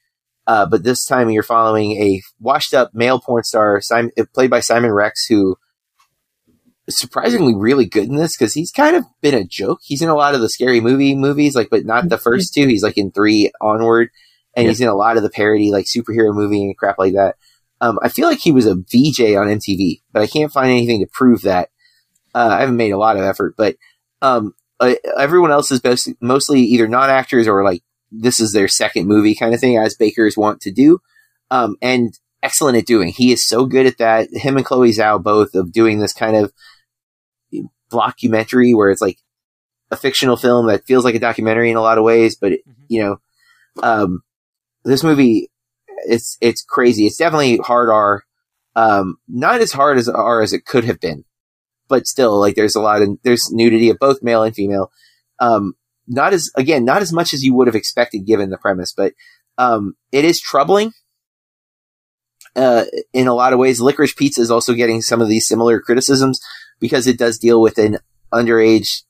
[0.51, 4.59] Uh, but this time you're following a washed up male porn star, Simon, played by
[4.59, 5.55] Simon Rex, who
[6.89, 9.79] surprisingly really good in this because he's kind of been a joke.
[9.81, 12.67] He's in a lot of the scary movie movies, like, but not the first two.
[12.67, 14.09] He's like in three onward,
[14.53, 14.71] and yeah.
[14.71, 17.37] he's in a lot of the parody, like superhero movie and crap like that.
[17.79, 20.99] Um, I feel like he was a VJ on MTV, but I can't find anything
[20.99, 21.69] to prove that.
[22.35, 23.77] Uh, I haven't made a lot of effort, but
[24.21, 28.67] um, uh, everyone else is best, mostly either non actors or like this is their
[28.67, 30.99] second movie kind of thing, as Bakers want to do,
[31.49, 32.13] um, and
[32.43, 33.09] excellent at doing.
[33.09, 34.29] He is so good at that.
[34.31, 36.51] Him and Chloe Zhao both of doing this kind of
[37.91, 39.19] blockumentary where it's like
[39.91, 42.61] a fictional film that feels like a documentary in a lot of ways, but it,
[42.67, 42.83] mm-hmm.
[42.87, 43.17] you know,
[43.83, 44.21] um,
[44.83, 45.49] this movie
[46.05, 47.05] it's it's crazy.
[47.05, 48.23] It's definitely hard R.
[48.75, 51.25] Um, not as hard as R as it could have been,
[51.87, 54.91] but still, like there's a lot of there's nudity of both male and female.
[55.39, 55.73] Um,
[56.07, 59.13] not as again, not as much as you would have expected given the premise, but
[59.57, 60.91] um, it is troubling.
[62.55, 62.83] Uh,
[63.13, 66.39] in a lot of ways, Licorice Pizza is also getting some of these similar criticisms
[66.79, 67.97] because it does deal with an
[68.33, 69.03] underage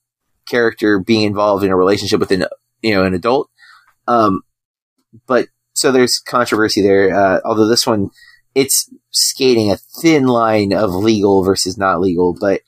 [0.46, 2.44] character being involved in a relationship with an
[2.82, 3.50] you know an adult.
[4.06, 4.42] Um,
[5.26, 7.14] but so there's controversy there.
[7.14, 8.10] Uh, although this one,
[8.54, 12.60] it's skating a thin line of legal versus not legal, but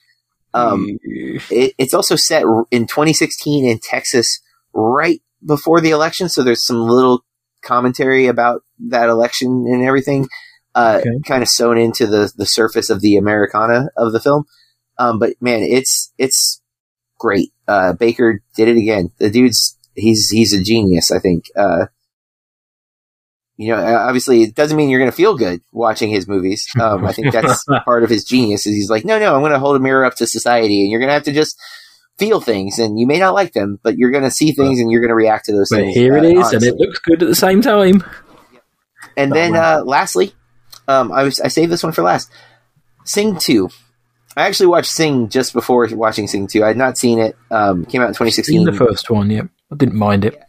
[0.54, 4.40] um, it, it's also set in 2016 in Texas,
[4.72, 6.28] right before the election.
[6.28, 7.24] So there's some little
[7.62, 10.28] commentary about that election and everything,
[10.74, 11.10] uh, okay.
[11.26, 14.44] kind of sewn into the the surface of the Americana of the film.
[14.98, 16.62] Um, but man, it's it's
[17.18, 17.52] great.
[17.66, 19.10] Uh, Baker did it again.
[19.18, 21.10] The dude's he's he's a genius.
[21.10, 21.46] I think.
[21.56, 21.86] Uh,
[23.56, 26.66] you know, obviously it doesn't mean you're going to feel good watching his movies.
[26.80, 29.52] Um, I think that's part of his genius is he's like, no, no, I'm going
[29.52, 31.60] to hold a mirror up to society and you're going to have to just
[32.18, 34.90] feel things and you may not like them, but you're going to see things and
[34.90, 35.94] you're going to react to those but things.
[35.94, 36.56] Here uh, it is honestly.
[36.56, 38.04] and it looks good at the same time.
[39.16, 40.34] And then, uh, lastly,
[40.88, 42.32] um, I was, I saved this one for last.
[43.04, 43.68] Sing 2.
[44.36, 46.64] I actually watched Sing just before watching Sing 2.
[46.64, 47.36] I had not seen it.
[47.52, 48.52] Um, came out in 2016.
[48.52, 49.42] Seen the first one, yeah.
[49.70, 50.42] I didn't mind it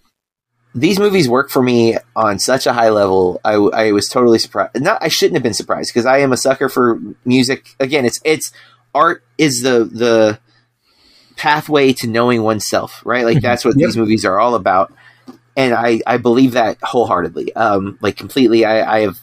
[0.76, 3.40] these movies work for me on such a high level.
[3.46, 4.82] I, I was totally surprised.
[4.82, 7.70] Not, I shouldn't have been surprised because I am a sucker for music.
[7.80, 8.52] Again, it's it's
[8.94, 10.38] art is the the
[11.38, 13.24] pathway to knowing oneself, right?
[13.24, 13.88] Like that's what yep.
[13.88, 14.94] these movies are all about,
[15.56, 18.66] and I I believe that wholeheartedly, um, like completely.
[18.66, 19.20] I, I have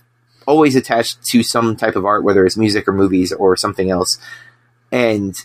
[0.47, 4.19] always attached to some type of art, whether it's music or movies or something else,
[4.91, 5.37] and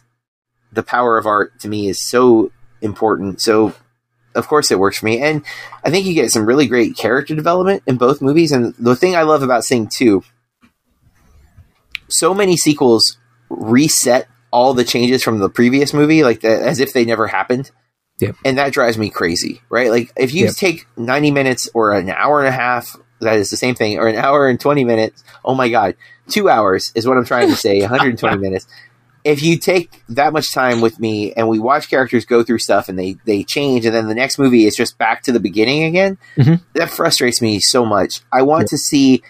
[0.71, 2.49] the power of art to me is so
[2.81, 3.73] important, so
[4.37, 5.21] of course it works for me.
[5.21, 5.43] And
[5.83, 8.51] I think you get some really great character development in both movies.
[8.51, 10.23] And the thing I love about Sing 2,
[12.09, 13.17] so many sequels
[13.49, 17.71] reset all the changes from the previous movie, like the, as if they never happened.
[18.19, 18.35] Yep.
[18.45, 19.91] And that drives me crazy, right?
[19.91, 20.55] Like if you yep.
[20.55, 24.07] take 90 minutes or an hour and a half, that is the same thing, or
[24.07, 25.23] an hour and 20 minutes.
[25.43, 25.95] Oh my God.
[26.29, 27.81] Two hours is what I'm trying to say.
[27.81, 28.67] 120 minutes
[29.27, 32.87] if you take that much time with me and we watch characters go through stuff
[32.87, 35.83] and they they change and then the next movie is just back to the beginning
[35.83, 36.55] again mm-hmm.
[36.73, 38.67] that frustrates me so much i want yeah.
[38.67, 39.21] to see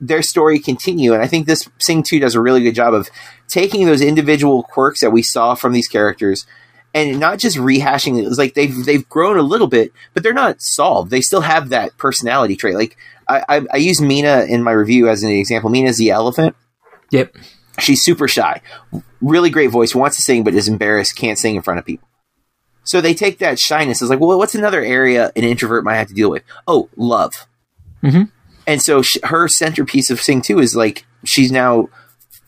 [0.00, 3.10] their story continue and i think this sing 2 does a really good job of
[3.46, 6.46] taking those individual quirks that we saw from these characters
[6.94, 8.24] and not just rehashing it.
[8.24, 11.10] It's like they've they've grown a little bit, but they're not solved.
[11.10, 12.76] They still have that personality trait.
[12.76, 12.96] Like
[13.28, 15.70] I, I, I use Meena in my review as an example.
[15.70, 16.54] Meena's the elephant.
[17.10, 17.34] Yep.
[17.80, 18.60] She's super shy,
[19.20, 22.08] really great voice, wants to sing but is embarrassed, can't sing in front of people.
[22.84, 26.08] So they take that shyness as like, well, what's another area an introvert might have
[26.08, 26.44] to deal with?
[26.66, 27.32] Oh, love.
[28.02, 28.24] Mm-hmm.
[28.66, 31.88] And so she, her centerpiece of Sing 2 is like she's now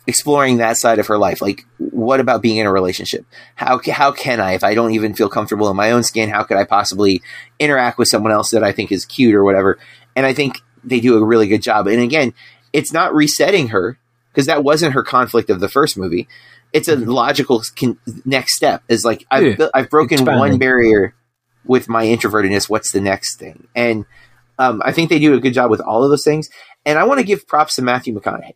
[0.07, 1.43] exploring that side of her life.
[1.43, 3.27] Like, what about being in a relationship?
[3.55, 6.43] How how can I, if I don't even feel comfortable in my own skin, how
[6.43, 7.23] could I possibly
[7.59, 9.79] interact with someone else that I think is cute or whatever?
[10.15, 11.87] And I think they do a really good job.
[11.87, 12.33] And again,
[12.73, 13.99] it's not resetting her
[14.37, 16.29] because that wasn't her conflict of the first movie.
[16.75, 17.11] It's a mm-hmm.
[17.11, 18.83] logical con- next step.
[18.87, 20.39] Is like I've yeah, I've broken expanding.
[20.39, 21.15] one barrier
[21.65, 22.69] with my introvertedness.
[22.69, 23.67] What's the next thing?
[23.75, 24.05] And
[24.59, 26.51] um, I think they do a good job with all of those things.
[26.85, 28.53] And I want to give props to Matthew McConaughey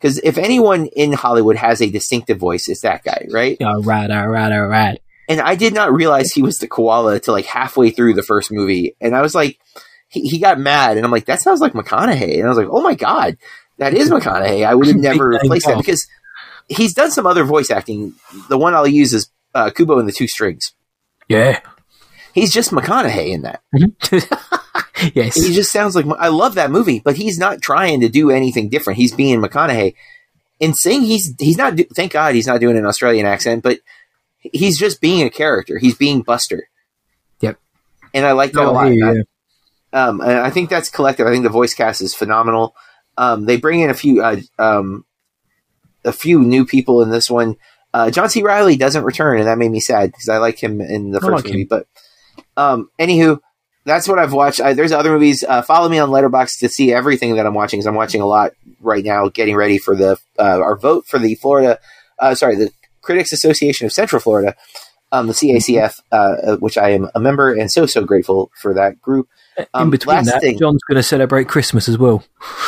[0.00, 3.56] because if anyone in Hollywood has a distinctive voice, it's that guy, right?
[3.62, 4.98] All right, all right, all right.
[5.28, 8.50] And I did not realize he was the koala till like halfway through the first
[8.50, 9.60] movie, and I was like,
[10.08, 12.68] he, he got mad, and I'm like, that sounds like McConaughey, and I was like,
[12.70, 13.38] oh my god,
[13.82, 14.64] that is McConaughey.
[14.64, 16.06] I would have never replaced that because
[16.68, 18.14] he's done some other voice acting.
[18.48, 20.72] The one I'll use is uh, Kubo and the Two Strings.
[21.28, 21.60] Yeah,
[22.32, 23.60] he's just McConaughey in that.
[23.74, 25.10] Mm-hmm.
[25.14, 28.30] yes, he just sounds like I love that movie, but he's not trying to do
[28.30, 28.98] anything different.
[28.98, 29.94] He's being McConaughey.
[30.60, 31.78] In Sing, he's he's not.
[31.96, 33.80] Thank God he's not doing an Australian accent, but
[34.38, 35.78] he's just being a character.
[35.78, 36.68] He's being Buster.
[37.40, 37.58] Yep,
[38.14, 38.86] and I like that oh, a lot.
[38.86, 39.22] Yeah.
[39.94, 41.26] Um, I think that's collective.
[41.26, 42.74] I think the voice cast is phenomenal.
[43.16, 45.04] Um, they bring in a few uh, um,
[46.04, 47.56] a few new people in this one.
[47.94, 48.42] Uh, John C.
[48.42, 51.44] Reilly doesn't return, and that made me sad because I like him in the first
[51.44, 51.62] like movie.
[51.62, 51.66] Him.
[51.68, 51.86] But
[52.56, 53.38] um, anywho,
[53.84, 54.60] that's what I've watched.
[54.60, 55.44] I, there's other movies.
[55.46, 57.78] Uh, follow me on Letterboxd to see everything that I'm watching.
[57.78, 61.18] Because I'm watching a lot right now, getting ready for the uh, our vote for
[61.18, 61.78] the Florida.
[62.18, 62.70] Uh, sorry, the
[63.02, 64.54] Critics Association of Central Florida,
[65.10, 68.72] um, the CACF, uh, uh, which I am a member and so so grateful for
[68.74, 69.28] that group.
[69.74, 72.24] Um, In between that, thing, John's going to celebrate Christmas as well.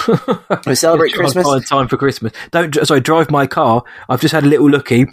[0.66, 1.46] we celebrate Christmas.
[1.46, 2.32] Find time for Christmas.
[2.50, 3.00] Don't sorry.
[3.00, 3.84] Drive my car.
[4.08, 5.06] I've just had a little looky.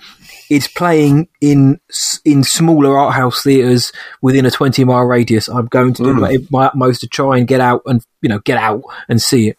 [0.49, 1.79] It's playing in
[2.25, 5.47] in smaller art house theaters within a twenty mile radius.
[5.47, 6.51] I'm going to do mm.
[6.51, 9.57] my utmost to try and get out and you know get out and see it.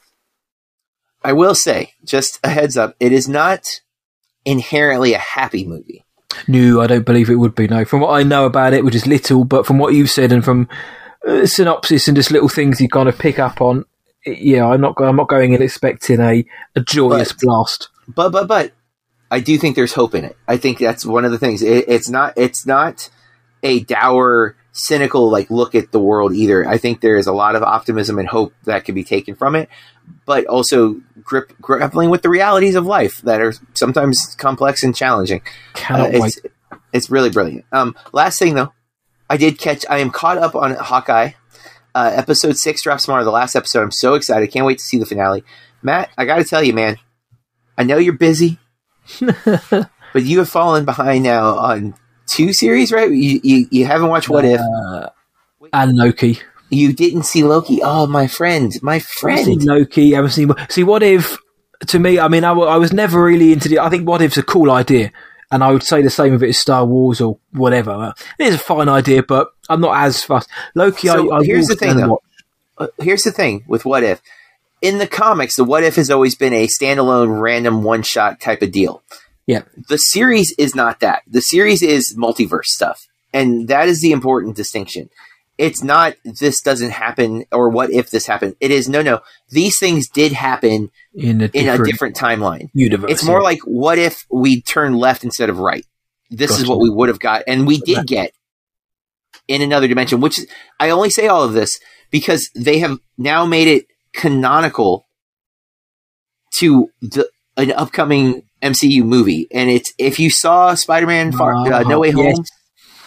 [1.25, 3.81] I will say, just a heads up, it is not
[4.45, 6.05] inherently a happy movie.
[6.49, 7.69] No, I don't believe it would be.
[7.69, 10.33] No, from what I know about it, which is little, but from what you've said
[10.33, 10.69] and from
[11.27, 13.85] uh, synopsis and just little things you kind of pick up on,
[14.25, 14.95] yeah, I'm not.
[15.01, 16.45] I'm not going in expecting a,
[16.77, 17.89] a joyous but, blast.
[18.07, 18.73] But but but
[19.31, 20.37] I do think there's hope in it.
[20.47, 21.63] I think that's one of the things.
[21.63, 22.35] It, it's not.
[22.37, 23.11] It's not
[23.63, 26.67] a dour, cynical like look at the world either.
[26.69, 29.55] I think there is a lot of optimism and hope that can be taken from
[29.55, 29.69] it,
[30.27, 35.43] but also grip, grappling with the realities of life that are sometimes complex and challenging.
[35.89, 36.41] Uh, it's,
[36.93, 37.65] it's really brilliant.
[37.73, 38.73] Um, last thing though,
[39.33, 39.87] I did catch.
[39.89, 41.31] I am caught up on Hawkeye.
[41.95, 43.25] Uh, episode six drops tomorrow.
[43.25, 43.83] The last episode.
[43.83, 44.51] I'm so excited.
[44.51, 45.43] Can't wait to see the finale.
[45.81, 46.99] Matt, I got to tell you, man.
[47.79, 48.59] I know you're busy,
[49.21, 51.95] but you have fallen behind now on
[52.27, 53.11] two series, right?
[53.11, 55.09] You you, you haven't watched What If uh,
[55.73, 56.39] and Loki.
[56.69, 57.81] You didn't see Loki.
[57.83, 59.39] Oh, my friend, my friend.
[59.39, 60.13] I've seen Loki.
[60.13, 60.53] I haven't seen.
[60.69, 61.39] See, What If?
[61.87, 63.79] To me, I mean, I, I was never really into the.
[63.79, 65.11] I think What If's a cool idea,
[65.53, 68.15] and I would say the same if it's Star Wars or whatever.
[68.39, 70.49] It is a fine idea, but I'm not as fast.
[70.75, 71.09] Loki.
[71.09, 72.23] So I, I here's the thing, though.
[72.79, 74.23] Uh, here's the thing with What If.
[74.81, 78.63] In the comics, the What If has always been a standalone, random, one shot type
[78.63, 79.03] of deal.
[79.47, 79.63] Yeah.
[79.89, 81.23] The series is not that.
[81.27, 83.07] The series is multiverse stuff.
[83.35, 85.11] And that is the important distinction.
[85.59, 88.57] It's not this doesn't happen or what if this happened.
[88.61, 89.21] It is no, no.
[89.51, 92.71] These things did happen in a different, in a different timeline.
[92.73, 93.11] Universe.
[93.11, 93.45] It's more yeah.
[93.45, 95.85] like what if we turn left instead of right?
[96.31, 96.63] This gotcha.
[96.63, 97.43] is what we would have got.
[97.47, 98.33] And we did get
[99.47, 100.41] in another dimension, which
[100.81, 101.79] I only say all of this
[102.11, 105.07] because they have now made it canonical
[106.55, 112.01] to the an upcoming MCU movie, and it's if you saw Spider-Man Far, uh, No
[112.01, 112.51] Way Home, yes.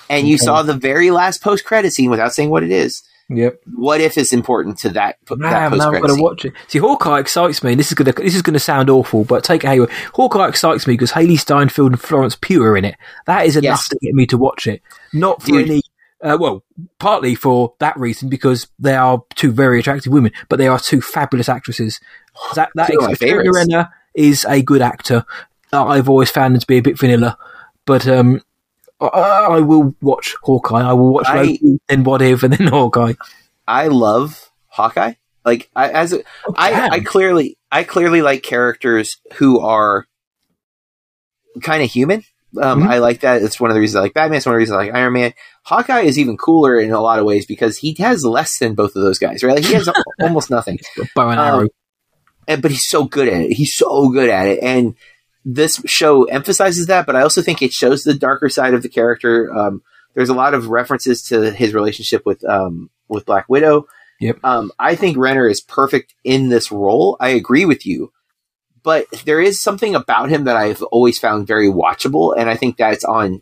[0.10, 0.45] And you okay.
[0.45, 3.03] saw the very last post-credit scene without saying what it is.
[3.30, 3.61] Yep.
[3.73, 5.18] What if it's important to that?
[5.27, 6.53] that now I've got to watch it.
[6.68, 7.73] See, Hawkeye excites me.
[7.73, 9.88] This is gonna this is gonna sound awful, but take it anyway.
[10.14, 12.95] Hawkeye excites me because Hailee Steinfeld and Florence Pugh are in it.
[13.26, 13.88] That is enough yes.
[13.90, 14.84] to get me to watch it.
[15.11, 15.69] Not for Dude.
[15.69, 15.82] any.
[16.22, 16.64] Uh, well,
[16.99, 21.02] partly for that reason because they are two very attractive women, but they are two
[21.02, 21.99] fabulous actresses.
[22.53, 22.91] That that
[23.53, 25.26] Renner is a good actor.
[25.73, 27.38] I've always found him to be a bit vanilla,
[27.86, 28.41] but um,
[28.99, 30.81] I, I, will watch Hawkeye.
[30.81, 33.13] I will watch I, Loki, then What If, and then Hawkeye.
[33.67, 35.13] I love Hawkeye.
[35.43, 40.07] Like I, as a, oh, I, I clearly, I clearly like characters who are
[41.61, 42.23] kind of human.
[42.59, 42.89] Um, mm-hmm.
[42.89, 43.41] I like that.
[43.41, 44.38] It's one of the reasons I like Batman.
[44.38, 45.34] It's one of the reasons I like Iron Man.
[45.63, 48.95] Hawkeye is even cooler in a lot of ways because he has less than both
[48.95, 49.55] of those guys, right?
[49.55, 49.89] Like he has
[50.22, 50.80] almost nothing.
[51.15, 51.59] Bow and arrow.
[51.61, 51.67] Um,
[52.47, 53.53] and, but he's so good at it.
[53.53, 54.95] He's so good at it, and
[55.45, 57.05] this show emphasizes that.
[57.05, 59.55] But I also think it shows the darker side of the character.
[59.55, 59.84] Um,
[60.15, 63.88] there's a lot of references to his relationship with um, with Black Widow.
[64.19, 64.39] Yep.
[64.43, 67.17] Um, I think Renner is perfect in this role.
[67.19, 68.11] I agree with you,
[68.81, 72.77] but there is something about him that I've always found very watchable, and I think
[72.77, 73.41] that's on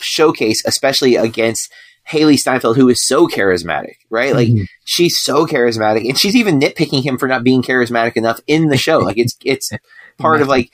[0.00, 1.72] showcase, especially against
[2.10, 4.34] Hailee Steinfeld, who is so charismatic, right?
[4.34, 4.64] Like mm-hmm.
[4.84, 8.76] she's so charismatic, and she's even nitpicking him for not being charismatic enough in the
[8.76, 8.98] show.
[8.98, 9.70] Like it's it's
[10.18, 10.70] part of like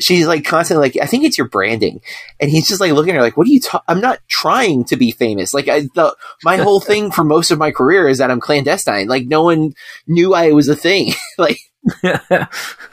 [0.00, 2.00] she's, like constantly like I think it's your branding,
[2.40, 3.60] and he's just like looking at her like, "What are you?
[3.60, 5.54] Ta- I'm not trying to be famous.
[5.54, 6.14] Like I, the,
[6.44, 9.08] my whole thing for most of my career is that I'm clandestine.
[9.08, 9.74] Like no one
[10.06, 11.12] knew I was a thing.
[11.38, 11.58] like
[12.04, 12.18] okay,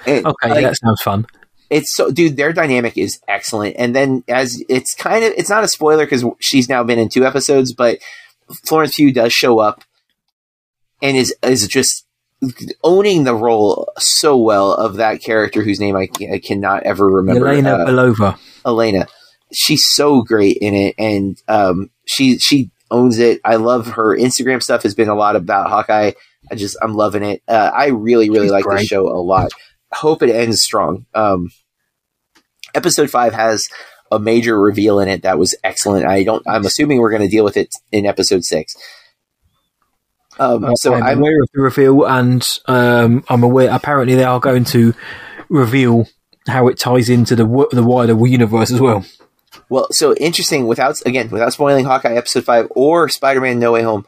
[0.07, 1.25] like, that sounds fun
[1.73, 5.63] it's so dude their dynamic is excellent and then as it's kind of it's not
[5.63, 7.97] a spoiler because she's now been in two episodes but
[8.63, 9.83] florence pugh does show up
[11.01, 12.05] and is is just
[12.83, 17.45] owning the role so well of that character whose name i, I cannot ever remember
[17.45, 18.39] Yelena uh, belova.
[18.65, 19.07] Yelena.
[19.53, 23.39] She's so great in it and um, she she owns it.
[23.45, 26.11] I love her instagram stuff has been a lot about hawkeye.
[26.51, 27.41] I just i'm loving it.
[27.47, 29.51] Uh, i really really she's like the show a lot.
[29.91, 31.05] Hope it ends strong.
[31.13, 31.49] Um,
[32.73, 33.67] episode five has
[34.11, 36.05] a major reveal in it that was excellent.
[36.05, 36.43] I don't.
[36.47, 38.75] I'm assuming we're going to deal with it in episode six.
[40.39, 43.69] Um, uh, so I'm, I'm, aware of the reveal, and um, I'm aware.
[43.71, 44.93] Apparently, they are going to
[45.49, 46.07] reveal
[46.47, 49.05] how it ties into the the wider universe as well.
[49.69, 50.67] Well, so interesting.
[50.67, 54.05] Without again, without spoiling Hawkeye episode five or Spider Man No Way Home,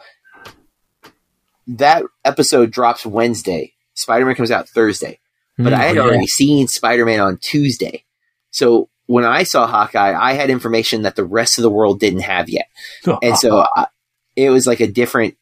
[1.68, 3.74] that episode drops Wednesday.
[3.94, 5.20] Spider Man comes out Thursday,
[5.58, 6.02] but mm, I had yeah.
[6.02, 8.04] already seen Spider Man on Tuesday.
[8.52, 12.22] So when I saw Hawkeye, I had information that the rest of the world didn't
[12.22, 12.68] have yet,
[13.22, 13.88] and so I,
[14.36, 15.38] it was like a different.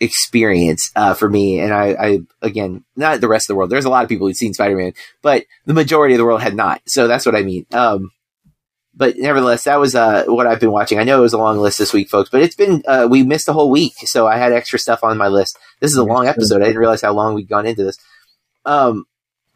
[0.00, 1.60] Experience uh, for me.
[1.60, 3.70] And I, I, again, not the rest of the world.
[3.70, 4.92] There's a lot of people who've seen Spider Man,
[5.22, 6.82] but the majority of the world had not.
[6.86, 7.66] So that's what I mean.
[7.72, 8.10] Um,
[8.96, 10.98] but nevertheless, that was uh, what I've been watching.
[10.98, 13.22] I know it was a long list this week, folks, but it's been uh, we
[13.22, 15.58] missed a whole week, so I had extra stuff on my list.
[15.80, 16.62] This is a long episode.
[16.62, 17.98] I didn't realize how long we'd gone into this.
[18.64, 19.06] Um,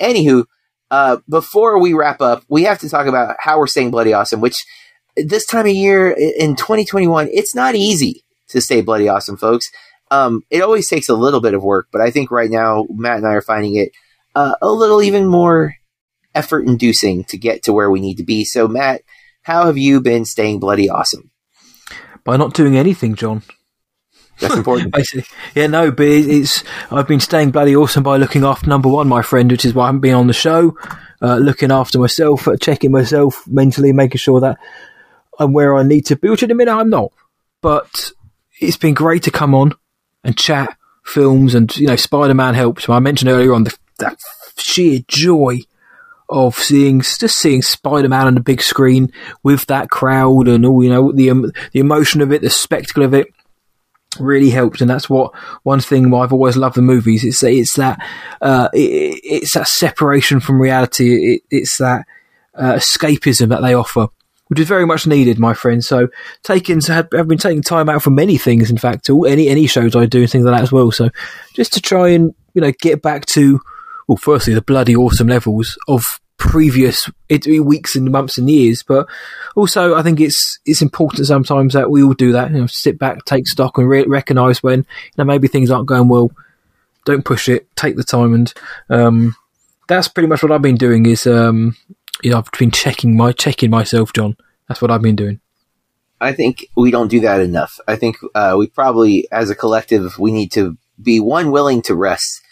[0.01, 0.45] anywho,
[0.91, 4.41] uh, before we wrap up, we have to talk about how we're staying bloody awesome.
[4.41, 4.65] Which
[5.17, 9.71] this time of year in 2021, it's not easy to stay bloody awesome, folks.
[10.11, 13.19] Um, it always takes a little bit of work, but I think right now Matt
[13.19, 13.93] and I are finding it
[14.35, 15.75] uh, a little even more
[16.35, 18.45] effort inducing to get to where we need to be.
[18.45, 19.03] So, Matt
[19.49, 21.31] how have you been staying bloody awesome?
[22.23, 23.43] By not doing anything, John.
[24.41, 24.93] That's important.
[24.95, 25.25] Basically,
[25.55, 29.23] yeah, no, but it's I've been staying bloody awesome by looking after number one, my
[29.23, 30.77] friend, which is why I haven't been on the show.
[31.23, 34.59] Uh, looking after myself, uh, checking myself mentally, making sure that
[35.39, 36.29] I'm where I need to be.
[36.29, 37.11] Which at the minute I'm not,
[37.63, 38.13] but
[38.61, 39.75] it's been great to come on
[40.25, 42.89] and chat films, and you know, Spider Man helped.
[42.89, 44.19] I mentioned earlier on the that
[44.57, 45.59] sheer joy
[46.29, 49.13] of seeing just seeing Spider Man on the big screen
[49.43, 53.03] with that crowd and all you know the um, the emotion of it, the spectacle
[53.03, 53.29] of it
[54.19, 54.81] really helped.
[54.81, 57.25] And that's what one thing I've always loved the movies.
[57.25, 57.99] It's it's that
[58.41, 61.35] uh, it, it's that separation from reality.
[61.35, 62.07] It, it's that
[62.55, 64.09] uh, escapism that they offer
[64.49, 66.09] which is very much needed my friend so
[66.43, 69.67] taking have, have been taking time out for many things in fact all any any
[69.67, 71.11] shows I do and things like that as well so
[71.55, 73.61] just to try and you know get back to
[74.09, 76.03] well, firstly, the bloody awesome levels of
[76.39, 79.07] previous weeks and months and years, but
[79.55, 82.51] also I think it's it's important sometimes that we all do that.
[82.51, 85.87] You know, sit back, take stock, and re- recognise when you know maybe things aren't
[85.87, 86.33] going well.
[87.05, 87.69] Don't push it.
[87.77, 88.53] Take the time, and
[88.89, 89.37] um,
[89.89, 91.05] that's pretty much what I've been doing.
[91.05, 91.77] Is um,
[92.23, 94.37] you know I've been checking my checking myself, John.
[94.69, 95.41] That's what I've been doing.
[96.21, 97.79] I think we don't do that enough.
[97.87, 101.95] I think uh, we probably, as a collective, we need to be one willing to
[101.95, 102.43] rest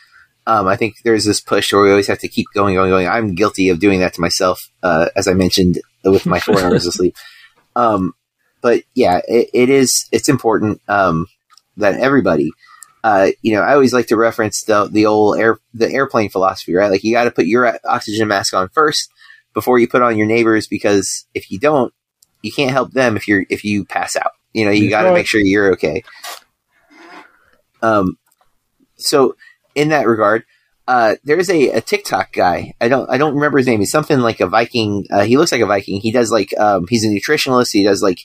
[0.47, 3.09] um, I think there's this push where we always have to keep going, going, going.
[3.09, 6.87] I'm guilty of doing that to myself, uh, as I mentioned with my four hours
[6.87, 7.17] of sleep.
[7.75, 8.15] Um,
[8.63, 10.09] but yeah, it, it is.
[10.11, 11.27] It's important um,
[11.77, 12.53] that everybody,
[13.05, 16.73] uh, you know, I always like to reference the the old air the airplane philosophy,
[16.73, 16.91] right?
[16.91, 19.11] Like you got to put your oxygen mask on first
[19.57, 21.95] before you put on your neighbors, because if you don't,
[22.43, 24.33] you can't help them if you're if you pass out.
[24.53, 26.05] You know, you got to make sure you're okay.
[27.81, 28.19] Um,
[28.97, 29.35] so
[29.75, 30.45] in that regard,
[30.87, 32.75] uh, there's a, a TikTok guy.
[32.83, 33.81] I don't I don't remember his name.
[33.81, 35.07] He's something like a Viking.
[35.11, 36.03] Uh, he looks like a Viking.
[36.03, 37.73] He does like um, he's a nutritionalist.
[37.73, 38.19] He does like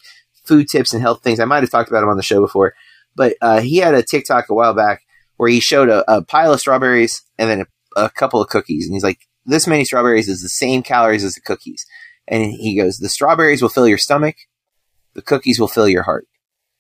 [0.44, 1.40] food tips and health things.
[1.40, 2.74] I might have talked about him on the show before,
[3.16, 5.04] but uh, he had a TikTok a while back
[5.38, 8.86] where he showed a, a pile of strawberries and then a, a, couple of cookies,
[8.86, 11.86] and he's like, "This many strawberries is the same calories as the cookies."
[12.28, 14.36] And he goes, "The strawberries will fill your stomach.
[15.14, 16.28] The cookies will fill your heart.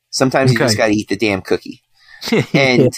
[0.09, 0.59] Sometimes okay.
[0.59, 1.81] you just got to eat the damn cookie."
[2.53, 2.93] and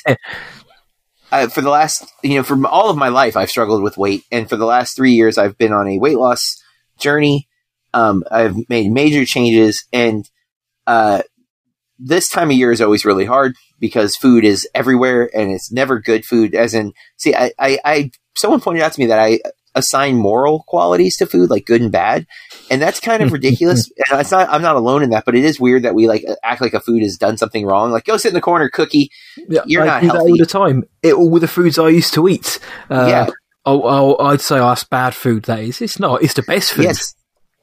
[1.31, 4.23] uh, for the last, you know, for all of my life, I've struggled with weight,
[4.31, 6.61] and for the last three years, I've been on a weight loss
[6.99, 7.47] journey.
[7.93, 10.29] Um, I've made major changes, and
[10.85, 11.23] uh,
[12.05, 15.99] this time of year is always really hard because food is everywhere, and it's never
[15.99, 16.53] good food.
[16.55, 19.39] As in, see, I, I, I someone pointed out to me that I
[19.75, 22.27] assign moral qualities to food, like good and bad,
[22.69, 23.89] and that's kind of ridiculous.
[24.09, 24.49] and it's not.
[24.49, 26.79] I'm not alone in that, but it is weird that we like act like a
[26.79, 27.91] food has done something wrong.
[27.91, 29.09] Like go sit in the corner, cookie.
[29.49, 30.23] Yeah, You're I not do healthy.
[30.23, 30.83] that all the time.
[31.01, 32.59] It all with the foods I used to eat.
[32.89, 33.29] Uh, yeah.
[33.65, 33.81] Oh,
[34.17, 35.43] oh, I'd say that's bad food.
[35.43, 35.81] That is.
[35.81, 36.21] It's not.
[36.21, 36.83] It's the best food.
[36.83, 37.15] Yes.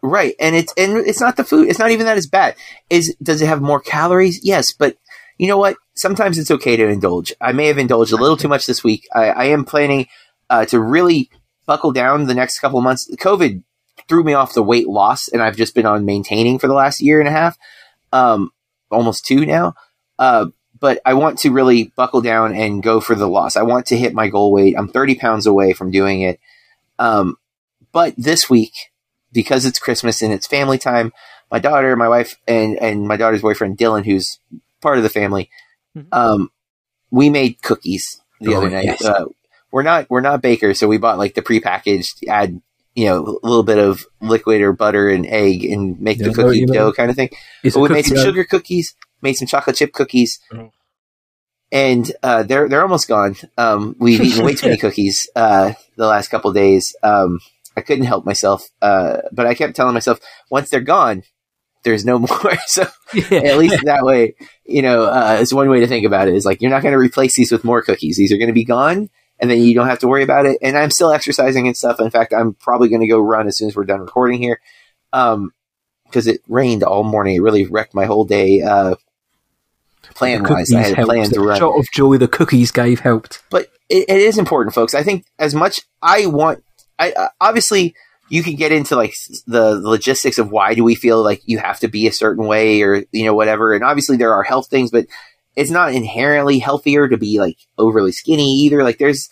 [0.02, 1.68] Right, and it's and it's not the food.
[1.68, 2.56] It's not even that it's bad.
[2.89, 4.40] Is does it have more calories?
[4.43, 4.97] Yes, but
[5.36, 5.77] you know what?
[5.94, 7.35] Sometimes it's okay to indulge.
[7.40, 9.06] I may have indulged a little too much this week.
[9.14, 10.06] I, I am planning
[10.48, 11.31] uh, to really
[11.66, 13.10] buckle down the next couple months.
[13.16, 13.62] COVID
[14.09, 17.02] threw me off the weight loss, and I've just been on maintaining for the last
[17.02, 17.59] year and a half,
[18.12, 18.51] um,
[18.90, 19.74] almost two now.
[20.18, 20.47] Uh,
[20.78, 23.56] but I want to really buckle down and go for the loss.
[23.56, 24.77] I want to hit my goal weight.
[24.77, 26.40] I'm 30 pounds away from doing it.
[26.98, 27.36] Um,
[27.93, 28.72] but this week,
[29.32, 31.12] because it's Christmas and it's family time,
[31.51, 34.39] my daughter, my wife, and, and my daughter's boyfriend, Dylan, who's
[34.81, 35.51] part of the family,
[35.97, 36.09] mm-hmm.
[36.12, 36.51] um,
[37.11, 38.85] we made cookies the oh, other night.
[38.85, 39.05] Yes.
[39.05, 39.27] Uh,
[39.70, 42.61] we're not we're not bakers, so we bought like the prepackaged add
[42.94, 46.35] you know a little bit of liquid or butter and egg and make yeah, the
[46.35, 47.31] cookie dough kind of thing.
[47.62, 48.24] But we made some dough.
[48.24, 50.73] sugar cookies, made some chocolate chip cookies, oh.
[51.70, 53.36] and uh, they're they're almost gone.
[53.57, 56.97] Um, we've eaten way too many cookies uh, the last couple days.
[57.02, 57.39] Um,
[57.81, 60.20] I couldn't help myself, uh, but I kept telling myself
[60.51, 61.23] once they're gone,
[61.82, 62.57] there's no more.
[62.66, 63.39] so yeah.
[63.39, 64.35] at least that way,
[64.65, 66.35] you know, uh, it's one way to think about it.
[66.35, 68.16] Is like you're not going to replace these with more cookies.
[68.16, 69.09] These are going to be gone,
[69.39, 70.59] and then you don't have to worry about it.
[70.62, 72.01] And I'm still exercising and stuff.
[72.01, 74.61] In fact, I'm probably going to go run as soon as we're done recording here.
[75.12, 75.52] Um,
[76.05, 77.36] because it rained all morning.
[77.36, 78.62] It really wrecked my whole day.
[78.62, 78.97] Uh,
[80.15, 80.73] plan wise.
[80.73, 81.59] I had a plan to run.
[81.59, 83.43] shot of joy the cookies gave helped.
[83.51, 84.94] But it, it is important, folks.
[84.94, 86.65] I think as much I want,
[87.01, 87.94] I uh, obviously
[88.28, 89.14] you can get into like
[89.48, 92.82] the, logistics of why do we feel like you have to be a certain way
[92.82, 93.74] or you know whatever.
[93.74, 95.06] And obviously there are health things, but
[95.56, 98.85] it's not inherently healthier to be like overly skinny either.
[98.85, 99.28] Like there's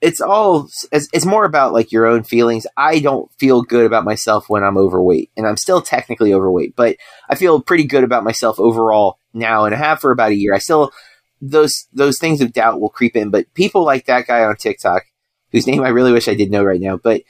[0.00, 2.66] it's all it's, it's more about like your own feelings.
[2.76, 6.96] I don't feel good about myself when I'm overweight, and I'm still technically overweight, but
[7.28, 10.54] I feel pretty good about myself overall now, and I have for about a year.
[10.54, 10.92] I still
[11.40, 15.04] those those things of doubt will creep in, but people like that guy on TikTok,
[15.52, 17.22] whose name I really wish I did know right now, but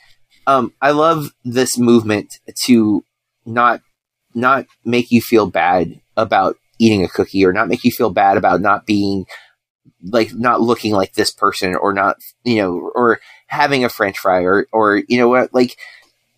[0.47, 3.05] um, I love this movement to
[3.45, 3.81] not
[4.35, 8.37] not make you feel bad about eating a cookie or not make you feel bad
[8.37, 9.27] about not being
[10.03, 14.43] like not looking like this person or not, you know, or having a French fry
[14.43, 15.77] or, or, you know what, like,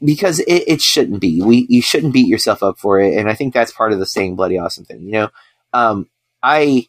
[0.02, 1.43] because it, it shouldn't be.
[1.43, 3.16] We, you shouldn't beat yourself up for it.
[3.19, 5.28] And I think that's part of the saying bloody awesome thing, you know?
[5.73, 6.09] Um,
[6.43, 6.86] I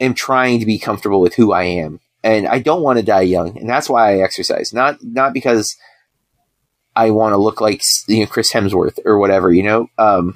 [0.00, 3.22] am trying to be comfortable with who I am and I don't want to die
[3.22, 3.58] young.
[3.58, 4.72] And that's why I exercise.
[4.72, 5.76] Not, not because
[6.96, 9.88] I want to look like, you know, Chris Hemsworth or whatever, you know?
[9.98, 10.34] Um,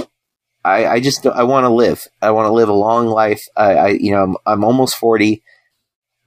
[0.65, 2.07] I, I just I want to live.
[2.21, 3.43] I want to live a long life.
[3.57, 5.43] I, I you know I'm, I'm, almost forty.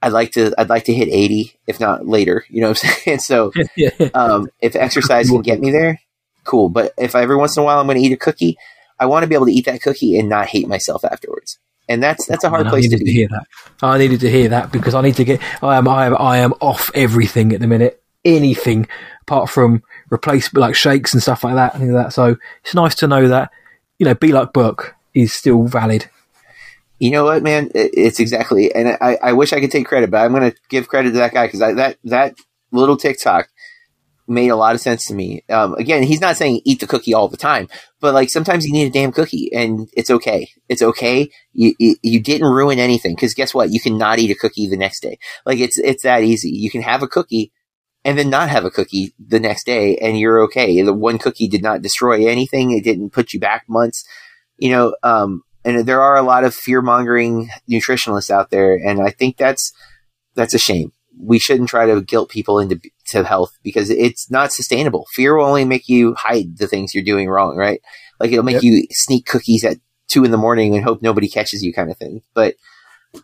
[0.02, 2.44] I'd like to I'd like to hit eighty, if not later.
[2.50, 3.18] You know what I'm saying?
[3.20, 3.52] So
[4.14, 6.00] um, if exercise can get me there,
[6.44, 6.68] cool.
[6.68, 8.58] But if every once in a while I'm going to eat a cookie,
[9.00, 11.58] I want to be able to eat that cookie and not hate myself afterwards.
[11.88, 13.46] And that's that's a hard place to, to hear that.
[13.80, 15.40] I needed to hear that because I need to get.
[15.62, 18.02] I am I am I am off everything at the minute.
[18.24, 18.88] Anything
[19.22, 21.76] apart from replace like shakes and stuff like that.
[21.76, 22.12] And that.
[22.12, 23.52] So it's nice to know that
[23.98, 26.08] you know, be like Book is still valid.
[26.98, 27.70] You know what, man?
[27.74, 30.88] It's exactly, and I, I wish I could take credit, but I'm going to give
[30.88, 32.36] credit to that guy because that that
[32.72, 33.48] little TikTok
[34.28, 35.42] made a lot of sense to me.
[35.48, 37.68] Um, again, he's not saying eat the cookie all the time,
[38.00, 40.48] but like sometimes you need a damn cookie, and it's okay.
[40.68, 41.30] It's okay.
[41.52, 43.70] You you, you didn't ruin anything because guess what?
[43.70, 45.18] You can not eat a cookie the next day.
[45.44, 46.50] Like it's it's that easy.
[46.50, 47.52] You can have a cookie
[48.06, 50.80] and then not have a cookie the next day and you're okay.
[50.80, 52.70] The one cookie did not destroy anything.
[52.70, 54.04] It didn't put you back months,
[54.58, 58.76] you know, um, and there are a lot of fear mongering nutritionalists out there.
[58.76, 59.72] And I think that's,
[60.36, 60.92] that's a shame.
[61.20, 65.06] We shouldn't try to guilt people into to health because it's not sustainable.
[65.14, 67.80] Fear will only make you hide the things you're doing wrong, right?
[68.20, 68.62] Like it'll make yep.
[68.62, 69.78] you sneak cookies at
[70.08, 72.22] two in the morning and hope nobody catches you kind of thing.
[72.34, 72.54] But,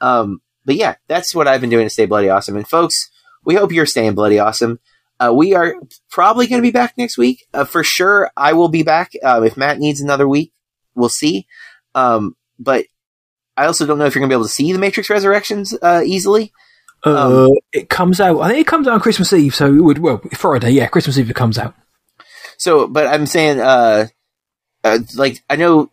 [0.01, 2.57] um, but yeah, that's what I've been doing to stay bloody awesome.
[2.57, 3.11] And folks,
[3.45, 4.79] we hope you're staying bloody awesome.
[5.19, 5.75] Uh, we are
[6.11, 7.47] probably going to be back next week.
[7.55, 9.13] Uh, for sure, I will be back.
[9.23, 10.53] Uh, if Matt needs another week,
[10.95, 11.47] we'll see.
[11.95, 12.87] Um, but
[13.57, 15.77] I also don't know if you're going to be able to see the Matrix Resurrections
[15.81, 16.53] uh, easily.
[17.05, 18.41] Uh, um, it comes out.
[18.41, 20.71] I think it comes out on Christmas Eve, so it would well Friday.
[20.71, 21.75] Yeah, Christmas Eve it comes out.
[22.59, 24.07] So, but I'm saying, uh,
[25.17, 25.91] like I know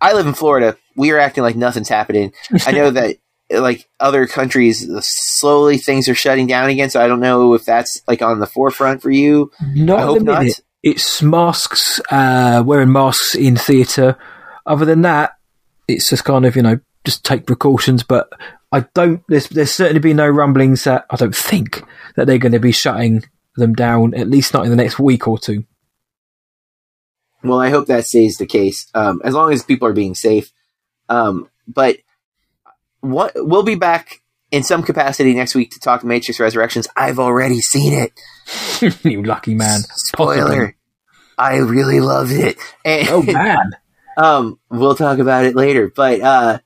[0.00, 0.76] I live in Florida.
[0.96, 2.32] We are acting like nothing's happening.
[2.66, 3.16] I know that
[3.50, 6.90] like other countries, slowly things are shutting down again.
[6.90, 9.50] So I don't know if that's like on the forefront for you.
[9.74, 10.46] Not I hope not.
[10.82, 14.18] It's masks, uh, wearing masks in theatre.
[14.66, 15.36] Other than that,
[15.86, 18.02] it's just kind of you know just take precautions.
[18.02, 18.32] But
[18.72, 19.22] I don't.
[19.28, 21.82] There's there's certainly been no rumblings that I don't think
[22.16, 23.24] that they're going to be shutting
[23.56, 24.14] them down.
[24.14, 25.64] At least not in the next week or two.
[27.44, 28.86] Well, I hope that stays the case.
[28.94, 30.52] Um, as long as people are being safe.
[31.08, 31.98] Um, but
[33.00, 34.22] what we'll be back
[34.52, 36.86] in some capacity next week to talk Matrix Resurrections.
[36.94, 39.02] I've already seen it.
[39.02, 39.80] you lucky man.
[39.94, 40.76] Spoiler.
[41.38, 42.58] I really loved it.
[42.84, 43.72] And, oh man.
[44.14, 46.58] Um, we'll talk about it later, but uh,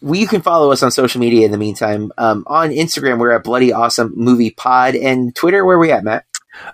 [0.00, 2.12] we, you can follow us on social media in the meantime.
[2.18, 6.04] Um, on Instagram, we're at Bloody Awesome Movie Pod, and Twitter, where are we at,
[6.04, 6.24] Matt?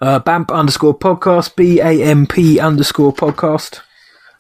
[0.01, 3.81] Uh, BAMP underscore podcast, B A M P underscore podcast.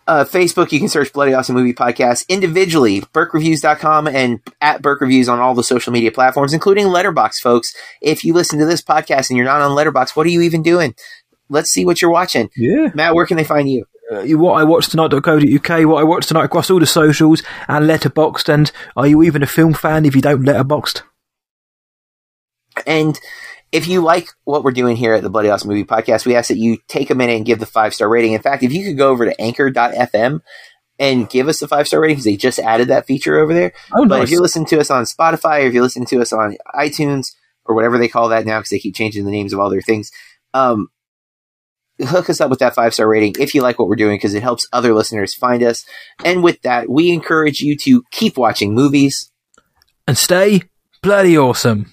[0.06, 5.28] Uh, Facebook, you can search Bloody Awesome Movie Podcast individually, BurkeReviews.com and at Burke Reviews
[5.28, 7.72] on all the social media platforms, including Letterboxd, folks.
[8.00, 10.62] If you listen to this podcast and you're not on Letterboxd, what are you even
[10.62, 10.94] doing?
[11.48, 12.50] Let's see what you're watching.
[12.56, 12.90] Yeah.
[12.94, 13.86] Matt, where can they find you?
[14.12, 18.52] Uh, what I watched tonight.co.uk, what I watched tonight across all the socials and Letterboxd.
[18.52, 21.02] And are you even a film fan if you don't Letterboxd?
[22.86, 23.18] And
[23.70, 26.48] if you like what we're doing here at the Bloody Awesome Movie Podcast, we ask
[26.48, 28.34] that you take a minute and give the five star rating.
[28.34, 30.40] In fact, if you could go over to anchor.fm
[30.98, 33.72] and give us a five star rating because they just added that feature over there.
[33.92, 34.24] Oh, but nice.
[34.24, 37.34] if you listen to us on Spotify or if you listen to us on iTunes
[37.64, 39.80] or whatever they call that now because they keep changing the names of all their
[39.80, 40.10] things,
[40.52, 40.88] um,
[42.06, 44.34] hook us up with that five star rating if you like what we're doing because
[44.34, 45.84] it helps other listeners find us.
[46.24, 49.30] And with that, we encourage you to keep watching movies
[50.06, 50.62] and stay
[51.02, 51.92] bloody awesome.